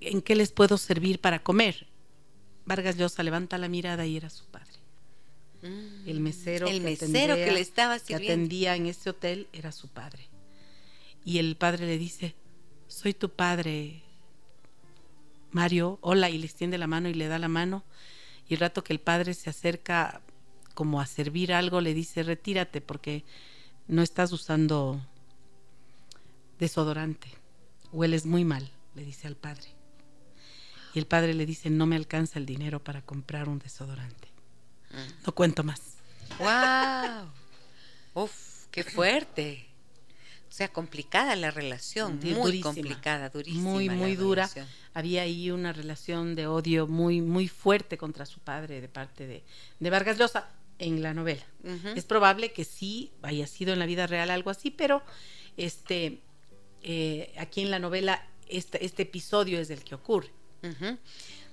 ¿en 0.00 0.22
qué 0.22 0.34
les 0.34 0.52
puedo 0.52 0.78
servir 0.78 1.20
para 1.20 1.42
comer? 1.42 1.86
Vargas 2.64 2.96
Llosa 2.96 3.22
levanta 3.22 3.58
la 3.58 3.68
mirada 3.68 4.06
y 4.06 4.16
era 4.16 4.30
su 4.30 4.46
padre. 4.46 4.66
el 5.62 6.20
mesero, 6.20 6.66
el 6.68 6.78
que, 6.78 6.80
mesero 6.80 7.34
que 7.34 7.52
le 7.52 7.60
estaba 7.60 7.98
sirviendo. 7.98 8.26
que 8.26 8.32
atendía 8.32 8.76
en 8.76 8.86
este 8.86 9.10
hotel 9.10 9.48
era 9.52 9.72
su 9.72 9.88
padre. 9.88 10.28
Y 11.24 11.38
el 11.38 11.56
padre 11.56 11.86
le 11.86 11.98
dice, 11.98 12.34
soy 12.88 13.12
tu 13.12 13.30
padre, 13.30 14.02
Mario, 15.50 15.98
hola, 16.00 16.30
y 16.30 16.38
le 16.38 16.46
extiende 16.46 16.78
la 16.78 16.86
mano 16.86 17.08
y 17.08 17.14
le 17.14 17.28
da 17.28 17.38
la 17.38 17.48
mano. 17.48 17.84
Y 18.48 18.54
el 18.54 18.60
rato 18.60 18.82
que 18.82 18.92
el 18.92 19.00
padre 19.00 19.34
se 19.34 19.50
acerca 19.50 20.22
como 20.74 21.00
a 21.00 21.06
servir 21.06 21.52
algo, 21.52 21.80
le 21.80 21.92
dice, 21.92 22.22
retírate 22.22 22.80
porque 22.80 23.24
no 23.86 24.02
estás 24.02 24.32
usando 24.32 25.00
desodorante, 26.58 27.28
hueles 27.92 28.26
muy 28.26 28.44
mal, 28.44 28.70
le 28.94 29.04
dice 29.04 29.26
al 29.26 29.36
padre. 29.36 29.79
Y 30.94 30.98
el 30.98 31.06
padre 31.06 31.34
le 31.34 31.46
dice, 31.46 31.70
no 31.70 31.86
me 31.86 31.96
alcanza 31.96 32.38
el 32.38 32.46
dinero 32.46 32.82
para 32.82 33.02
comprar 33.02 33.48
un 33.48 33.58
desodorante. 33.58 34.28
Mm. 34.90 35.26
No 35.26 35.34
cuento 35.34 35.62
más. 35.62 35.80
¡Wow! 36.38 38.22
¡Uf! 38.24 38.66
¡Qué 38.70 38.84
fuerte! 38.84 39.66
O 40.48 40.52
sea, 40.52 40.72
complicada 40.72 41.36
la 41.36 41.52
relación, 41.52 42.18
muy 42.20 42.60
complicada, 42.60 43.28
durísima. 43.28 43.62
Muy, 43.62 43.88
muy 43.88 44.16
dura. 44.16 44.50
Había 44.94 45.22
ahí 45.22 45.52
una 45.52 45.72
relación 45.72 46.34
de 46.34 46.48
odio 46.48 46.88
muy, 46.88 47.20
muy 47.20 47.46
fuerte 47.46 47.96
contra 47.96 48.26
su 48.26 48.40
padre 48.40 48.80
de 48.80 48.88
parte 48.88 49.28
de, 49.28 49.44
de 49.78 49.90
Vargas 49.90 50.18
Llosa 50.18 50.48
en 50.80 51.02
la 51.02 51.14
novela. 51.14 51.44
Es 51.94 52.04
probable 52.04 52.52
que 52.52 52.64
sí 52.64 53.12
haya 53.22 53.46
sido 53.46 53.72
en 53.72 53.78
la 53.78 53.86
vida 53.86 54.08
real 54.08 54.28
algo 54.28 54.50
así, 54.50 54.72
pero 54.72 55.02
este, 55.56 56.20
eh, 56.82 57.32
aquí 57.38 57.60
en 57.60 57.70
la 57.70 57.78
novela 57.78 58.26
este, 58.48 58.84
este 58.84 59.02
episodio 59.04 59.60
es 59.60 59.70
el 59.70 59.84
que 59.84 59.94
ocurre. 59.94 60.30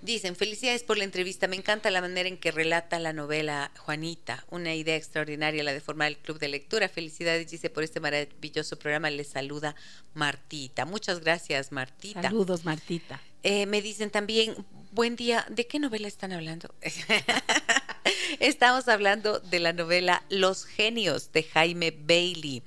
Dicen, 0.02 0.36
felicidades 0.36 0.84
por 0.84 0.98
la 0.98 1.06
entrevista, 1.06 1.48
me 1.48 1.56
encanta 1.56 1.90
la 1.90 2.02
manera 2.02 2.30
en 2.30 2.38
que 2.38 2.52
relata 2.52 3.00
la 3.00 3.14
novela 3.14 3.72
Juanita, 3.80 4.46
una 4.52 4.76
idea 4.76 4.96
extraordinaria 4.96 5.64
la 5.64 5.74
de 5.74 5.82
formar 5.82 6.10
el 6.10 6.18
club 6.18 6.38
de 6.38 6.50
lectura. 6.50 6.88
Felicidades, 6.88 7.50
dice, 7.50 7.72
por 7.72 7.84
este 7.84 8.00
maravilloso 8.00 8.78
programa, 8.78 9.10
les 9.10 9.30
saluda 9.30 9.76
Martita. 10.14 10.86
Muchas 10.86 11.22
gracias, 11.22 11.72
Martita. 11.72 12.22
Saludos, 12.22 12.64
Martita. 12.64 13.20
Eh, 13.42 13.66
me 13.66 13.82
dicen 13.82 14.12
también, 14.12 14.56
buen 14.92 15.16
día, 15.16 15.48
¿de 15.50 15.66
qué 15.66 15.80
novela 15.80 16.08
están 16.08 16.32
hablando? 16.32 16.74
Estamos 18.40 18.88
hablando 18.88 19.40
de 19.40 19.60
la 19.60 19.74
novela 19.74 20.24
Los 20.30 20.66
genios 20.66 21.32
de 21.32 21.42
Jaime 21.42 21.90
Bailey. 21.90 22.62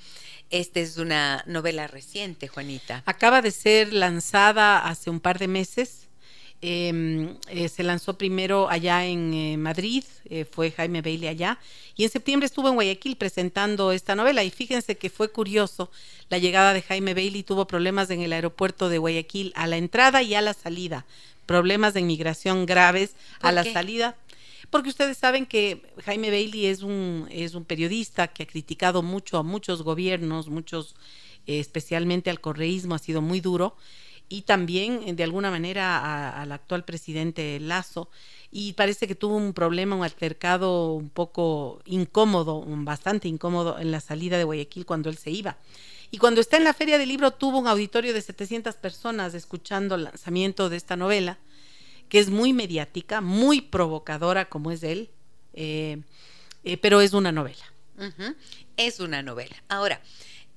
Esta 0.51 0.81
es 0.81 0.97
una 0.97 1.45
novela 1.47 1.87
reciente, 1.87 2.49
Juanita. 2.49 3.05
Acaba 3.07 3.41
de 3.41 3.53
ser 3.53 3.93
lanzada 3.93 4.81
hace 4.81 5.11
un 5.11 5.21
par 5.21 5.39
de 5.39 5.47
meses 5.47 6.10
Em, 6.63 7.37
eh, 7.49 7.71
se 7.71 7.83
lanzó 7.83 8.19
primero 8.19 8.69
allá 8.69 9.07
en 9.07 9.33
eh, 9.33 9.57
Madrid, 9.57 10.05
eh, 10.27 10.45
fue 10.45 10.71
Jaime 10.71 11.01
Bailey 11.01 11.29
allá, 11.29 11.59
y 11.97 12.05
en 12.05 12.11
septiembre 12.11 12.45
estuvo 12.45 12.69
en 12.69 12.75
Guayaquil 12.75 13.17
presentando 13.17 13.93
esta 13.93 14.15
novela. 14.15 14.45
Y 14.45 14.51
fíjense 14.51 14.99
que 14.99 15.09
fue 15.09 15.31
curioso, 15.31 15.91
la 16.29 16.37
llegada 16.37 16.75
de 16.75 16.83
Jaime 16.83 17.15
Bailey 17.15 17.45
tuvo 17.45 17.67
problemas 17.67 18.11
en 18.11 18.21
el 18.21 18.35
aeropuerto 18.35 18.91
de 18.91 18.99
Guayaquil 18.99 19.55
a 19.57 19.67
la 19.67 19.79
entrada 19.79 20.23
y 20.23 20.35
a 20.35 20.43
la 20.43 20.53
salida, 20.53 21.07
problemas 21.47 21.95
de 21.95 22.01
inmigración 22.01 22.67
graves 22.67 23.15
a 23.41 23.53
la 23.53 23.65
salida. 23.65 24.17
Porque 24.69 24.91
ustedes 24.91 25.17
saben 25.17 25.47
que 25.47 25.81
Jaime 26.05 26.31
Bailey 26.31 26.67
es 26.67 26.83
un, 26.83 27.27
es 27.31 27.55
un 27.55 27.65
periodista 27.65 28.29
que 28.29 28.43
ha 28.43 28.47
criticado 28.47 29.03
mucho 29.03 29.39
a 29.39 29.43
muchos 29.43 29.83
gobiernos, 29.83 30.49
muchos, 30.49 30.95
especialmente 31.47 32.29
al 32.29 32.41
correísmo, 32.41 32.95
ha 32.95 32.99
sido 32.99 33.23
muy 33.23 33.41
duro 33.41 33.75
y 34.31 34.43
también 34.43 35.03
eh, 35.05 35.13
de 35.13 35.25
alguna 35.25 35.51
manera 35.51 36.41
al 36.41 36.53
actual 36.53 36.85
presidente 36.85 37.61
Lazo 37.61 38.09
y 38.51 38.73
parece 38.73 39.07
que 39.07 39.15
tuvo 39.15 39.37
un 39.37 39.53
problema, 39.53 39.97
un 39.97 40.05
altercado 40.05 40.95
un 40.95 41.11
poco 41.11 41.83
incómodo, 41.85 42.65
bastante 42.67 43.29
incómodo 43.29 43.79
en 43.79 43.91
la 43.91 44.01
salida 44.01 44.39
de 44.39 44.45
Guayaquil 44.45 44.87
cuando 44.87 45.11
él 45.11 45.19
se 45.19 45.31
iba. 45.31 45.59
Y 46.11 46.19
cuando 46.19 46.41
está 46.41 46.57
en 46.57 46.65
la 46.65 46.75
Feria 46.75 46.97
del 46.97 47.09
Libro 47.09 47.33
tuvo 47.33 47.59
un 47.59 47.69
auditorio 47.69 48.15
de 48.15 48.23
700 48.23 48.77
personas 48.77 49.35
escuchando 49.35 49.97
el 49.97 50.05
lanzamiento 50.05 50.69
de 50.69 50.77
esta 50.77 50.97
novela, 50.97 51.39
que 52.09 52.19
es 52.19 52.31
muy 52.31 52.53
mediática, 52.53 53.21
muy 53.21 53.61
provocadora 53.61 54.49
como 54.49 54.71
es 54.71 54.83
él, 54.83 55.11
eh, 55.55 56.03
eh, 56.65 56.77
pero 56.77 57.01
es 57.01 57.13
una 57.13 57.33
novela. 57.33 57.65
Es 58.77 58.99
una 58.99 59.23
novela. 59.23 59.63
Ahora, 59.69 60.01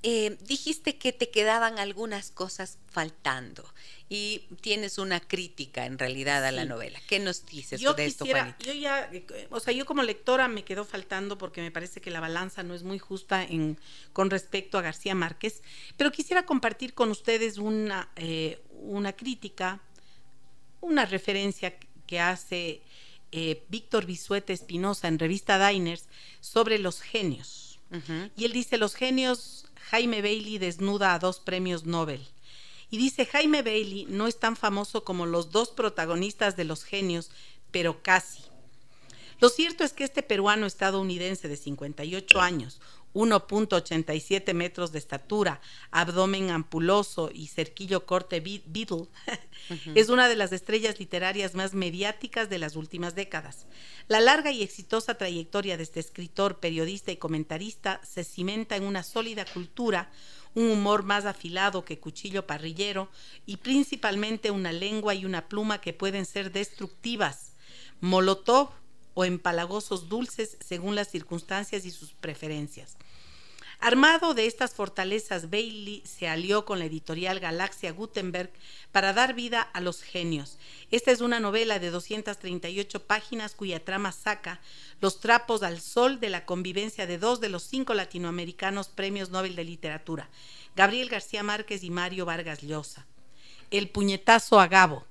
eh, 0.04 0.38
dijiste 0.42 0.98
que 0.98 1.14
te 1.14 1.30
quedaban 1.30 1.80
algunas 1.80 2.30
cosas 2.30 2.78
faltando 2.90 3.64
y 4.10 4.44
tienes 4.62 4.98
una 4.98 5.20
crítica 5.20 5.86
en 5.86 5.98
realidad 5.98 6.46
a 6.46 6.52
la 6.52 6.66
novela. 6.66 7.00
¿Qué 7.08 7.20
nos 7.20 7.46
dices 7.46 7.82
de 7.82 8.06
esto, 8.06 8.26
Juanita? 8.26 8.58
Yo 8.60 8.74
ya, 8.74 9.10
o 9.50 9.60
sea, 9.60 9.74
yo 9.74 9.86
como 9.86 10.04
lectora 10.04 10.48
me 10.48 10.64
quedo 10.64 10.86
faltando 10.86 11.38
porque 11.38 11.62
me 11.62 11.72
parece 11.72 12.02
que 12.02 12.12
la 12.12 12.20
balanza 12.20 12.64
no 12.64 12.76
es 12.76 12.84
muy 12.84 13.00
justa 13.00 13.44
en, 13.44 13.80
con 14.12 14.30
respecto 14.30 14.78
a 14.78 14.82
García 14.82 15.16
Márquez, 15.16 15.64
pero 15.98 16.12
quisiera 16.12 16.46
compartir 16.46 16.94
con 16.94 17.10
ustedes 17.10 17.58
una, 17.58 18.10
eh, 18.18 18.62
una 18.82 19.14
crítica, 19.14 19.82
una 20.82 21.06
referencia 21.06 21.74
que 22.06 22.20
hace 22.20 22.82
eh, 23.32 23.64
Víctor 23.70 24.06
Bisuete 24.06 24.54
Espinosa 24.54 25.08
en 25.08 25.18
revista 25.18 25.68
Diners 25.68 26.08
sobre 26.40 26.78
los 26.78 27.02
genios. 27.02 27.80
Y 28.36 28.46
él 28.46 28.54
dice, 28.54 28.80
los 28.80 28.96
genios, 28.96 29.68
Jaime 29.94 30.24
Bailey 30.24 30.58
desnuda 30.58 31.14
a 31.14 31.20
dos 31.20 31.40
premios 31.40 31.86
Nobel. 31.86 32.26
Y 32.90 32.98
dice, 32.98 33.28
Jaime 33.28 33.62
Bailey 33.62 34.08
no 34.10 34.26
es 34.26 34.40
tan 34.40 34.56
famoso 34.56 35.04
como 35.04 35.28
los 35.28 35.52
dos 35.52 35.70
protagonistas 35.70 36.56
de 36.56 36.64
los 36.64 36.84
genios, 36.84 37.30
pero 37.70 38.02
casi. 38.02 38.42
Lo 39.40 39.50
cierto 39.50 39.84
es 39.84 39.94
que 39.94 40.04
este 40.04 40.24
peruano 40.24 40.66
estadounidense 40.66 41.48
de 41.48 41.58
58 41.58 42.42
años, 42.42 42.82
1.87 43.14 44.54
metros 44.54 44.92
de 44.92 45.00
estatura, 45.00 45.62
abdomen 45.92 46.50
ampuloso 46.50 47.30
y 47.34 47.48
cerquillo 47.48 48.06
corte 48.06 48.40
Beatle, 48.40 49.08
es 49.96 50.10
una 50.10 50.28
de 50.28 50.36
las 50.36 50.52
estrellas 50.52 51.00
literarias 51.00 51.54
más 51.54 51.74
mediáticas 51.74 52.50
de 52.50 52.60
las 52.60 52.76
últimas 52.76 53.16
décadas. 53.16 53.66
La 54.08 54.20
larga 54.20 54.52
y 54.52 54.64
exitosa 54.64 55.16
trayectoria 55.16 55.78
de 55.78 55.84
este 55.84 56.00
escritor, 56.00 56.60
periodista 56.60 57.12
y 57.12 57.18
comentarista 57.18 58.02
se 58.04 58.24
cimenta 58.24 58.76
en 58.76 58.84
una 58.84 59.04
sólida 59.04 59.46
cultura, 59.46 60.12
un 60.56 60.70
humor 60.70 61.04
más 61.04 61.26
afilado 61.26 61.84
que 61.86 62.00
cuchillo 62.00 62.46
parrillero 62.46 63.10
y 63.46 63.58
principalmente 63.58 64.52
una 64.52 64.72
lengua 64.72 65.16
y 65.16 65.26
una 65.26 65.48
pluma 65.48 65.82
que 65.82 65.94
pueden 65.94 66.26
ser 66.26 66.52
destructivas. 66.52 67.54
Molotov 68.02 68.70
o 69.14 69.26
empalagosos 69.26 70.10
dulces 70.10 70.58
según 70.60 70.96
las 70.96 71.10
circunstancias 71.10 71.86
y 71.86 71.92
sus 71.92 72.14
preferencias. 72.14 72.98
Armado 73.86 74.34
de 74.34 74.46
estas 74.46 74.76
fortalezas, 74.76 75.50
Bailey 75.50 76.02
se 76.06 76.30
alió 76.30 76.64
con 76.64 76.80
la 76.80 76.86
editorial 76.86 77.42
Galaxia 77.42 77.92
Gutenberg 77.92 78.50
para 78.94 79.12
dar 79.12 79.34
vida 79.34 79.62
a 79.62 79.82
los 79.82 80.02
genios. 80.02 80.58
Esta 80.90 81.12
es 81.12 81.20
una 81.20 81.42
novela 81.42 81.80
de 81.80 81.90
238 81.90 83.04
páginas 83.06 83.56
cuya 83.56 83.84
trama 83.84 84.14
saca 84.14 84.62
los 85.02 85.20
trapos 85.20 85.64
al 85.64 85.82
sol 85.82 86.22
de 86.22 86.30
la 86.30 86.46
convivencia 86.46 87.06
de 87.08 87.18
dos 87.18 87.42
de 87.42 87.50
los 87.50 87.64
cinco 87.64 87.94
latinoamericanos 87.94 88.88
premios 88.88 89.32
Nobel 89.32 89.54
de 89.54 89.66
Literatura, 89.66 90.30
Gabriel 90.78 91.10
García 91.10 91.44
Márquez 91.44 91.84
y 91.84 91.90
Mario 91.90 92.26
Vargas 92.26 92.62
Llosa. 92.62 93.06
El 93.70 93.90
puñetazo 93.90 94.62
a 94.62 94.68
Gabo 94.68 95.06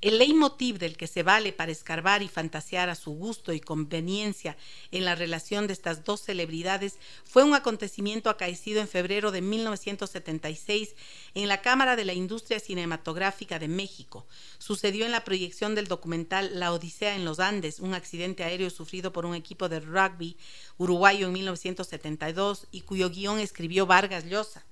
el 0.00 0.18
leitmotiv 0.18 0.78
del 0.78 0.96
que 0.96 1.06
se 1.06 1.22
vale 1.22 1.52
para 1.52 1.72
escarbar 1.72 2.22
y 2.22 2.28
fantasear 2.28 2.88
a 2.88 2.94
su 2.94 3.12
gusto 3.12 3.52
y 3.52 3.60
conveniencia 3.60 4.56
en 4.90 5.04
la 5.04 5.14
relación 5.14 5.66
de 5.66 5.72
estas 5.72 6.04
dos 6.04 6.20
celebridades 6.20 6.98
fue 7.24 7.44
un 7.44 7.54
acontecimiento 7.54 8.28
acaecido 8.28 8.80
en 8.80 8.88
febrero 8.88 9.30
de 9.30 9.40
1976 9.40 10.94
en 11.34 11.48
la 11.48 11.62
Cámara 11.62 11.96
de 11.96 12.04
la 12.04 12.12
Industria 12.12 12.60
Cinematográfica 12.60 13.58
de 13.58 13.68
México. 13.68 14.26
Sucedió 14.58 15.06
en 15.06 15.12
la 15.12 15.24
proyección 15.24 15.74
del 15.74 15.86
documental 15.86 16.58
La 16.58 16.72
Odisea 16.72 17.16
en 17.16 17.24
los 17.24 17.40
Andes, 17.40 17.80
un 17.80 17.94
accidente 17.94 18.44
aéreo 18.44 18.70
sufrido 18.70 19.12
por 19.12 19.26
un 19.26 19.34
equipo 19.34 19.68
de 19.68 19.80
rugby 19.80 20.36
uruguayo 20.78 21.26
en 21.26 21.32
1972 21.32 22.66
y 22.70 22.82
cuyo 22.82 23.10
guion 23.10 23.38
escribió 23.38 23.86
Vargas 23.86 24.24
Llosa. 24.26 24.64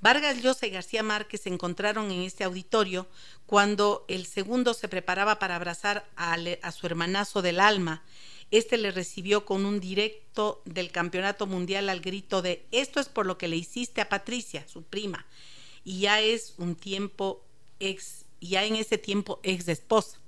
Vargas 0.00 0.42
Llosa 0.42 0.66
y 0.66 0.70
García 0.70 1.02
Márquez 1.02 1.42
se 1.42 1.48
encontraron 1.48 2.10
en 2.10 2.22
este 2.22 2.44
auditorio 2.44 3.06
cuando 3.46 4.04
el 4.08 4.26
segundo 4.26 4.74
se 4.74 4.88
preparaba 4.88 5.38
para 5.38 5.56
abrazar 5.56 6.06
a, 6.16 6.36
su 6.72 6.86
hermanazo 6.86 7.42
del 7.42 7.60
alma. 7.60 8.02
Este 8.50 8.76
le 8.76 8.90
recibió 8.90 9.44
con 9.44 9.64
un 9.64 9.80
directo 9.80 10.62
del 10.64 10.92
campeonato 10.92 11.46
mundial 11.46 11.88
al 11.88 12.00
grito 12.00 12.42
de 12.42 12.64
esto 12.70 13.00
es 13.00 13.08
por 13.08 13.26
lo 13.26 13.38
que 13.38 13.48
le 13.48 13.56
hiciste 13.56 14.00
a 14.00 14.08
Patricia, 14.08 14.66
su 14.68 14.82
prima. 14.82 15.26
Y 15.84 16.00
ya 16.00 16.20
es 16.20 16.54
un 16.58 16.76
tiempo 16.76 17.42
ex, 17.80 18.26
ya 18.40 18.64
en 18.64 18.76
ese 18.76 18.98
tiempo 18.98 19.40
ex 19.42 19.66
esposa. 19.68 20.18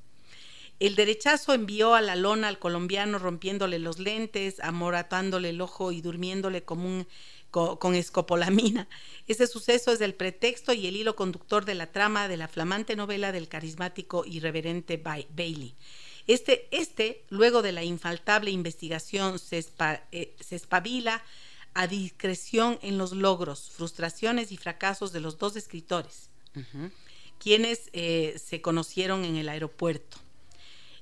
El 0.80 0.94
derechazo 0.94 1.54
envió 1.54 1.96
a 1.96 2.00
la 2.00 2.14
lona 2.14 2.46
al 2.46 2.60
colombiano 2.60 3.18
rompiéndole 3.18 3.80
los 3.80 3.98
lentes, 3.98 4.60
amoratándole 4.60 5.50
el 5.50 5.60
ojo 5.60 5.90
y 5.90 6.00
durmiéndole 6.00 6.62
como 6.62 6.86
un 6.86 7.08
con, 7.50 7.94
escopolamina. 7.94 8.88
Ese 9.26 9.46
suceso 9.46 9.92
es 9.92 10.00
el 10.00 10.14
pretexto 10.14 10.72
y 10.72 10.86
el 10.86 10.96
hilo 10.96 11.16
conductor 11.16 11.64
de 11.64 11.74
la 11.74 11.86
trama 11.86 12.28
de 12.28 12.36
la 12.36 12.48
flamante 12.48 12.96
novela 12.96 13.32
del 13.32 13.48
carismático 13.48 14.24
irreverente 14.26 14.96
Bailey. 14.96 15.74
Este, 16.26 16.68
este, 16.70 17.24
luego 17.30 17.62
de 17.62 17.72
la 17.72 17.84
infaltable 17.84 18.50
investigación, 18.50 19.38
se, 19.38 19.64
eh, 20.12 20.36
espabila 20.50 21.24
a 21.72 21.86
discreción 21.86 22.78
en 22.82 22.98
los 22.98 23.12
logros, 23.12 23.70
frustraciones 23.70 24.52
y 24.52 24.56
fracasos 24.56 25.12
de 25.12 25.20
los 25.20 25.38
dos 25.38 25.56
escritores, 25.56 26.28
quienes 27.38 27.88
eh, 27.92 28.38
se 28.44 28.60
conocieron 28.60 29.24
en 29.24 29.36
el 29.36 29.48
aeropuerto. 29.48 30.18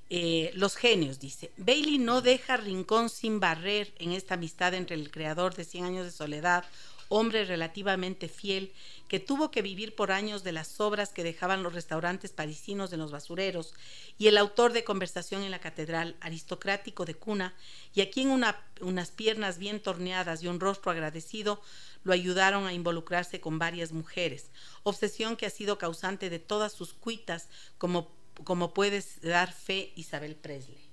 Eh, 0.08 0.52
los 0.54 0.76
genios, 0.76 1.18
dice. 1.18 1.50
Bailey 1.56 1.98
no 1.98 2.20
deja 2.22 2.56
rincón 2.56 3.08
sin 3.08 3.40
barrer 3.40 3.92
en 3.98 4.12
esta 4.12 4.34
amistad 4.34 4.72
entre 4.74 4.94
el 4.94 5.10
creador 5.10 5.54
de 5.54 5.64
Cien 5.64 5.84
años 5.84 6.04
de 6.04 6.12
soledad, 6.12 6.64
hombre 7.08 7.44
relativamente 7.44 8.28
fiel, 8.28 8.72
que 9.08 9.20
tuvo 9.20 9.50
que 9.50 9.62
vivir 9.62 9.94
por 9.94 10.12
años 10.12 10.42
de 10.44 10.52
las 10.52 10.80
obras 10.80 11.12
que 11.12 11.22
dejaban 11.22 11.62
los 11.62 11.72
restaurantes 11.72 12.32
parisinos 12.32 12.92
en 12.92 13.00
los 13.00 13.10
basureros, 13.12 13.74
y 14.18 14.28
el 14.28 14.38
autor 14.38 14.72
de 14.72 14.84
Conversación 14.84 15.42
en 15.42 15.50
la 15.50 15.60
Catedral, 15.60 16.16
aristocrático 16.20 17.04
de 17.04 17.14
cuna, 17.14 17.54
y 17.94 18.00
a 18.00 18.10
quien 18.10 18.30
unas 18.30 19.10
piernas 19.10 19.58
bien 19.58 19.80
torneadas 19.80 20.42
y 20.42 20.48
un 20.48 20.60
rostro 20.60 20.90
agradecido 20.90 21.60
lo 22.04 22.12
ayudaron 22.12 22.66
a 22.66 22.72
involucrarse 22.72 23.40
con 23.40 23.58
varias 23.58 23.92
mujeres, 23.92 24.50
obsesión 24.84 25.36
que 25.36 25.46
ha 25.46 25.50
sido 25.50 25.78
causante 25.78 26.30
de 26.30 26.38
todas 26.38 26.72
sus 26.72 26.92
cuitas 26.92 27.48
como 27.78 28.15
como 28.44 28.74
puedes 28.74 29.20
dar 29.20 29.52
fe 29.52 29.92
Isabel 29.96 30.36
Presley. 30.36 30.86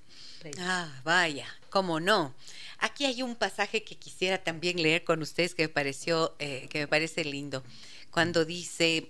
Ah, 0.59 0.89
vaya, 1.03 1.47
cómo 1.69 1.99
no. 1.99 2.33
Aquí 2.79 3.05
hay 3.05 3.23
un 3.23 3.35
pasaje 3.35 3.83
que 3.83 3.95
quisiera 3.95 4.43
también 4.43 4.81
leer 4.81 5.03
con 5.03 5.21
ustedes 5.21 5.55
que 5.55 5.63
me 5.63 5.69
pareció, 5.69 6.35
eh, 6.39 6.67
que 6.69 6.79
me 6.79 6.87
parece 6.87 7.23
lindo. 7.23 7.63
Cuando 8.11 8.43
dice, 8.43 9.09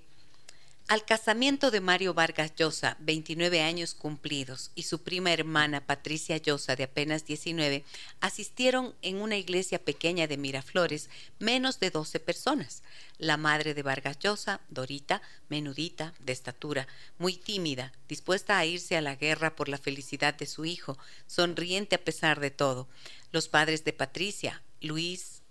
al 0.87 1.05
casamiento 1.05 1.71
de 1.71 1.79
Mario 1.79 2.13
Vargas 2.13 2.53
Llosa, 2.55 2.97
29 2.99 3.61
años 3.61 3.93
cumplidos, 3.93 4.71
y 4.75 4.83
su 4.83 5.01
prima 5.01 5.31
hermana 5.31 5.85
Patricia 5.85 6.37
Llosa, 6.37 6.75
de 6.75 6.83
apenas 6.83 7.25
19, 7.25 7.85
asistieron 8.19 8.93
en 9.01 9.21
una 9.21 9.37
iglesia 9.37 9.83
pequeña 9.83 10.27
de 10.27 10.37
Miraflores 10.37 11.09
menos 11.39 11.79
de 11.79 11.89
12 11.89 12.19
personas. 12.19 12.83
La 13.17 13.37
madre 13.37 13.73
de 13.73 13.81
Vargas 13.81 14.19
Llosa, 14.19 14.59
Dorita, 14.69 15.21
menudita, 15.47 16.13
de 16.19 16.33
estatura, 16.33 16.87
muy 17.17 17.37
tímida, 17.37 17.93
dispuesta 18.09 18.57
a 18.57 18.65
irse 18.65 18.97
a 18.97 19.01
la 19.01 19.15
guerra 19.15 19.55
por 19.55 19.69
la 19.69 19.77
felicidad 19.77 20.33
de 20.33 20.45
su 20.45 20.65
hijo, 20.65 20.97
sonriente 21.27 21.95
a 21.95 22.03
pesar 22.03 22.41
de 22.41 22.51
todo. 22.51 22.89
Los 23.31 23.47
padres 23.47 23.85
de 23.85 23.93
Patricia, 23.93 24.61
Luis 24.81 25.43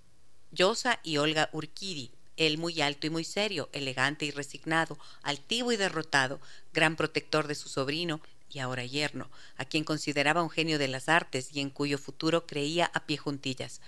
Llosa 0.52 1.00
y 1.02 1.16
Olga 1.16 1.48
Urquidi, 1.52 2.12
él 2.46 2.58
muy 2.58 2.80
alto 2.80 3.06
y 3.06 3.10
muy 3.10 3.24
serio, 3.24 3.68
elegante 3.72 4.24
y 4.24 4.30
resignado, 4.30 4.98
altivo 5.22 5.72
y 5.72 5.76
derrotado, 5.76 6.40
gran 6.72 6.96
protector 6.96 7.46
de 7.46 7.54
su 7.54 7.68
sobrino, 7.68 8.20
y 8.52 8.58
ahora 8.58 8.84
yerno, 8.84 9.30
a 9.56 9.64
quien 9.64 9.84
consideraba 9.84 10.42
un 10.42 10.50
genio 10.50 10.78
de 10.78 10.88
las 10.88 11.08
artes 11.08 11.54
y 11.54 11.60
en 11.60 11.70
cuyo 11.70 11.98
futuro 11.98 12.46
creía 12.46 12.90
a 12.92 13.06
pie 13.06 13.16
juntillas. 13.16 13.80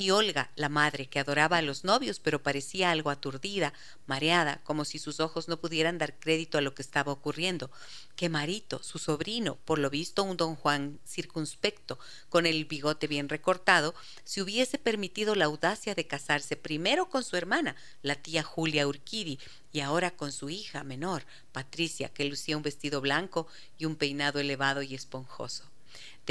Y 0.00 0.12
Olga, 0.12 0.50
la 0.56 0.70
madre, 0.70 1.10
que 1.10 1.18
adoraba 1.18 1.58
a 1.58 1.62
los 1.62 1.84
novios, 1.84 2.20
pero 2.20 2.42
parecía 2.42 2.90
algo 2.90 3.10
aturdida, 3.10 3.74
mareada, 4.06 4.62
como 4.64 4.86
si 4.86 4.98
sus 4.98 5.20
ojos 5.20 5.46
no 5.46 5.60
pudieran 5.60 5.98
dar 5.98 6.18
crédito 6.18 6.56
a 6.56 6.62
lo 6.62 6.74
que 6.74 6.80
estaba 6.80 7.12
ocurriendo. 7.12 7.70
Que 8.16 8.30
Marito, 8.30 8.82
su 8.82 8.98
sobrino, 8.98 9.56
por 9.66 9.78
lo 9.78 9.90
visto 9.90 10.22
un 10.22 10.38
don 10.38 10.56
Juan 10.56 10.98
circunspecto, 11.04 11.98
con 12.30 12.46
el 12.46 12.64
bigote 12.64 13.08
bien 13.08 13.28
recortado, 13.28 13.94
se 14.24 14.40
hubiese 14.40 14.78
permitido 14.78 15.34
la 15.34 15.44
audacia 15.44 15.94
de 15.94 16.06
casarse 16.06 16.56
primero 16.56 17.10
con 17.10 17.22
su 17.22 17.36
hermana, 17.36 17.76
la 18.00 18.14
tía 18.14 18.42
Julia 18.42 18.88
Urquidi, 18.88 19.38
y 19.70 19.80
ahora 19.80 20.12
con 20.12 20.32
su 20.32 20.48
hija 20.48 20.82
menor, 20.82 21.26
Patricia, 21.52 22.08
que 22.08 22.24
lucía 22.24 22.56
un 22.56 22.62
vestido 22.62 23.02
blanco 23.02 23.48
y 23.76 23.84
un 23.84 23.96
peinado 23.96 24.40
elevado 24.40 24.80
y 24.80 24.94
esponjoso 24.94 25.69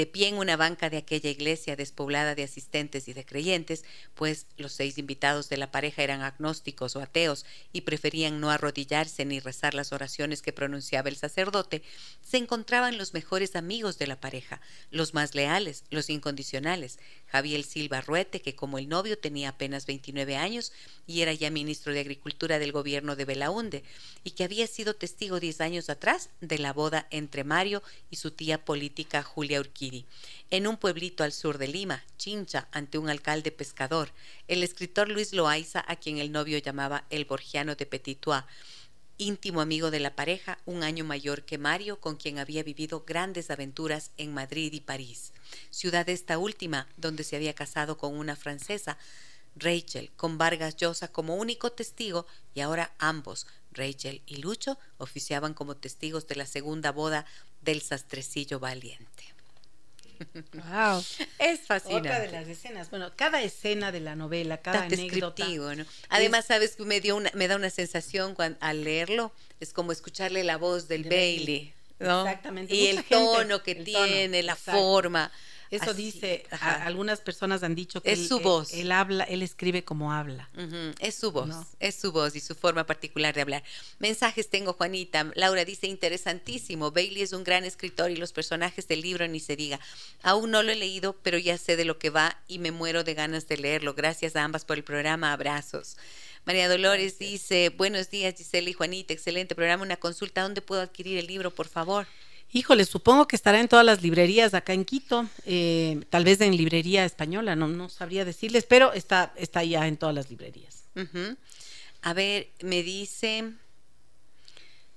de 0.00 0.06
pie 0.06 0.28
en 0.28 0.38
una 0.38 0.56
banca 0.56 0.88
de 0.88 0.96
aquella 0.96 1.28
iglesia 1.28 1.76
despoblada 1.76 2.34
de 2.34 2.42
asistentes 2.42 3.06
y 3.06 3.12
de 3.12 3.26
creyentes, 3.26 3.84
pues 4.14 4.46
los 4.56 4.72
seis 4.72 4.96
invitados 4.96 5.50
de 5.50 5.58
la 5.58 5.70
pareja 5.70 6.02
eran 6.02 6.22
agnósticos 6.22 6.96
o 6.96 7.02
ateos 7.02 7.44
y 7.70 7.82
preferían 7.82 8.40
no 8.40 8.48
arrodillarse 8.48 9.26
ni 9.26 9.40
rezar 9.40 9.74
las 9.74 9.92
oraciones 9.92 10.40
que 10.40 10.54
pronunciaba 10.54 11.10
el 11.10 11.16
sacerdote, 11.16 11.82
se 12.22 12.38
encontraban 12.38 12.96
los 12.96 13.12
mejores 13.12 13.56
amigos 13.56 13.98
de 13.98 14.06
la 14.06 14.18
pareja, 14.18 14.62
los 14.90 15.12
más 15.12 15.34
leales, 15.34 15.84
los 15.90 16.08
incondicionales, 16.08 16.98
Javier 17.30 17.62
Silva 17.62 18.00
Ruete, 18.00 18.42
que 18.42 18.56
como 18.56 18.78
el 18.78 18.88
novio 18.88 19.18
tenía 19.18 19.50
apenas 19.50 19.86
29 19.86 20.36
años 20.36 20.72
y 21.06 21.22
era 21.22 21.32
ya 21.32 21.50
ministro 21.50 21.92
de 21.92 22.00
Agricultura 22.00 22.58
del 22.58 22.72
gobierno 22.72 23.16
de 23.16 23.24
Belaunde, 23.24 23.84
y 24.24 24.32
que 24.32 24.44
había 24.44 24.66
sido 24.66 24.94
testigo 24.94 25.40
diez 25.40 25.60
años 25.60 25.90
atrás 25.90 26.30
de 26.40 26.58
la 26.58 26.72
boda 26.72 27.06
entre 27.10 27.44
Mario 27.44 27.82
y 28.10 28.16
su 28.16 28.30
tía 28.30 28.64
política 28.64 29.22
Julia 29.22 29.60
Urquidi. 29.60 30.06
En 30.50 30.66
un 30.66 30.76
pueblito 30.76 31.22
al 31.22 31.32
sur 31.32 31.58
de 31.58 31.68
Lima, 31.68 32.04
Chincha, 32.18 32.68
ante 32.72 32.98
un 32.98 33.08
alcalde 33.08 33.52
pescador, 33.52 34.10
el 34.48 34.62
escritor 34.62 35.08
Luis 35.08 35.32
Loaiza, 35.32 35.84
a 35.86 35.96
quien 35.96 36.18
el 36.18 36.32
novio 36.32 36.58
llamaba 36.58 37.04
el 37.10 37.24
Borgiano 37.24 37.76
de 37.76 37.86
Petitois, 37.86 38.44
íntimo 39.20 39.60
amigo 39.60 39.90
de 39.90 40.00
la 40.00 40.16
pareja, 40.16 40.58
un 40.64 40.82
año 40.82 41.04
mayor 41.04 41.44
que 41.44 41.58
Mario, 41.58 42.00
con 42.00 42.16
quien 42.16 42.38
había 42.38 42.62
vivido 42.62 43.04
grandes 43.06 43.50
aventuras 43.50 44.10
en 44.16 44.32
Madrid 44.32 44.72
y 44.72 44.80
París, 44.80 45.32
ciudad 45.70 46.08
esta 46.08 46.38
última 46.38 46.86
donde 46.96 47.24
se 47.24 47.36
había 47.36 47.54
casado 47.54 47.96
con 47.98 48.16
una 48.16 48.36
francesa, 48.36 48.98
Rachel, 49.56 50.10
con 50.16 50.38
Vargas 50.38 50.76
Llosa 50.76 51.08
como 51.08 51.34
único 51.36 51.72
testigo 51.72 52.26
y 52.54 52.60
ahora 52.60 52.92
ambos, 52.98 53.46
Rachel 53.72 54.22
y 54.26 54.36
Lucho, 54.36 54.78
oficiaban 54.98 55.54
como 55.54 55.76
testigos 55.76 56.26
de 56.26 56.36
la 56.36 56.46
segunda 56.46 56.92
boda 56.92 57.26
del 57.62 57.82
sastrecillo 57.82 58.60
valiente. 58.60 59.34
Wow. 60.52 61.02
Es 61.38 61.60
fascinante. 61.60 62.08
Otra 62.08 62.20
de 62.20 62.30
las 62.30 62.48
escenas. 62.48 62.90
Bueno, 62.90 63.12
cada 63.16 63.42
escena 63.42 63.90
de 63.92 64.00
la 64.00 64.16
novela, 64.16 64.58
cada 64.58 64.80
Tan 64.80 64.92
anécdota. 64.92 65.46
¿no? 65.48 65.86
Además, 66.08 66.46
sabes 66.46 66.76
que 66.76 66.84
me 66.84 67.00
dio 67.00 67.16
una, 67.16 67.30
me 67.34 67.48
da 67.48 67.56
una 67.56 67.70
sensación 67.70 68.34
cuando, 68.34 68.58
al 68.60 68.84
leerlo, 68.84 69.32
es 69.60 69.72
como 69.72 69.92
escucharle 69.92 70.44
la 70.44 70.56
voz 70.56 70.88
del 70.88 71.04
De 71.04 71.08
Bailey, 71.08 71.36
Bailey. 71.36 71.74
¿No? 72.00 72.26
Exactamente. 72.26 72.74
Y 72.74 72.78
Mucha 72.88 72.90
el 72.90 72.96
gente, 73.04 73.14
tono 73.14 73.62
que 73.62 73.70
el 73.72 73.84
tono, 73.92 74.04
tiene, 74.06 74.42
la 74.42 74.52
exacto. 74.52 74.80
forma. 74.80 75.30
Eso 75.70 75.92
Así, 75.92 76.02
dice, 76.10 76.46
a- 76.50 76.84
algunas 76.84 77.20
personas 77.20 77.62
han 77.62 77.76
dicho 77.76 78.02
que 78.02 78.10
Es 78.10 78.18
él- 78.18 78.26
su 78.28 78.38
él- 78.38 78.42
voz. 78.42 78.72
Él, 78.74 78.90
habla, 78.90 79.22
él 79.22 79.40
escribe 79.40 79.84
como 79.84 80.12
habla. 80.12 80.48
Es 80.98 81.14
su 81.14 81.30
voz, 81.30 81.46
No. 81.46 81.64
es 81.78 81.94
su 81.94 82.10
voz 82.10 82.34
y 82.34 82.40
su 82.40 82.56
forma 82.56 82.86
particular 82.86 83.32
de 83.36 83.42
hablar. 83.42 83.62
Mensajes 84.00 84.50
tengo, 84.50 84.72
Juanita. 84.72 85.30
Laura 85.36 85.64
dice, 85.64 85.86
interesantísimo. 85.86 86.90
Bailey 86.90 87.22
es 87.22 87.32
un 87.32 87.44
gran 87.44 87.64
escritor 87.64 88.10
y 88.10 88.16
los 88.16 88.32
personajes 88.32 88.88
del 88.88 89.00
libro 89.02 89.28
ni 89.28 89.38
se 89.38 89.54
diga. 89.54 89.78
Aún 90.22 90.50
no 90.50 90.64
lo 90.64 90.72
he 90.72 90.76
leído, 90.76 91.14
pero 91.22 91.38
ya 91.38 91.56
sé 91.56 91.76
de 91.76 91.84
lo 91.84 92.00
que 92.00 92.10
va 92.10 92.36
y 92.48 92.58
me 92.58 92.72
muero 92.72 93.04
de 93.04 93.14
ganas 93.14 93.46
de 93.46 93.56
leerlo. 93.56 93.94
Gracias 93.94 94.34
a 94.34 94.42
ambas 94.42 94.64
por 94.64 94.76
el 94.76 94.82
programa. 94.82 95.32
Abrazos. 95.32 95.96
María 96.44 96.68
Dolores 96.68 97.18
dice, 97.18 97.68
buenos 97.68 98.10
días 98.10 98.34
Gisela 98.36 98.70
y 98.70 98.72
Juanita, 98.72 99.12
excelente 99.12 99.54
programa. 99.54 99.82
Una 99.82 99.96
consulta, 99.96 100.42
¿dónde 100.42 100.62
puedo 100.62 100.80
adquirir 100.80 101.18
el 101.18 101.26
libro, 101.26 101.50
por 101.50 101.68
favor? 101.68 102.06
Híjole, 102.52 102.84
supongo 102.84 103.28
que 103.28 103.36
estará 103.36 103.60
en 103.60 103.68
todas 103.68 103.84
las 103.84 104.02
librerías 104.02 104.54
acá 104.54 104.72
en 104.72 104.84
Quito, 104.84 105.26
eh, 105.46 106.00
tal 106.10 106.24
vez 106.24 106.40
en 106.40 106.56
librería 106.56 107.04
española, 107.04 107.54
no, 107.54 107.68
no 107.68 107.88
sabría 107.88 108.24
decirles, 108.24 108.64
pero 108.68 108.92
está, 108.92 109.32
está 109.36 109.62
ya 109.62 109.86
en 109.86 109.96
todas 109.96 110.14
las 110.14 110.30
librerías. 110.30 110.84
A 112.02 112.12
ver, 112.12 112.48
me 112.62 112.82
dice 112.82 113.52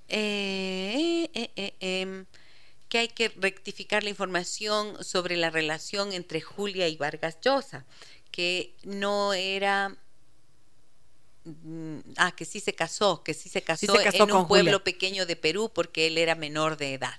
eh, 0.08 1.30
eh, 1.32 1.50
eh, 1.56 1.74
em, 1.80 2.26
que 2.88 2.98
hay 2.98 3.08
que 3.08 3.28
rectificar 3.30 4.04
la 4.04 4.10
información 4.10 5.02
sobre 5.02 5.36
la 5.36 5.50
relación 5.50 6.12
entre 6.12 6.40
Julia 6.40 6.88
y 6.88 6.96
Vargas 6.96 7.38
Llosa, 7.40 7.84
que 8.30 8.74
no 8.84 9.32
era... 9.32 9.96
mm, 11.44 11.98
Ah, 12.16 12.32
que 12.36 12.44
sí 12.44 12.60
se 12.60 12.74
casó, 12.74 13.22
que 13.22 13.34
sí 13.34 13.48
se 13.48 13.62
casó, 13.62 13.96
se 13.96 14.04
casó 14.04 14.24
en 14.24 14.28
con 14.30 14.40
un 14.42 14.48
pueblo 14.48 14.72
Julia. 14.72 14.84
pequeño 14.84 15.26
de 15.26 15.36
Perú 15.36 15.70
porque 15.74 16.06
él 16.06 16.18
era 16.18 16.34
menor 16.34 16.76
de 16.76 16.94
edad. 16.94 17.18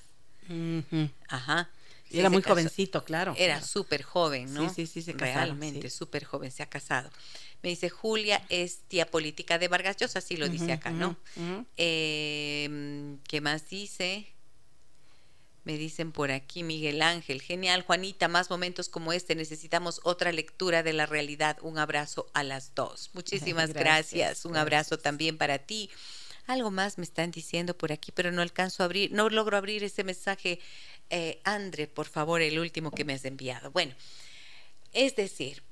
Ajá. 1.28 1.70
Sí 2.10 2.20
Era 2.20 2.30
muy 2.30 2.42
casó. 2.44 2.54
jovencito, 2.54 3.04
claro. 3.04 3.34
Era 3.38 3.56
claro. 3.56 3.66
súper 3.68 4.04
joven, 4.04 4.54
¿no? 4.54 4.70
Sí, 4.70 4.86
sí, 4.86 4.88
sí, 4.88 5.02
se 5.02 5.14
casaron, 5.14 5.36
Realmente, 5.58 5.90
sí. 5.90 5.98
súper 5.98 6.24
joven, 6.24 6.52
se 6.52 6.62
ha 6.62 6.68
casado. 6.70 7.10
Me 7.64 7.70
dice, 7.70 7.90
Julia 7.90 8.46
es 8.50 8.82
tía 8.88 9.08
política 9.10 9.58
de 9.58 9.68
Vargas 9.68 9.98
Llosa, 9.98 10.20
así 10.20 10.38
lo 10.38 10.48
dice 10.48 10.72
acá, 10.72 10.92
¿no? 10.92 11.18
Eh, 11.78 13.18
¿Qué 13.28 13.42
más 13.42 13.68
dice? 13.70 14.28
Me 15.66 15.78
dicen 15.78 16.11
por 16.11 16.32
aquí 16.32 16.61
Miguel 16.63 17.01
Ángel, 17.01 17.41
genial 17.41 17.82
Juanita, 17.82 18.28
más 18.28 18.49
momentos 18.51 18.88
como 18.88 19.11
este, 19.11 19.34
necesitamos 19.36 19.99
otra 20.03 20.32
lectura 20.32 20.84
de 20.84 20.93
la 20.93 21.07
realidad. 21.07 21.57
Un 21.61 21.80
abrazo 21.80 22.30
a 22.34 22.43
las 22.43 22.74
dos. 22.76 23.09
Muchísimas 23.13 23.74
gracias, 23.74 24.13
Gracias, 24.20 24.45
un 24.45 24.55
abrazo 24.57 24.99
también 24.99 25.38
para 25.38 25.57
ti. 25.57 25.89
Algo 26.45 26.70
más 26.70 26.99
me 26.99 27.03
están 27.03 27.32
diciendo 27.32 27.76
por 27.76 27.91
aquí, 27.91 28.11
pero 28.11 28.32
no 28.32 28.43
alcanzo 28.43 28.84
a 28.84 28.86
abrir, 28.86 29.11
no 29.11 29.28
logro 29.30 29.57
abrir 29.57 29.84
ese 29.84 30.03
mensaje. 30.03 30.59
Eh, 31.09 31.39
Andre, 31.43 31.88
por 31.88 32.05
favor, 32.05 32.41
el 32.43 32.59
último 32.59 32.91
que 32.91 33.03
me 33.03 33.13
has 33.13 33.26
enviado. 33.26 33.72
Bueno, 33.72 33.95
es 34.93 35.16
decir, 35.16 35.63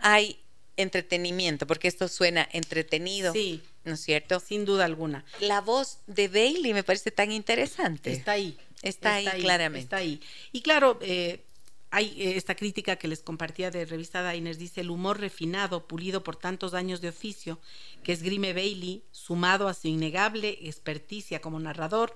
hay 0.00 0.40
entretenimiento, 0.76 1.66
porque 1.68 1.88
esto 1.88 2.08
suena 2.08 2.48
entretenido, 2.52 3.32
Sí, 3.32 3.62
¿no 3.84 3.94
es 3.94 4.00
cierto? 4.00 4.40
sin 4.40 4.64
duda 4.64 4.84
alguna. 4.84 5.24
La 5.40 5.60
voz 5.60 5.98
de 6.08 6.26
Bailey 6.28 6.74
me 6.74 6.82
parece 6.82 7.10
tan 7.12 7.30
interesante. 7.32 8.12
Está 8.12 8.32
ahí. 8.32 8.58
Está 8.82 9.14
ahí, 9.16 9.26
claramente. 9.40 9.84
Está 9.84 9.96
ahí. 9.96 10.20
Y 10.52 10.60
claro, 10.62 10.98
eh, 11.00 11.44
hay 11.90 12.14
eh, 12.20 12.36
esta 12.36 12.54
crítica 12.54 12.96
que 12.96 13.08
les 13.08 13.22
compartía 13.22 13.70
de 13.70 13.84
revista 13.84 14.30
Diners, 14.30 14.58
dice 14.58 14.82
el 14.82 14.90
humor 14.90 15.20
refinado, 15.20 15.86
pulido 15.86 16.22
por 16.22 16.36
tantos 16.36 16.74
años 16.74 17.00
de 17.00 17.08
oficio, 17.08 17.58
que 18.02 18.12
esgrime 18.12 18.52
Bailey, 18.52 19.02
sumado 19.12 19.68
a 19.68 19.74
su 19.74 19.88
innegable 19.88 20.58
experticia 20.62 21.40
como 21.40 21.58
narrador, 21.58 22.14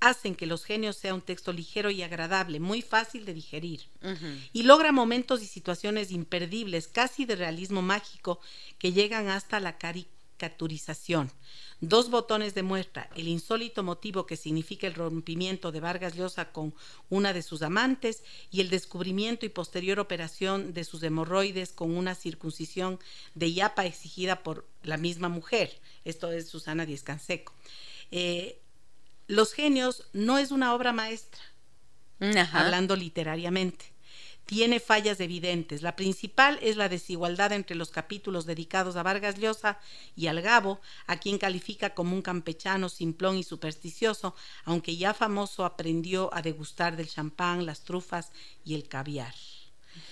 hacen 0.00 0.34
que 0.34 0.46
Los 0.46 0.64
Genios 0.64 0.96
sea 0.96 1.14
un 1.14 1.22
texto 1.22 1.52
ligero 1.52 1.90
y 1.90 2.02
agradable, 2.02 2.60
muy 2.60 2.82
fácil 2.82 3.24
de 3.24 3.34
digerir. 3.34 3.80
Y 4.52 4.64
logra 4.64 4.92
momentos 4.92 5.42
y 5.42 5.46
situaciones 5.46 6.10
imperdibles, 6.10 6.88
casi 6.88 7.24
de 7.24 7.36
realismo 7.36 7.80
mágico, 7.80 8.40
que 8.78 8.92
llegan 8.92 9.28
hasta 9.28 9.60
la 9.60 9.78
caricaturización. 10.38 11.30
Dos 11.80 12.10
botones 12.10 12.54
de 12.54 12.62
muestra, 12.62 13.10
el 13.14 13.28
insólito 13.28 13.82
motivo 13.82 14.26
que 14.26 14.36
significa 14.36 14.86
el 14.86 14.94
rompimiento 14.94 15.70
de 15.70 15.80
Vargas 15.80 16.14
Llosa 16.14 16.50
con 16.52 16.74
una 17.10 17.32
de 17.32 17.42
sus 17.42 17.62
amantes 17.62 18.22
y 18.50 18.60
el 18.60 18.70
descubrimiento 18.70 19.44
y 19.44 19.50
posterior 19.50 19.98
operación 20.00 20.72
de 20.72 20.84
sus 20.84 21.02
hemorroides 21.02 21.72
con 21.72 21.96
una 21.96 22.14
circuncisión 22.14 22.98
de 23.34 23.52
yapa 23.52 23.84
exigida 23.84 24.42
por 24.42 24.66
la 24.82 24.96
misma 24.96 25.28
mujer. 25.28 25.80
Esto 26.04 26.32
es 26.32 26.48
Susana 26.48 26.86
Díez 26.86 27.02
Canseco. 27.02 27.52
Eh, 28.10 28.60
Los 29.26 29.52
genios 29.54 30.06
no 30.12 30.38
es 30.38 30.50
una 30.50 30.74
obra 30.74 30.92
maestra, 30.92 31.40
Ajá. 32.20 32.60
hablando 32.60 32.94
literariamente. 32.94 33.93
Tiene 34.46 34.78
fallas 34.78 35.20
evidentes. 35.20 35.82
La 35.82 35.96
principal 35.96 36.58
es 36.62 36.76
la 36.76 36.88
desigualdad 36.88 37.52
entre 37.52 37.76
los 37.76 37.90
capítulos 37.90 38.44
dedicados 38.44 38.96
a 38.96 39.02
Vargas 39.02 39.38
Llosa 39.38 39.78
y 40.14 40.26
al 40.26 40.42
Gabo, 40.42 40.80
a 41.06 41.18
quien 41.18 41.38
califica 41.38 41.94
como 41.94 42.14
un 42.14 42.22
campechano 42.22 42.88
simplón 42.88 43.38
y 43.38 43.42
supersticioso, 43.42 44.34
aunque 44.64 44.96
ya 44.96 45.14
famoso 45.14 45.64
aprendió 45.64 46.32
a 46.34 46.42
degustar 46.42 46.96
del 46.96 47.08
champán, 47.08 47.64
las 47.64 47.84
trufas 47.84 48.32
y 48.64 48.74
el 48.74 48.86
caviar. 48.86 49.34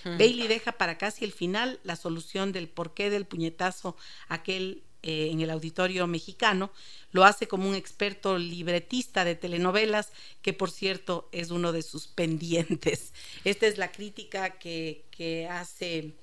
Bailey 0.05 0.47
deja 0.47 0.73
para 0.73 0.97
casi 0.97 1.25
el 1.25 1.33
final 1.33 1.79
la 1.83 1.95
solución 1.95 2.51
del 2.51 2.69
porqué 2.69 3.09
del 3.09 3.25
puñetazo 3.25 3.95
aquel 4.27 4.83
eh, 5.05 5.27
en 5.31 5.41
el 5.41 5.49
auditorio 5.49 6.07
mexicano. 6.07 6.71
Lo 7.11 7.25
hace 7.25 7.45
como 7.45 7.67
un 7.67 7.75
experto 7.75 8.37
libretista 8.37 9.25
de 9.25 9.35
telenovelas, 9.35 10.13
que 10.41 10.53
por 10.53 10.71
cierto 10.71 11.27
es 11.33 11.51
uno 11.51 11.73
de 11.73 11.81
sus 11.81 12.07
pendientes. 12.07 13.11
Esta 13.43 13.67
es 13.67 13.77
la 13.77 13.91
crítica 13.91 14.51
que, 14.51 15.03
hace 15.51 16.13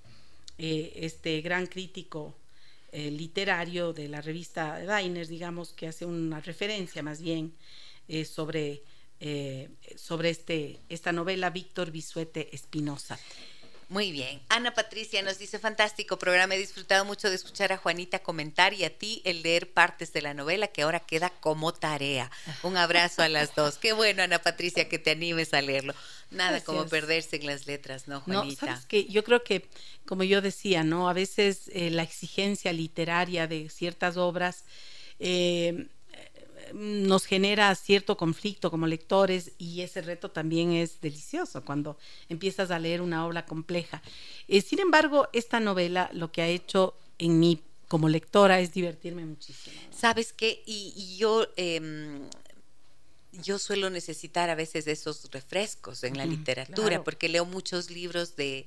eh, 0.56 0.92
este 0.96 1.42
gran 1.42 1.66
crítico 1.66 2.34
eh, 2.92 3.10
literario 3.10 3.92
de 3.92 4.08
la 4.08 4.22
revista 4.22 4.78
Diners, 4.78 5.28
digamos, 5.28 5.74
que 5.74 5.86
hace 5.86 6.06
una 6.06 6.40
referencia 6.40 7.02
más 7.02 7.20
bien 7.20 7.52
sobre, 8.24 8.82
sobre 9.94 10.30
este, 10.30 10.80
esta 10.88 11.12
novela 11.12 11.50
Víctor 11.50 11.92
Bisuete 11.92 12.52
Espinosa. 12.52 13.20
Muy 13.90 14.12
bien. 14.12 14.40
Ana 14.48 14.72
Patricia 14.72 15.20
nos 15.20 15.38
dice, 15.40 15.58
fantástico 15.58 16.16
programa, 16.16 16.54
he 16.54 16.58
disfrutado 16.58 17.04
mucho 17.04 17.28
de 17.28 17.34
escuchar 17.34 17.72
a 17.72 17.76
Juanita 17.76 18.20
comentar 18.20 18.72
y 18.72 18.84
a 18.84 18.96
ti 18.96 19.20
el 19.24 19.42
leer 19.42 19.72
partes 19.72 20.12
de 20.12 20.22
la 20.22 20.32
novela 20.32 20.68
que 20.68 20.82
ahora 20.82 21.00
queda 21.00 21.30
como 21.40 21.74
tarea. 21.74 22.30
Un 22.62 22.76
abrazo 22.76 23.22
a 23.22 23.28
las 23.28 23.52
dos. 23.56 23.78
Qué 23.78 23.92
bueno, 23.92 24.22
Ana 24.22 24.38
Patricia, 24.38 24.88
que 24.88 25.00
te 25.00 25.10
animes 25.10 25.52
a 25.54 25.60
leerlo. 25.60 25.92
Nada 26.30 26.62
como 26.62 26.86
perderse 26.86 27.34
en 27.34 27.46
las 27.46 27.66
letras, 27.66 28.06
¿no, 28.06 28.22
No, 28.26 28.42
Juanita? 28.42 28.66
sabes 28.66 28.86
que 28.86 29.06
yo 29.06 29.24
creo 29.24 29.42
que, 29.42 29.68
como 30.06 30.22
yo 30.22 30.40
decía, 30.40 30.84
¿no? 30.84 31.08
A 31.08 31.12
veces 31.12 31.68
eh, 31.72 31.90
la 31.90 32.04
exigencia 32.04 32.72
literaria 32.72 33.48
de 33.48 33.68
ciertas 33.70 34.16
obras 34.16 34.64
eh, 35.18 35.88
nos 36.74 37.24
genera 37.24 37.74
cierto 37.74 38.16
conflicto 38.16 38.70
como 38.70 38.86
lectores 38.86 39.52
y 39.58 39.80
ese 39.82 40.02
reto 40.02 40.30
también 40.30 40.72
es 40.72 41.00
delicioso 41.00 41.64
cuando 41.64 41.96
empiezas 42.28 42.70
a 42.70 42.78
leer 42.78 43.00
una 43.00 43.26
obra 43.26 43.44
compleja. 43.46 44.02
Eh, 44.48 44.60
sin 44.62 44.78
embargo, 44.80 45.28
esta 45.32 45.60
novela 45.60 46.10
lo 46.12 46.30
que 46.32 46.42
ha 46.42 46.48
hecho 46.48 46.94
en 47.18 47.38
mí 47.40 47.62
como 47.88 48.08
lectora 48.08 48.60
es 48.60 48.72
divertirme 48.72 49.24
muchísimo. 49.26 49.76
¿Sabes 49.90 50.32
qué? 50.32 50.62
Y, 50.66 50.92
y 50.96 51.16
yo, 51.16 51.46
eh, 51.56 52.20
yo 53.32 53.58
suelo 53.58 53.90
necesitar 53.90 54.50
a 54.50 54.54
veces 54.54 54.86
esos 54.86 55.28
refrescos 55.30 56.02
en 56.04 56.16
la 56.18 56.26
literatura, 56.26 56.88
claro. 56.88 57.04
porque 57.04 57.28
leo 57.28 57.44
muchos 57.44 57.90
libros 57.90 58.36
de, 58.36 58.66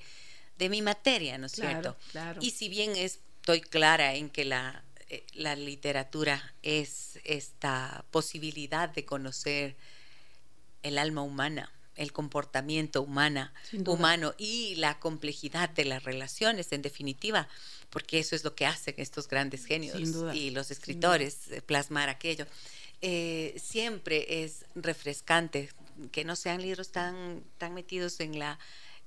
de 0.58 0.70
mi 0.70 0.82
materia, 0.82 1.38
¿no 1.38 1.46
es 1.48 1.54
Claro, 1.54 1.72
cierto? 1.82 1.98
claro. 2.12 2.40
Y 2.42 2.52
si 2.52 2.70
bien 2.70 2.92
estoy 2.96 3.62
clara 3.62 4.16
en 4.16 4.30
que 4.30 4.46
la, 4.46 4.84
la 5.34 5.56
literatura 5.56 6.54
es 6.64 7.20
esta 7.24 8.06
posibilidad 8.12 8.90
de 8.90 9.06
conocer 9.06 9.76
el 10.82 10.98
alma 10.98 11.22
humana, 11.22 11.72
el 11.96 12.12
comportamiento 12.12 13.02
humana, 13.02 13.54
Sin 13.70 13.84
duda. 13.84 13.96
humano 13.98 14.34
y 14.38 14.76
la 14.76 15.00
complejidad 15.00 15.70
de 15.70 15.86
las 15.86 16.04
relaciones, 16.04 16.72
en 16.72 16.82
definitiva, 16.82 17.48
porque 17.90 18.20
eso 18.20 18.36
es 18.36 18.44
lo 18.44 18.56
que 18.56 18.66
hacen 18.66 18.96
estos 18.98 19.28
grandes 19.28 19.66
genios 19.66 19.98
Sin 19.98 20.12
duda, 20.12 20.36
y 20.36 20.50
los 20.50 20.68
sin 20.68 20.78
escritores, 20.78 21.52
eh, 21.52 21.62
plasmar 21.62 22.10
aquello. 22.10 22.46
eh, 23.02 23.54
siempre 23.62 24.44
es 24.44 24.66
refrescante 24.76 25.70
que 26.12 26.24
no 26.26 26.36
sean 26.36 26.62
libros 26.62 26.92
tan, 26.92 27.44
tan 27.58 27.74
metidos 27.74 28.20
en 28.20 28.40
la, 28.40 28.58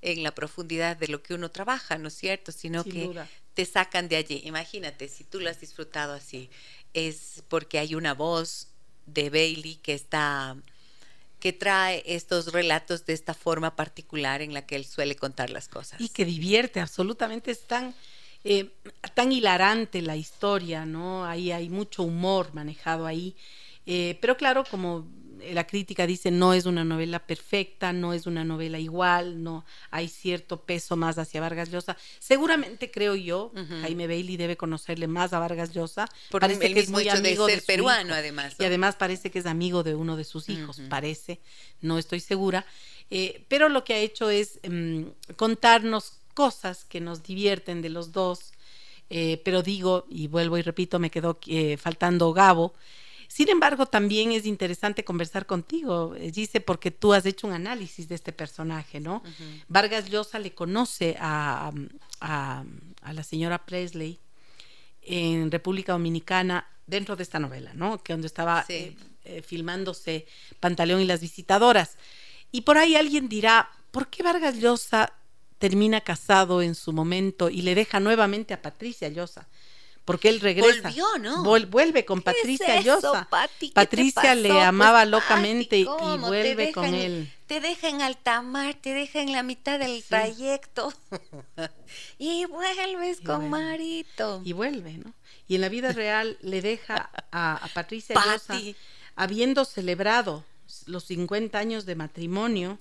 en 0.03 0.23
la 0.23 0.35
profundidad 0.35 0.97
de 0.97 1.09
lo 1.09 1.23
que 1.23 1.35
uno 1.35 1.51
trabaja, 1.51 1.99
¿no 1.99 2.09
es 2.09 2.15
cierto? 2.15 2.53
Sino 2.53 2.85
que 2.85 3.11
te 3.57 3.65
sacan 3.65 4.07
de 4.07 4.17
allí. 4.17 4.43
Imagínate, 4.45 5.09
si 5.09 5.25
tú 5.25 5.41
lo 5.41 5.49
has 5.49 5.61
disfrutado 5.61 6.13
así, 6.13 6.51
es 6.93 7.43
porque 7.49 7.79
hay 7.79 7.95
una 7.95 8.13
voz 8.13 8.69
de 9.07 9.31
Bailey 9.31 9.77
que 9.77 9.95
está 9.95 10.57
que 11.41 11.53
trae 11.53 12.03
estos 12.07 12.53
relatos 12.53 13.07
de 13.07 13.15
esta 13.15 13.33
forma 13.33 13.75
particular 13.75 14.43
en 14.43 14.53
la 14.53 14.67
que 14.67 14.77
él 14.77 14.85
suele 14.85 15.17
contar 15.17 15.49
las 15.51 15.69
cosas. 15.69 16.01
Y 16.01 16.11
que 16.11 16.25
divierte, 16.25 16.81
absolutamente 16.81 17.51
es 17.51 17.67
tan, 17.67 17.95
eh, 18.45 18.71
tan 19.15 19.33
hilarante 19.33 20.03
la 20.03 20.17
historia, 20.17 20.85
¿no? 20.85 21.25
Ahí 21.25 21.51
hay 21.51 21.71
mucho 21.71 22.03
humor 22.03 22.53
manejado 22.53 23.07
ahí. 23.07 23.37
Eh, 23.87 24.19
pero 24.21 24.37
claro, 24.37 24.65
como 24.71 25.07
la 25.53 25.67
crítica 25.67 26.07
dice 26.07 26.31
no 26.31 26.53
es 26.53 26.67
una 26.67 26.85
novela 26.85 27.19
perfecta, 27.27 27.93
no 27.93 28.13
es 28.13 28.27
una 28.27 28.45
novela 28.45 28.79
igual, 28.79 29.43
no 29.43 29.65
hay 29.91 30.09
cierto 30.09 30.63
peso 30.63 30.97
más 30.97 31.19
hacia 31.19 31.41
Vargas 31.41 31.71
Llosa. 31.71 31.97
Seguramente 32.19 32.91
creo 32.91 33.15
yo, 33.15 33.53
Jaime 33.83 34.07
Bailey 34.07 34.37
debe 34.37 34.57
conocerle 34.57 35.07
más 35.07 35.33
a 35.33 35.39
Vargas 35.39 35.73
Llosa. 35.73 36.07
parece 36.31 36.73
que 36.73 36.81
es 36.81 36.91
muy 36.91 37.09
amigo 37.09 37.47
de 37.47 37.55
ser 37.55 37.65
peruano, 37.65 38.15
además. 38.15 38.57
Y 38.59 38.65
además 38.65 38.97
parece 38.97 39.31
que 39.31 39.39
es 39.39 39.47
amigo 39.47 39.83
de 39.83 39.95
uno 39.95 40.17
de 40.17 40.25
sus 40.25 40.49
hijos, 40.49 40.81
parece, 40.89 41.41
no 41.81 41.99
estoy 41.99 42.21
segura. 42.21 42.67
Eh, 43.11 43.45
pero 43.49 43.69
lo 43.69 43.85
que 43.85 43.95
ha 43.95 43.99
hecho 43.99 44.31
es 44.31 44.59
em, 44.63 45.13
contarnos 45.37 46.19
cosas 46.35 46.85
que 46.85 47.01
nos 47.01 47.23
divierten 47.23 47.83
de 47.83 47.89
los 47.89 48.13
dos. 48.13 48.53
Eh, 49.09 49.41
pero 49.45 49.63
digo, 49.63 50.05
y 50.09 50.27
vuelvo 50.27 50.59
y 50.59 50.63
repito, 50.63 50.99
me 50.99 51.11
quedó 51.11 51.39
eh, 51.47 51.77
faltando 51.77 52.33
Gabo. 52.33 52.75
Sin 53.29 53.49
embargo, 53.49 53.87
también 53.87 54.33
es 54.33 54.47
interesante 54.47 55.05
conversar 55.05 55.47
contigo, 55.47 56.15
dice, 56.15 56.61
porque 56.61 56.91
tú 56.91 57.13
has 57.13 57.27
hecho 57.27 57.47
un 57.47 57.53
análisis 57.53 58.09
de 58.09 58.15
este 58.15 58.33
personaje, 58.33 59.01
¿no? 59.01 59.23
Vargas 59.69 60.09
Llosa 60.09 60.39
le 60.39 60.55
conoce 60.55 61.17
a, 61.19 61.73
a, 62.21 62.65
la 63.13 63.23
señora 63.23 63.65
Presley 63.65 64.19
en 65.03 65.51
República 65.51 65.93
Dominicana 65.93 66.67
dentro 66.87 67.17
de 67.17 67.23
esta 67.23 67.39
novela, 67.39 67.73
¿no? 67.75 68.03
Que 68.03 68.13
donde 68.13 68.27
estaba 68.27 68.65
eh, 68.69 68.97
eh, 69.25 69.43
filmándose 69.43 70.27
Pantaleón 70.61 71.01
y 71.01 71.05
las 71.05 71.21
visitadoras. 71.21 71.97
Y 72.53 72.63
por 72.63 72.79
ahí 72.79 72.97
alguien 72.97 73.29
dirá, 73.29 73.71
¿por 73.91 74.09
qué 74.09 74.23
Vargas 74.23 74.59
Llosa 74.59 75.13
termina 75.59 76.01
casado 76.01 76.63
en 76.63 76.75
su 76.75 76.93
momento 76.93 77.49
y 77.51 77.63
le 77.63 77.75
deja 77.75 77.99
nuevamente 78.01 78.55
a 78.55 78.63
Patricia 78.63 79.09
Llosa? 79.09 79.49
Porque 80.07 80.29
él 80.29 80.41
regresa. 80.41 80.89
Volvió, 80.89 81.05
¿no? 81.19 81.43
vuelve 81.67 82.07
con 82.07 82.23
Patricia 82.23 82.81
Llosa. 82.81 83.29
Patricia 83.75 84.35
le 84.35 84.63
amaba 84.63 85.01
pues, 85.01 85.11
locamente 85.11 85.79
y 85.79 85.85
vuelve 85.85 86.73
con 86.73 86.87
él. 86.95 87.31
Te 87.47 87.61
deja 87.61 87.89
en 87.89 88.01
alta 88.01 88.41
mar, 88.41 88.77
te 88.81 88.95
deja 88.95 89.21
en 89.21 89.33
la 89.33 89.43
mitad 89.43 89.79
del 89.79 90.03
trayecto 90.03 90.93
y 92.19 92.45
vuelves 92.47 93.21
con 93.21 93.51
Marito. 93.51 94.41
Y 94.45 94.53
vuelve, 94.53 94.95
¿no? 94.95 95.13
Y 95.49 95.57
en 95.57 95.61
la 95.61 95.69
vida 95.69 95.93
real 95.93 96.39
le 96.41 96.63
deja 96.63 97.11
a, 97.31 97.69
Patricia 97.75 98.15
Llosa, 98.15 98.59
habiendo 99.17 99.65
celebrado 99.65 100.45
los 100.87 101.05
50 101.05 101.59
años 101.59 101.85
de 101.85 101.97
matrimonio, 101.97 102.79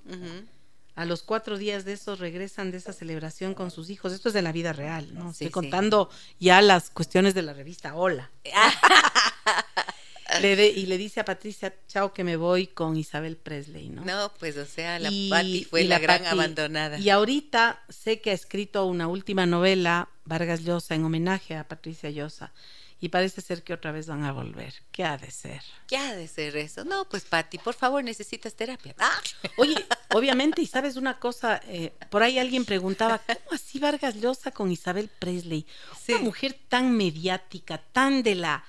a 0.96 1.06
los 1.06 1.24
cuatro 1.24 1.58
días 1.58 1.86
de 1.86 1.94
eso 1.94 2.16
regresan 2.16 2.72
de 2.72 2.78
esa 2.78 2.94
celebración 2.94 3.54
con 3.54 3.70
sus 3.70 3.90
hijos. 3.90 4.14
Esto 4.14 4.30
es 4.30 4.34
de 4.34 4.42
la 4.42 4.52
vida 4.52 4.74
real, 4.74 5.14
¿no? 5.14 5.32
Estoy 5.32 5.50
contando 5.50 6.10
ya 6.40 6.62
las 6.62 6.90
cuestiones 6.90 7.34
de 7.34 7.42
la 7.42 7.54
revista 7.54 7.96
Hola. 7.96 8.32
y 10.42 10.86
le 10.86 10.98
dice 10.98 11.20
a 11.20 11.26
Patricia, 11.26 11.74
chao 11.88 12.14
que 12.14 12.24
me 12.24 12.38
voy 12.38 12.68
con 12.68 12.96
Isabel 12.96 13.36
Presley, 13.36 13.90
¿no? 13.90 14.06
No, 14.06 14.32
pues 14.40 14.58
o 14.58 14.66
sea, 14.66 15.00
la 15.00 15.10
Patti 15.30 15.66
fue 15.66 15.84
la, 15.84 16.00
gran 16.00 16.26
abandonada. 16.26 16.98
Y 16.98 17.10
ahorita 17.10 17.84
sé 17.90 18.22
que 18.22 18.32
ha 18.32 18.34
escrito 18.34 18.86
una 18.86 19.08
última 19.08 19.46
novela, 19.46 20.10
Vargas 20.24 20.64
Llosa, 20.64 20.96
en 20.96 21.04
homenaje 21.04 21.56
a 21.56 21.68
Patricia 21.68 22.10
Llosa 22.10 22.54
y 23.00 23.10
parece 23.10 23.42
ser 23.42 23.64
que 23.64 23.74
otra 23.74 23.92
vez 23.92 24.08
van 24.08 24.24
a 24.24 24.32
volver. 24.32 24.74
¿Qué 24.92 25.04
ha 25.04 25.18
de 25.18 25.30
ser? 25.30 25.62
¿Qué 25.88 25.98
ha 25.98 26.16
de 26.16 26.28
ser 26.28 26.56
eso? 26.56 26.86
No, 26.86 27.08
pues 27.10 27.24
Patti, 27.24 27.58
por 27.58 27.74
favor, 27.74 28.04
necesitas 28.04 28.56
terapia. 28.56 28.96
Ah. 28.98 29.22
Oye, 29.58 29.76
obviamente, 30.14 30.62
y 30.62 30.66
sabes 30.66 30.96
una 30.96 31.20
cosa, 31.20 31.62
eh, 31.68 31.94
por 32.10 32.24
ahí 32.24 32.40
alguien 32.40 32.66
preguntaba, 32.66 33.20
¿cómo 33.20 33.52
así 33.52 33.80
Vargas 33.80 34.16
Llosa 34.16 34.52
con 34.52 34.72
Isabel 34.72 35.10
Presley? 35.20 35.66
Una 36.08 36.20
mujer 36.20 36.58
tan 36.70 36.96
mediática, 36.96 37.78
tan 37.78 38.24
de 38.24 38.36
la 38.36 38.64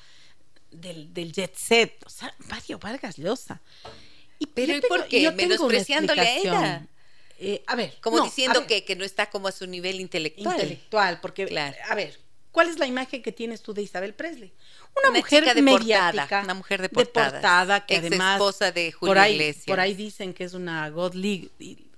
del, 0.70 1.32
jet 1.32 1.54
set, 1.56 2.04
o 2.04 2.10
sea, 2.10 2.34
Mario 2.48 2.78
Vargas 2.78 3.16
Llosa. 3.16 3.60
Y, 4.38 4.46
Pero 4.46 4.76
¿y 4.76 4.80
por 4.82 5.06
qué? 5.08 5.30
Menospreciándole 5.30 6.20
a 6.20 6.36
ella. 6.36 6.86
Eh, 7.38 7.62
a 7.66 7.76
ver. 7.76 7.96
Como 8.00 8.20
diciendo 8.22 8.66
que, 8.66 8.84
que 8.84 8.96
no 8.96 9.04
está 9.04 9.30
como 9.30 9.48
a 9.48 9.52
su 9.52 9.66
nivel 9.66 10.00
intelectual. 10.00 10.56
Intelectual, 10.56 11.20
porque, 11.20 11.46
claro. 11.46 11.76
a 11.88 11.94
ver, 11.94 12.18
¿Cuál 12.56 12.70
es 12.70 12.78
la 12.78 12.86
imagen 12.86 13.20
que 13.20 13.32
tienes 13.32 13.60
tú 13.60 13.74
de 13.74 13.82
Isabel 13.82 14.14
Presley? 14.14 14.50
Una, 14.96 15.10
mujer 15.18 15.44
de 15.44 15.60
mediática, 15.60 16.40
una 16.42 16.54
mujer 16.54 16.80
de 16.80 16.88
portada, 16.88 17.84
que 17.84 17.98
además 17.98 18.36
esposa 18.36 18.72
de 18.72 18.92
Julio 18.92 19.10
por 19.10 19.18
ahí, 19.18 19.34
Iglesias. 19.34 19.66
Por 19.66 19.78
ahí 19.78 19.92
dicen 19.92 20.32
que 20.32 20.44
es 20.44 20.54
una 20.54 20.88
God 20.88 21.12
League. 21.12 21.50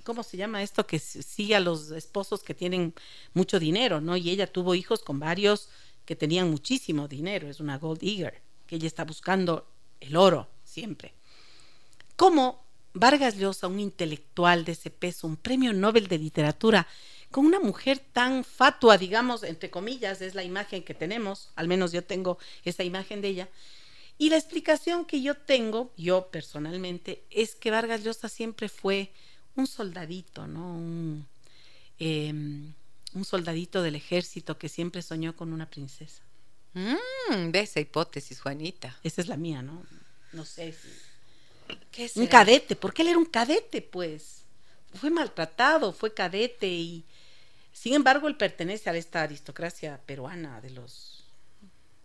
¿Cómo 0.02 0.24
se 0.24 0.36
llama 0.36 0.60
esto? 0.64 0.84
Que 0.84 0.98
sigue 0.98 1.54
a 1.54 1.60
los 1.60 1.92
esposos 1.92 2.42
que 2.42 2.54
tienen 2.54 2.92
mucho 3.34 3.60
dinero, 3.60 4.00
¿no? 4.00 4.16
Y 4.16 4.30
ella 4.30 4.48
tuvo 4.48 4.74
hijos 4.74 5.04
con 5.04 5.20
varios 5.20 5.68
que 6.04 6.16
tenían 6.16 6.50
muchísimo 6.50 7.06
dinero. 7.06 7.48
Es 7.48 7.60
una 7.60 7.78
Gold 7.78 8.02
Eager, 8.02 8.42
que 8.66 8.74
ella 8.74 8.88
está 8.88 9.04
buscando 9.04 9.64
el 10.00 10.16
oro 10.16 10.48
siempre. 10.64 11.14
¿Cómo 12.16 12.64
Vargas 12.94 13.36
Llosa, 13.36 13.68
un 13.68 13.78
intelectual 13.78 14.64
de 14.64 14.72
ese 14.72 14.90
peso, 14.90 15.28
un 15.28 15.36
premio 15.36 15.72
Nobel 15.72 16.08
de 16.08 16.18
literatura, 16.18 16.88
con 17.30 17.46
una 17.46 17.60
mujer 17.60 17.98
tan 17.98 18.44
fatua, 18.44 18.96
digamos, 18.98 19.42
entre 19.42 19.70
comillas, 19.70 20.20
es 20.22 20.34
la 20.34 20.44
imagen 20.44 20.82
que 20.82 20.94
tenemos, 20.94 21.50
al 21.56 21.68
menos 21.68 21.92
yo 21.92 22.02
tengo 22.02 22.38
esa 22.64 22.84
imagen 22.84 23.20
de 23.20 23.28
ella. 23.28 23.48
Y 24.16 24.30
la 24.30 24.36
explicación 24.36 25.04
que 25.04 25.22
yo 25.22 25.36
tengo, 25.36 25.92
yo 25.96 26.28
personalmente, 26.30 27.24
es 27.30 27.54
que 27.54 27.70
Vargas 27.70 28.02
Llosa 28.02 28.28
siempre 28.28 28.68
fue 28.68 29.12
un 29.54 29.66
soldadito, 29.66 30.46
¿no? 30.46 30.74
Un, 30.74 31.26
em, 31.98 32.72
un 33.14 33.24
soldadito 33.24 33.82
del 33.82 33.94
ejército 33.94 34.58
que 34.58 34.68
siempre 34.68 35.02
soñó 35.02 35.36
con 35.36 35.52
una 35.52 35.70
princesa. 35.70 36.22
Mm, 36.74 37.50
de 37.50 37.60
esa 37.60 37.80
hipótesis, 37.80 38.40
Juanita. 38.40 38.98
Esa 39.02 39.20
es 39.20 39.28
la 39.28 39.36
mía, 39.36 39.62
¿no? 39.62 39.84
No 40.32 40.44
sé 40.44 40.72
si... 40.72 40.88
¿Qué 41.92 42.10
un 42.14 42.26
cadete, 42.26 42.76
porque 42.76 43.02
él 43.02 43.08
era 43.08 43.18
un 43.18 43.26
cadete, 43.26 43.82
pues. 43.82 44.42
Fue 44.94 45.10
maltratado, 45.10 45.92
fue 45.92 46.14
cadete 46.14 46.66
y 46.66 47.04
sin 47.78 47.94
embargo, 47.94 48.26
él 48.26 48.36
pertenece 48.36 48.90
a 48.90 48.96
esta 48.96 49.22
aristocracia 49.22 50.00
peruana 50.04 50.60
de 50.60 50.70
los 50.70 51.24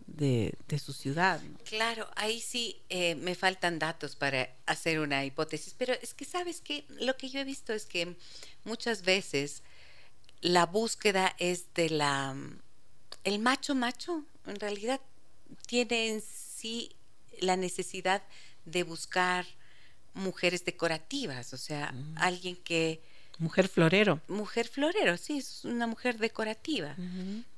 de, 0.06 0.56
su 0.78 0.92
ciudad. 0.92 1.40
Claro, 1.64 2.08
ahí 2.14 2.40
sí 2.40 2.80
eh, 2.90 3.16
me 3.16 3.34
faltan 3.34 3.80
datos 3.80 4.14
para 4.14 4.54
hacer 4.66 5.00
una 5.00 5.24
hipótesis, 5.24 5.74
pero 5.76 5.92
es 5.94 6.14
que 6.14 6.24
sabes 6.24 6.60
que 6.60 6.84
lo 7.00 7.16
que 7.16 7.28
yo 7.28 7.40
he 7.40 7.44
visto 7.44 7.72
es 7.72 7.86
que 7.86 8.16
muchas 8.62 9.02
veces 9.02 9.64
la 10.42 10.64
búsqueda 10.64 11.34
es 11.40 11.74
de 11.74 11.90
la 11.90 12.36
el 13.24 13.40
macho 13.40 13.74
macho 13.74 14.24
en 14.46 14.60
realidad 14.60 15.00
tiene 15.66 16.10
en 16.10 16.20
sí 16.22 16.94
la 17.40 17.56
necesidad 17.56 18.22
de 18.64 18.84
buscar 18.84 19.44
mujeres 20.12 20.64
decorativas, 20.64 21.52
o 21.52 21.56
sea, 21.56 21.90
mm. 21.90 22.14
alguien 22.18 22.54
que 22.54 23.02
Mujer 23.38 23.68
florero. 23.68 24.20
Mujer 24.28 24.68
florero, 24.68 25.16
sí, 25.16 25.38
es 25.38 25.64
una 25.64 25.86
mujer 25.86 26.18
decorativa. 26.18 26.94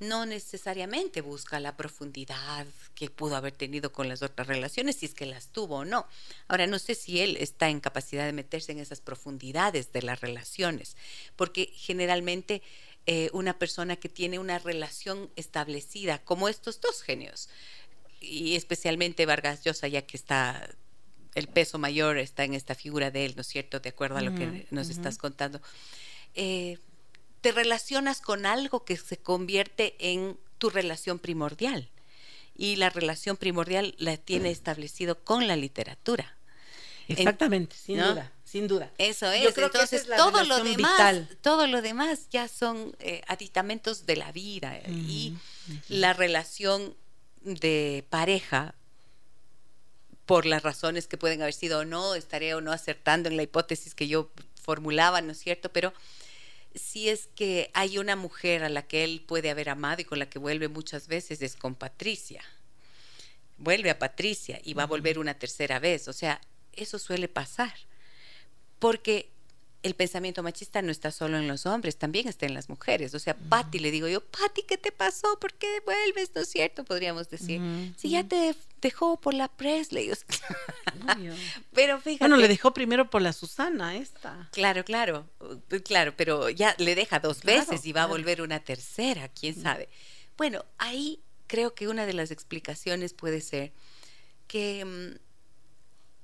No 0.00 0.24
necesariamente 0.24 1.20
busca 1.20 1.60
la 1.60 1.76
profundidad 1.76 2.66
que 2.94 3.10
pudo 3.10 3.36
haber 3.36 3.52
tenido 3.52 3.92
con 3.92 4.08
las 4.08 4.22
otras 4.22 4.46
relaciones, 4.46 4.96
si 4.96 5.06
es 5.06 5.14
que 5.14 5.26
las 5.26 5.48
tuvo 5.48 5.76
o 5.76 5.84
no. 5.84 6.06
Ahora, 6.48 6.66
no 6.66 6.78
sé 6.78 6.94
si 6.94 7.20
él 7.20 7.36
está 7.38 7.68
en 7.68 7.80
capacidad 7.80 8.24
de 8.24 8.32
meterse 8.32 8.72
en 8.72 8.78
esas 8.78 9.00
profundidades 9.00 9.92
de 9.92 10.02
las 10.02 10.20
relaciones, 10.20 10.96
porque 11.36 11.70
generalmente 11.74 12.62
eh, 13.04 13.28
una 13.32 13.58
persona 13.58 13.96
que 13.96 14.08
tiene 14.08 14.38
una 14.38 14.58
relación 14.58 15.30
establecida, 15.36 16.18
como 16.24 16.48
estos 16.48 16.80
dos 16.80 17.02
genios, 17.02 17.50
y 18.20 18.56
especialmente 18.56 19.26
Vargas 19.26 19.62
Llosa, 19.62 19.88
ya 19.88 20.02
que 20.02 20.16
está 20.16 20.68
el 21.36 21.48
peso 21.48 21.78
mayor 21.78 22.16
está 22.16 22.44
en 22.44 22.54
esta 22.54 22.74
figura 22.74 23.10
de 23.10 23.26
él, 23.26 23.34
¿no 23.36 23.42
es 23.42 23.46
cierto? 23.46 23.78
De 23.78 23.90
acuerdo 23.90 24.16
a 24.16 24.22
lo 24.22 24.34
que 24.34 24.66
nos 24.70 24.88
estás 24.88 25.18
contando. 25.18 25.60
Eh, 26.34 26.78
te 27.42 27.52
relacionas 27.52 28.22
con 28.22 28.46
algo 28.46 28.84
que 28.84 28.96
se 28.96 29.18
convierte 29.18 29.94
en 29.98 30.38
tu 30.56 30.70
relación 30.70 31.18
primordial. 31.18 31.90
Y 32.56 32.76
la 32.76 32.88
relación 32.88 33.36
primordial 33.36 33.94
la 33.98 34.16
tiene 34.16 34.50
establecido 34.50 35.22
con 35.24 35.46
la 35.46 35.56
literatura. 35.56 36.36
Exactamente, 37.06 37.76
sin 37.76 37.98
duda, 37.98 38.32
sin 38.44 38.66
duda. 38.66 38.90
Eso 38.96 39.30
es. 39.30 39.44
Yo 39.44 39.52
creo 39.52 39.66
Entonces, 39.66 40.04
que 40.04 40.16
todo 40.16 40.42
lo 40.42 40.64
demás, 40.64 41.22
todo 41.42 41.66
lo 41.66 41.82
demás 41.82 42.28
ya 42.30 42.48
son 42.48 42.96
eh, 42.98 43.20
aditamentos 43.28 44.06
de 44.06 44.16
la 44.16 44.32
vida 44.32 44.80
y 44.88 45.36
la 45.88 46.14
relación 46.14 46.96
de 47.42 48.06
pareja 48.08 48.74
por 50.26 50.44
las 50.44 50.62
razones 50.62 51.06
que 51.06 51.16
pueden 51.16 51.40
haber 51.40 51.54
sido 51.54 51.80
o 51.80 51.84
no, 51.84 52.14
estaré 52.14 52.54
o 52.54 52.60
no 52.60 52.72
acertando 52.72 53.28
en 53.28 53.36
la 53.36 53.44
hipótesis 53.44 53.94
que 53.94 54.08
yo 54.08 54.30
formulaba, 54.60 55.20
¿no 55.22 55.32
es 55.32 55.38
cierto? 55.38 55.72
Pero 55.72 55.94
si 56.74 57.08
es 57.08 57.28
que 57.34 57.70
hay 57.72 57.98
una 57.98 58.16
mujer 58.16 58.64
a 58.64 58.68
la 58.68 58.86
que 58.86 59.04
él 59.04 59.24
puede 59.26 59.50
haber 59.50 59.68
amado 59.68 60.02
y 60.02 60.04
con 60.04 60.18
la 60.18 60.28
que 60.28 60.40
vuelve 60.40 60.68
muchas 60.68 61.06
veces, 61.06 61.40
es 61.42 61.54
con 61.56 61.74
Patricia. 61.74 62.42
Vuelve 63.56 63.88
a 63.88 63.98
Patricia 63.98 64.60
y 64.62 64.74
va 64.74 64.82
a 64.82 64.86
volver 64.86 65.18
una 65.18 65.38
tercera 65.38 65.78
vez. 65.78 66.08
O 66.08 66.12
sea, 66.12 66.40
eso 66.72 66.98
suele 66.98 67.28
pasar. 67.28 67.72
Porque 68.78 69.30
el 69.86 69.94
pensamiento 69.94 70.42
machista 70.42 70.82
no 70.82 70.90
está 70.90 71.12
solo 71.12 71.38
en 71.38 71.46
los 71.46 71.64
hombres, 71.64 71.96
también 71.96 72.26
está 72.26 72.44
en 72.44 72.54
las 72.54 72.68
mujeres. 72.68 73.14
O 73.14 73.20
sea, 73.20 73.36
Patti, 73.36 73.78
le 73.78 73.92
digo 73.92 74.08
yo, 74.08 74.20
Patti, 74.20 74.62
¿qué 74.62 74.76
te 74.76 74.90
pasó? 74.90 75.38
¿Por 75.38 75.54
qué 75.54 75.80
vuelves? 75.84 76.32
¿No 76.34 76.40
es 76.40 76.48
cierto? 76.48 76.84
Podríamos 76.84 77.30
decir. 77.30 77.60
Si 77.96 78.10
ya 78.10 78.24
te 78.24 78.56
dejó 78.80 79.20
por 79.20 79.32
la 79.32 79.46
Presley. 79.46 80.10
pero 81.72 82.00
fíjate. 82.00 82.18
Bueno, 82.18 82.36
le 82.36 82.48
dejó 82.48 82.74
primero 82.74 83.08
por 83.08 83.22
la 83.22 83.32
Susana, 83.32 83.96
esta. 83.96 84.48
Claro, 84.50 84.84
claro, 84.84 85.28
uh, 85.40 85.78
claro, 85.84 86.14
pero 86.16 86.50
ya 86.50 86.74
le 86.78 86.96
deja 86.96 87.20
dos 87.20 87.42
veces 87.42 87.86
y 87.86 87.92
va 87.92 88.02
a 88.02 88.06
volver 88.06 88.42
una 88.42 88.58
tercera, 88.58 89.28
quién 89.28 89.54
sabe. 89.54 89.88
Bueno, 90.36 90.64
ahí 90.78 91.20
creo 91.46 91.74
que 91.74 91.86
una 91.86 92.06
de 92.06 92.12
las 92.12 92.32
explicaciones 92.32 93.14
puede 93.14 93.40
ser 93.40 93.72
que 94.48 94.84
mm, 94.84 95.18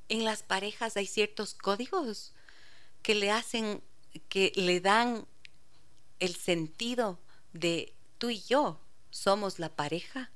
en 0.09 0.25
las 0.25 0.43
parejas 0.43 0.97
hay 0.97 1.07
ciertos 1.07 1.55
códigos 1.55 2.35
que 3.03 3.15
le 3.15 3.31
hacen, 3.31 3.83
que 4.29 4.53
le 4.55 4.81
dan 4.81 5.27
el 6.21 6.37
sentido 6.37 7.19
de 7.53 7.95
tú 8.19 8.31
y 8.31 8.41
yo 8.43 8.81
somos 9.11 9.59
la 9.59 9.69
pareja, 9.69 10.31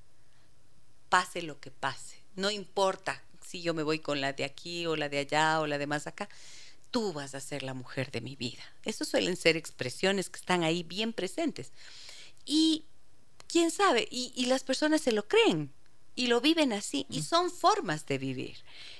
pase 1.09 1.43
lo 1.43 1.61
que 1.61 1.71
pase. 1.71 2.23
No 2.35 2.51
importa 2.51 3.23
si 3.41 3.63
yo 3.63 3.73
me 3.75 3.83
voy 3.83 4.01
con 4.01 4.21
la 4.21 4.33
de 4.33 4.45
aquí 4.45 4.87
o 4.87 4.97
la 4.97 5.09
de 5.09 5.19
allá 5.19 5.61
o 5.61 5.67
la 5.67 5.79
de 5.79 5.87
más 5.87 6.07
acá, 6.07 6.29
tú 6.91 7.13
vas 7.13 7.35
a 7.35 7.41
ser 7.41 7.63
la 7.63 7.75
mujer 7.75 8.11
de 8.11 8.21
mi 8.21 8.37
vida. 8.37 8.63
Esos 8.85 9.09
suelen 9.09 9.37
ser 9.37 9.57
expresiones 9.57 10.29
que 10.29 10.39
están 10.39 10.65
ahí 10.65 10.83
bien 10.83 11.13
presentes. 11.13 11.73
Y 12.45 12.85
quién 13.47 13.71
sabe, 13.71 14.09
y 14.11 14.47
las 14.47 14.65
personas 14.65 15.01
se 15.01 15.13
lo 15.13 15.27
creen 15.29 15.73
y 16.17 16.27
lo 16.27 16.41
viven 16.41 16.73
así, 16.73 17.07
y 17.09 17.23
son 17.23 17.51
formas 17.51 18.07
de 18.07 18.19
vivir. 18.19 18.57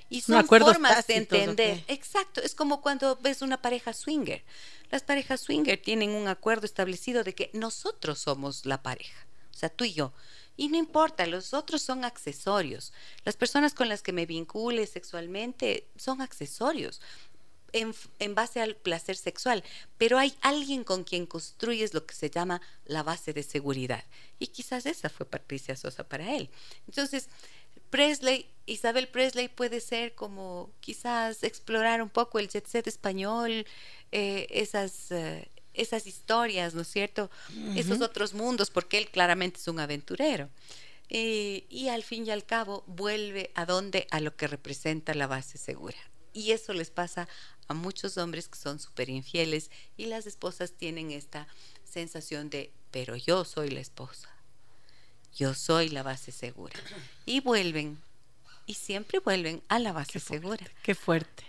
Y 0.09 0.21
son 0.21 0.47
formas 0.47 1.07
de 1.07 1.17
entender. 1.17 1.83
Exacto, 1.89 2.41
es 2.43 2.55
como 2.55 2.81
cuando 2.81 3.17
ves 3.17 3.43
una 3.43 3.61
pareja 3.61 3.93
swinger. 3.93 4.45
Las 4.91 5.03
parejas 5.03 5.41
swinger 5.41 5.81
tienen 5.83 6.11
un 6.11 6.29
acuerdo 6.29 6.67
establecido 6.67 7.25
de 7.25 7.35
que 7.35 7.51
nosotros 7.55 8.21
somos 8.21 8.67
la 8.67 8.83
pareja, 8.83 9.27
o 9.51 9.55
sea, 9.55 9.71
tú 9.71 9.85
y 9.85 9.95
yo. 9.95 10.13
Y 10.59 10.69
no 10.69 10.77
importa, 10.77 11.27
los 11.27 11.53
otros 11.53 11.83
son 11.83 12.05
accesorios. 12.05 12.93
Las 13.25 13.37
personas 13.37 13.75
con 13.75 13.89
las 13.89 14.03
que 14.03 14.13
me 14.13 14.25
vincule 14.25 14.87
sexualmente 14.87 15.89
son 15.97 16.23
accesorios 16.23 17.01
en, 17.73 17.95
en, 18.19 18.35
base 18.35 18.61
al 18.61 18.77
placer 18.77 19.17
sexual, 19.17 19.63
pero 19.99 20.19
hay 20.19 20.35
alguien 20.41 20.85
con 20.85 21.05
quien 21.05 21.27
construyes 21.27 21.95
lo 21.95 22.07
que 22.07 22.15
se 22.15 22.31
llama 22.31 22.61
la 22.85 23.03
base 23.03 23.33
de 23.33 23.43
seguridad. 23.43 24.05
Y 24.39 24.49
quizás 24.49 24.87
esa 24.87 25.09
fue 25.09 25.27
Patricia 25.27 25.77
Sosa 25.77 26.09
para 26.09 26.37
él. 26.37 26.51
Entonces, 26.87 27.29
Presley, 27.91 28.49
Isabel 28.67 29.09
Presley 29.09 29.49
puede 29.49 29.81
ser 29.81 30.15
como 30.15 30.71
quizás 30.81 31.43
explorar 31.43 32.03
un 32.03 32.11
poco 32.11 32.39
el 32.39 32.49
jet 32.49 32.67
set 32.67 32.87
español, 32.87 33.67
eh, 34.13 34.47
esas, 34.51 35.11
eh, 35.13 35.49
esas 35.75 36.07
historias, 36.07 36.75
¿no 36.75 36.83
es 36.83 36.89
cierto? 36.89 37.31
Esos 37.77 38.01
otros 38.01 38.35
mundos, 38.35 38.71
porque 38.71 38.99
él 38.99 39.11
claramente 39.11 39.61
es 39.61 39.69
un 39.69 39.79
aventurero. 39.79 40.51
y 41.09 41.89
al 41.89 42.03
fin 42.03 42.27
y 42.27 42.31
al 42.31 42.45
cabo 42.45 42.83
vuelve 42.87 43.53
a 43.55 43.65
donde, 43.65 44.09
a 44.11 44.21
lo 44.21 44.35
que 44.35 44.49
representa 44.49 45.15
la 45.15 45.29
base 45.29 45.57
segura. 45.57 45.99
Y 46.37 46.53
eso 46.53 46.73
les 46.73 46.91
pasa 46.91 47.29
a 47.67 47.75
muchos 47.75 48.17
hombres 48.19 48.49
que 48.49 48.59
son 48.59 48.79
súper 48.79 49.09
infieles 49.09 49.71
y 49.97 50.07
las 50.07 50.27
esposas 50.27 50.73
tienen 50.73 51.11
esta 51.11 51.49
sensación 51.85 52.51
de, 52.51 52.71
pero 52.91 53.17
yo 53.17 53.45
soy 53.45 53.71
la 53.71 53.81
esposa 53.81 54.37
yo 55.37 55.55
soy 55.55 55.91
la 55.91 56.03
base 56.03 56.33
segura. 56.33 56.75
Y 57.27 57.41
vuelven, 57.41 57.99
y 58.65 58.75
siempre 58.75 59.19
vuelven 59.19 59.63
a 59.69 59.79
la 59.79 59.93
base 59.93 60.19
segura. 60.19 60.67
Qué 60.83 60.95
fuerte. 60.95 61.45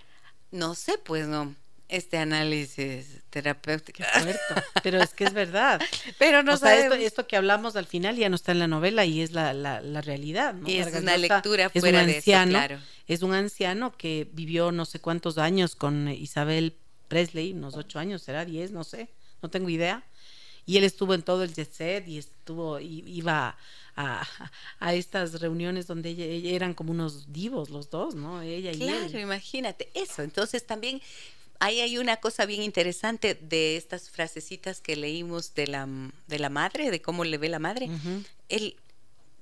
No 0.51 0.75
sé, 0.75 0.97
pues 0.97 1.27
no, 1.27 1.55
este 1.89 2.17
análisis 2.17 3.21
terapéutico. 3.29 3.97
Qué 3.97 4.19
fuerte, 4.19 4.63
pero 4.83 5.01
es 5.01 5.13
que 5.13 5.23
es 5.25 5.33
verdad. 5.33 5.81
pero 6.19 6.43
no 6.43 6.53
o 6.53 6.57
sea, 6.57 6.77
esto, 6.77 6.95
esto, 6.95 7.27
que 7.27 7.37
hablamos 7.37 7.75
al 7.75 7.85
final 7.85 8.15
ya 8.15 8.29
no 8.29 8.35
está 8.35 8.51
en 8.51 8.59
la 8.59 8.67
novela 8.67 9.05
y 9.05 9.21
es 9.21 9.31
la, 9.31 9.53
la, 9.53 9.81
la 9.81 10.01
realidad. 10.01 10.53
¿no? 10.53 10.67
Y 10.67 10.77
es 10.77 10.93
una 10.93 11.17
lectura 11.17 11.69
fuera 11.69 12.03
un 12.03 12.09
anciano, 12.09 12.51
de 12.51 12.57
eso, 12.57 12.67
claro. 12.67 12.81
Es 13.07 13.21
un 13.21 13.33
anciano 13.33 13.95
que 13.95 14.27
vivió 14.33 14.71
no 14.71 14.85
sé 14.85 14.99
cuántos 14.99 15.37
años 15.37 15.75
con 15.75 16.09
Isabel 16.09 16.75
Presley, 17.07 17.53
unos 17.53 17.75
ocho 17.75 17.99
años, 17.99 18.21
será 18.21 18.43
diez, 18.43 18.71
no 18.71 18.83
sé, 18.83 19.09
no 19.41 19.49
tengo 19.49 19.69
idea 19.69 20.03
y 20.67 20.77
él 20.77 20.83
estuvo 20.83 21.13
en 21.13 21.23
todo 21.23 21.43
el 21.43 21.53
jet 21.55 21.71
set 21.71 22.07
y 22.07 22.17
estuvo, 22.17 22.79
y, 22.79 23.01
iba 23.07 23.57
a, 23.95 24.27
a, 24.79 24.93
estas 24.93 25.39
reuniones 25.39 25.87
donde 25.87 26.09
ella, 26.09 26.51
eran 26.51 26.73
como 26.73 26.91
unos 26.91 27.31
divos 27.31 27.69
los 27.69 27.89
dos, 27.89 28.15
¿no? 28.15 28.41
Ella 28.41 28.73
y 28.73 28.79
claro, 28.79 29.05
él. 29.05 29.19
imagínate 29.21 29.89
eso. 29.93 30.21
Entonces 30.23 30.67
también 30.67 31.01
ahí 31.59 31.81
hay 31.81 31.97
una 31.97 32.17
cosa 32.17 32.45
bien 32.45 32.61
interesante 32.61 33.35
de 33.35 33.77
estas 33.77 34.09
frasecitas 34.09 34.81
que 34.81 34.95
leímos 34.95 35.53
de 35.53 35.67
la, 35.67 35.87
de 36.27 36.39
la 36.39 36.49
madre, 36.49 36.91
de 36.91 37.01
cómo 37.01 37.23
le 37.23 37.37
ve 37.37 37.49
la 37.49 37.59
madre. 37.59 37.89
Él 38.49 38.75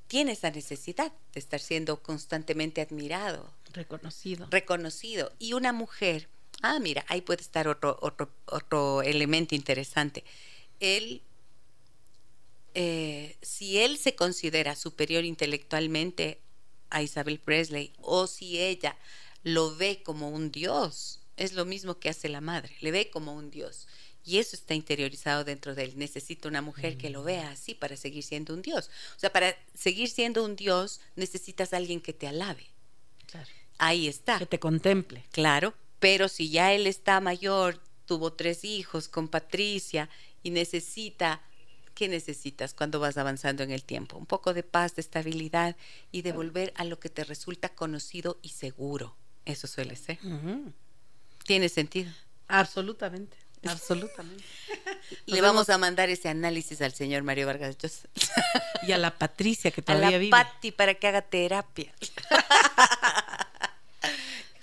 tiene 0.08 0.34
esa 0.34 0.52
necesidad 0.52 1.12
de 1.34 1.40
estar 1.40 1.60
siendo 1.60 2.02
constantemente 2.02 2.82
admirado. 2.82 3.52
Reconocido. 3.74 4.48
Reconocido. 4.50 5.32
Y 5.40 5.54
una 5.54 5.74
mujer, 5.74 6.30
ah, 6.62 6.80
mira, 6.80 7.06
ahí 7.08 7.22
puede 7.22 7.42
estar 7.42 7.68
otro, 7.68 7.98
otro, 8.02 8.30
otro 8.46 9.02
elemento 9.02 9.56
interesante 9.56 10.24
él, 10.80 11.22
eh, 12.74 13.36
si 13.42 13.80
él 13.80 13.98
se 13.98 14.16
considera 14.16 14.76
superior 14.76 15.24
intelectualmente 15.24 16.40
a 16.90 17.02
Isabel 17.02 17.40
Presley 17.40 17.94
o 18.02 18.28
si 18.28 18.60
ella 18.60 18.98
lo 19.44 19.76
ve 19.76 20.02
como 20.04 20.30
un 20.30 20.52
dios, 20.52 21.22
es 21.38 21.54
lo 21.54 21.66
mismo 21.66 22.00
que 22.00 22.10
hace 22.10 22.30
la 22.30 22.42
madre, 22.42 22.76
le 22.82 22.92
ve 22.92 23.10
como 23.10 23.34
un 23.34 23.52
dios. 23.52 23.88
Y 24.24 24.40
eso 24.40 24.56
está 24.56 24.74
interiorizado 24.74 25.44
dentro 25.44 25.76
de 25.76 25.84
él. 25.84 25.94
Necesita 25.98 26.48
una 26.48 26.64
mujer 26.64 26.98
que 26.98 27.12
lo 27.12 27.24
vea 27.24 27.52
así 27.52 27.76
para 27.76 27.96
seguir 27.96 28.24
siendo 28.24 28.56
un 28.56 28.64
dios. 28.64 28.90
O 29.16 29.20
sea, 29.20 29.32
para 29.32 29.56
seguir 29.76 30.10
siendo 30.10 30.44
un 30.44 30.56
dios 30.56 31.00
necesitas 31.16 31.74
a 31.74 31.78
alguien 31.78 32.02
que 32.02 32.12
te 32.12 32.28
alabe. 32.28 32.66
Claro. 33.28 33.48
Ahí 33.78 34.08
está. 34.08 34.40
Que 34.40 34.48
te 34.48 34.60
contemple. 34.60 35.26
Claro, 35.32 35.76
pero 36.00 36.28
si 36.28 36.50
ya 36.50 36.74
él 36.74 36.88
está 36.88 37.20
mayor, 37.20 37.80
tuvo 38.06 38.34
tres 38.34 38.64
hijos 38.64 39.08
con 39.08 39.28
Patricia 39.28 40.10
y 40.42 40.50
necesita, 40.50 41.42
¿qué 41.94 42.08
necesitas 42.08 42.74
cuando 42.74 43.00
vas 43.00 43.18
avanzando 43.18 43.62
en 43.62 43.70
el 43.70 43.84
tiempo? 43.84 44.18
Un 44.18 44.26
poco 44.26 44.56
de 44.56 44.64
paz, 44.64 44.96
de 44.96 45.02
estabilidad 45.02 45.76
y 46.12 46.24
de 46.24 46.32
volver 46.32 46.74
a 46.78 46.84
lo 46.84 47.00
que 47.00 47.10
te 47.10 47.24
resulta 47.24 47.70
conocido 47.70 48.40
y 48.42 48.50
seguro. 48.50 49.16
Eso 49.46 49.68
suele 49.68 49.96
ser. 49.96 50.18
¿Tiene 51.46 51.70
sentido? 51.70 52.12
Absolutamente. 52.48 53.38
Absolutamente. 53.66 54.44
Le 55.26 55.42
vamos 55.42 55.70
a 55.70 55.78
mandar 55.78 56.10
ese 56.10 56.30
análisis 56.30 56.82
al 56.82 56.94
señor 56.94 57.24
Mario 57.24 57.48
Vargas 57.48 57.78
Llosa. 57.78 58.08
Y 58.88 58.92
a 58.92 59.00
la 59.00 59.18
Patricia 59.18 59.72
que 59.72 59.82
todavía 59.82 60.18
a 60.18 60.20
la 60.20 60.30
Patti 60.30 60.72
para 60.72 60.94
que 60.94 61.08
haga 61.08 61.24
terapia. 61.24 61.92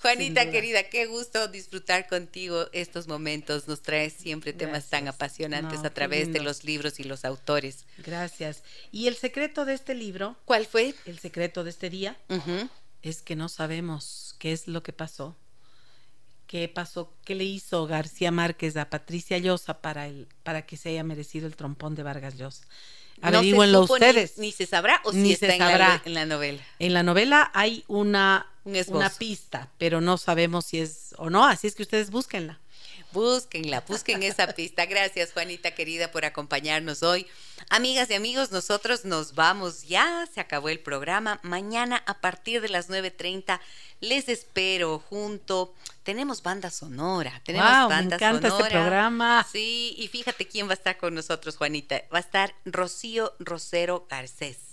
Juanita 0.01 0.49
querida, 0.49 0.83
qué 0.83 1.07
gusto 1.07 1.49
disfrutar 1.49 2.07
contigo 2.07 2.67
estos 2.71 3.07
momentos. 3.07 3.67
Nos 3.67 3.81
traes 3.81 4.13
siempre 4.13 4.53
temas 4.53 4.85
tan 4.89 5.09
apasionantes 5.09 5.83
a 5.83 5.89
través 5.89 6.31
de 6.31 6.41
los 6.41 6.63
libros 6.63 6.99
y 6.99 7.03
los 7.03 7.25
autores. 7.25 7.85
Gracias. 7.97 8.63
¿Y 8.91 9.07
el 9.07 9.15
secreto 9.15 9.65
de 9.65 9.73
este 9.73 9.93
libro? 9.93 10.37
¿Cuál 10.45 10.65
fue? 10.65 10.93
El 11.05 11.19
secreto 11.19 11.63
de 11.65 11.69
este 11.69 11.89
día 11.89 12.17
es 13.01 13.21
que 13.21 13.35
no 13.35 13.49
sabemos 13.49 14.35
qué 14.39 14.51
es 14.51 14.67
lo 14.67 14.83
que 14.83 14.93
pasó. 14.93 15.37
¿Qué 16.53 16.69
pasó? 16.69 17.11
¿Qué 17.25 17.33
le 17.33 17.45
hizo 17.45 17.87
García 17.87 18.29
Márquez 18.29 18.77
a 18.77 18.87
Patricia 18.87 19.39
Llosa 19.39 19.81
para, 19.81 20.05
el, 20.05 20.27
para 20.43 20.67
que 20.67 20.77
se 20.77 20.89
haya 20.89 21.03
merecido 21.03 21.47
el 21.47 21.55
trompón 21.55 21.95
de 21.95 22.03
Vargas 22.03 22.37
Llosa? 22.37 22.63
Averigüenlo 23.23 23.81
ustedes. 23.81 24.37
Ni, 24.37 24.51
se 24.51 24.67
sabrá 24.67 25.01
o 25.03 25.11
ni 25.13 25.31
está 25.31 25.47
se 25.47 25.57
sabrá. 25.57 25.99
En, 26.05 26.13
la, 26.13 26.27
novela. 26.27 26.61
En 26.77 26.93
la 26.93 27.01
novela 27.01 27.49
hay 27.55 27.83
una, 27.87 28.45
una 28.65 29.09
pista, 29.09 29.71
pero 29.79 29.99
no 29.99 30.19
sabemos 30.19 30.65
si 30.65 30.79
es 30.79 31.15
o 31.17 31.31
no, 31.31 31.43
así 31.43 31.65
es 31.65 31.73
que 31.73 31.81
ustedes 31.81 32.11
búsquenla. 32.11 32.59
Búsquenla, 33.13 33.81
busquen 33.87 34.23
esa 34.23 34.47
pista. 34.47 34.85
Gracias, 34.87 35.31
Juanita 35.33 35.71
querida, 35.71 36.11
por 36.11 36.25
acompañarnos 36.25 37.03
hoy. 37.03 37.27
Amigas 37.69 38.09
y 38.09 38.15
amigos, 38.15 38.51
nosotros 38.51 39.05
nos 39.05 39.35
vamos 39.35 39.83
ya, 39.83 40.27
se 40.33 40.41
acabó 40.41 40.69
el 40.69 40.79
programa. 40.79 41.39
Mañana 41.43 42.03
a 42.07 42.19
partir 42.19 42.61
de 42.61 42.69
las 42.69 42.89
9.30 42.89 43.59
les 43.99 44.27
espero 44.29 44.99
junto. 44.99 45.73
Tenemos 46.01 46.43
banda 46.43 46.71
sonora, 46.71 47.39
tenemos 47.45 47.87
banda 47.87 48.17
me 48.17 48.25
encanta 48.25 48.47
Este 48.47 48.63
programa. 48.69 49.47
Sí, 49.49 49.93
y 49.97 50.07
fíjate 50.07 50.47
quién 50.47 50.67
va 50.67 50.71
a 50.71 50.73
estar 50.73 50.97
con 50.97 51.13
nosotros, 51.13 51.55
Juanita. 51.55 52.01
Va 52.13 52.17
a 52.17 52.21
estar 52.21 52.55
Rocío 52.65 53.33
Rosero 53.39 54.07
Garcés. 54.09 54.72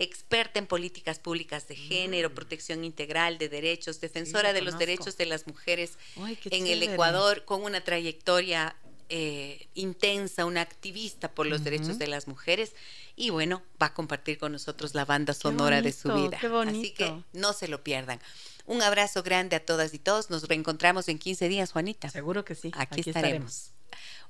Experta 0.00 0.58
en 0.58 0.66
políticas 0.66 1.18
públicas 1.18 1.68
de 1.68 1.76
género, 1.76 2.34
protección 2.34 2.84
integral 2.84 3.36
de 3.36 3.50
derechos, 3.50 4.00
defensora 4.00 4.54
de 4.54 4.62
los 4.62 4.78
derechos 4.78 5.18
de 5.18 5.26
las 5.26 5.46
mujeres 5.46 5.98
en 6.16 6.66
el 6.66 6.82
Ecuador, 6.82 7.44
con 7.44 7.62
una 7.62 7.82
trayectoria 7.82 8.74
eh, 9.10 9.68
intensa, 9.74 10.46
una 10.46 10.62
activista 10.62 11.32
por 11.32 11.46
los 11.46 11.64
derechos 11.64 11.98
de 11.98 12.06
las 12.06 12.28
mujeres 12.28 12.72
y 13.14 13.28
bueno, 13.28 13.62
va 13.80 13.88
a 13.88 13.94
compartir 13.94 14.38
con 14.38 14.52
nosotros 14.52 14.94
la 14.94 15.04
banda 15.04 15.34
sonora 15.34 15.82
de 15.82 15.92
su 15.92 16.10
vida. 16.14 16.40
Así 16.66 16.92
que 16.92 17.22
no 17.34 17.52
se 17.52 17.68
lo 17.68 17.84
pierdan. 17.84 18.20
Un 18.64 18.80
abrazo 18.80 19.22
grande 19.22 19.56
a 19.56 19.64
todas 19.66 19.92
y 19.92 19.98
todos. 19.98 20.30
Nos 20.30 20.48
reencontramos 20.48 21.08
en 21.08 21.18
15 21.18 21.48
días, 21.48 21.72
Juanita. 21.72 22.08
Seguro 22.08 22.44
que 22.44 22.54
sí. 22.54 22.70
Aquí, 22.74 23.02
estaremos. 23.04 23.72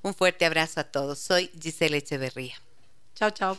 Un 0.02 0.14
fuerte 0.14 0.46
abrazo 0.46 0.80
a 0.80 0.84
todos. 0.84 1.20
Soy 1.20 1.50
Gisela 1.60 1.98
Echeverría. 1.98 2.54
Chao, 3.14 3.30
chao. 3.30 3.58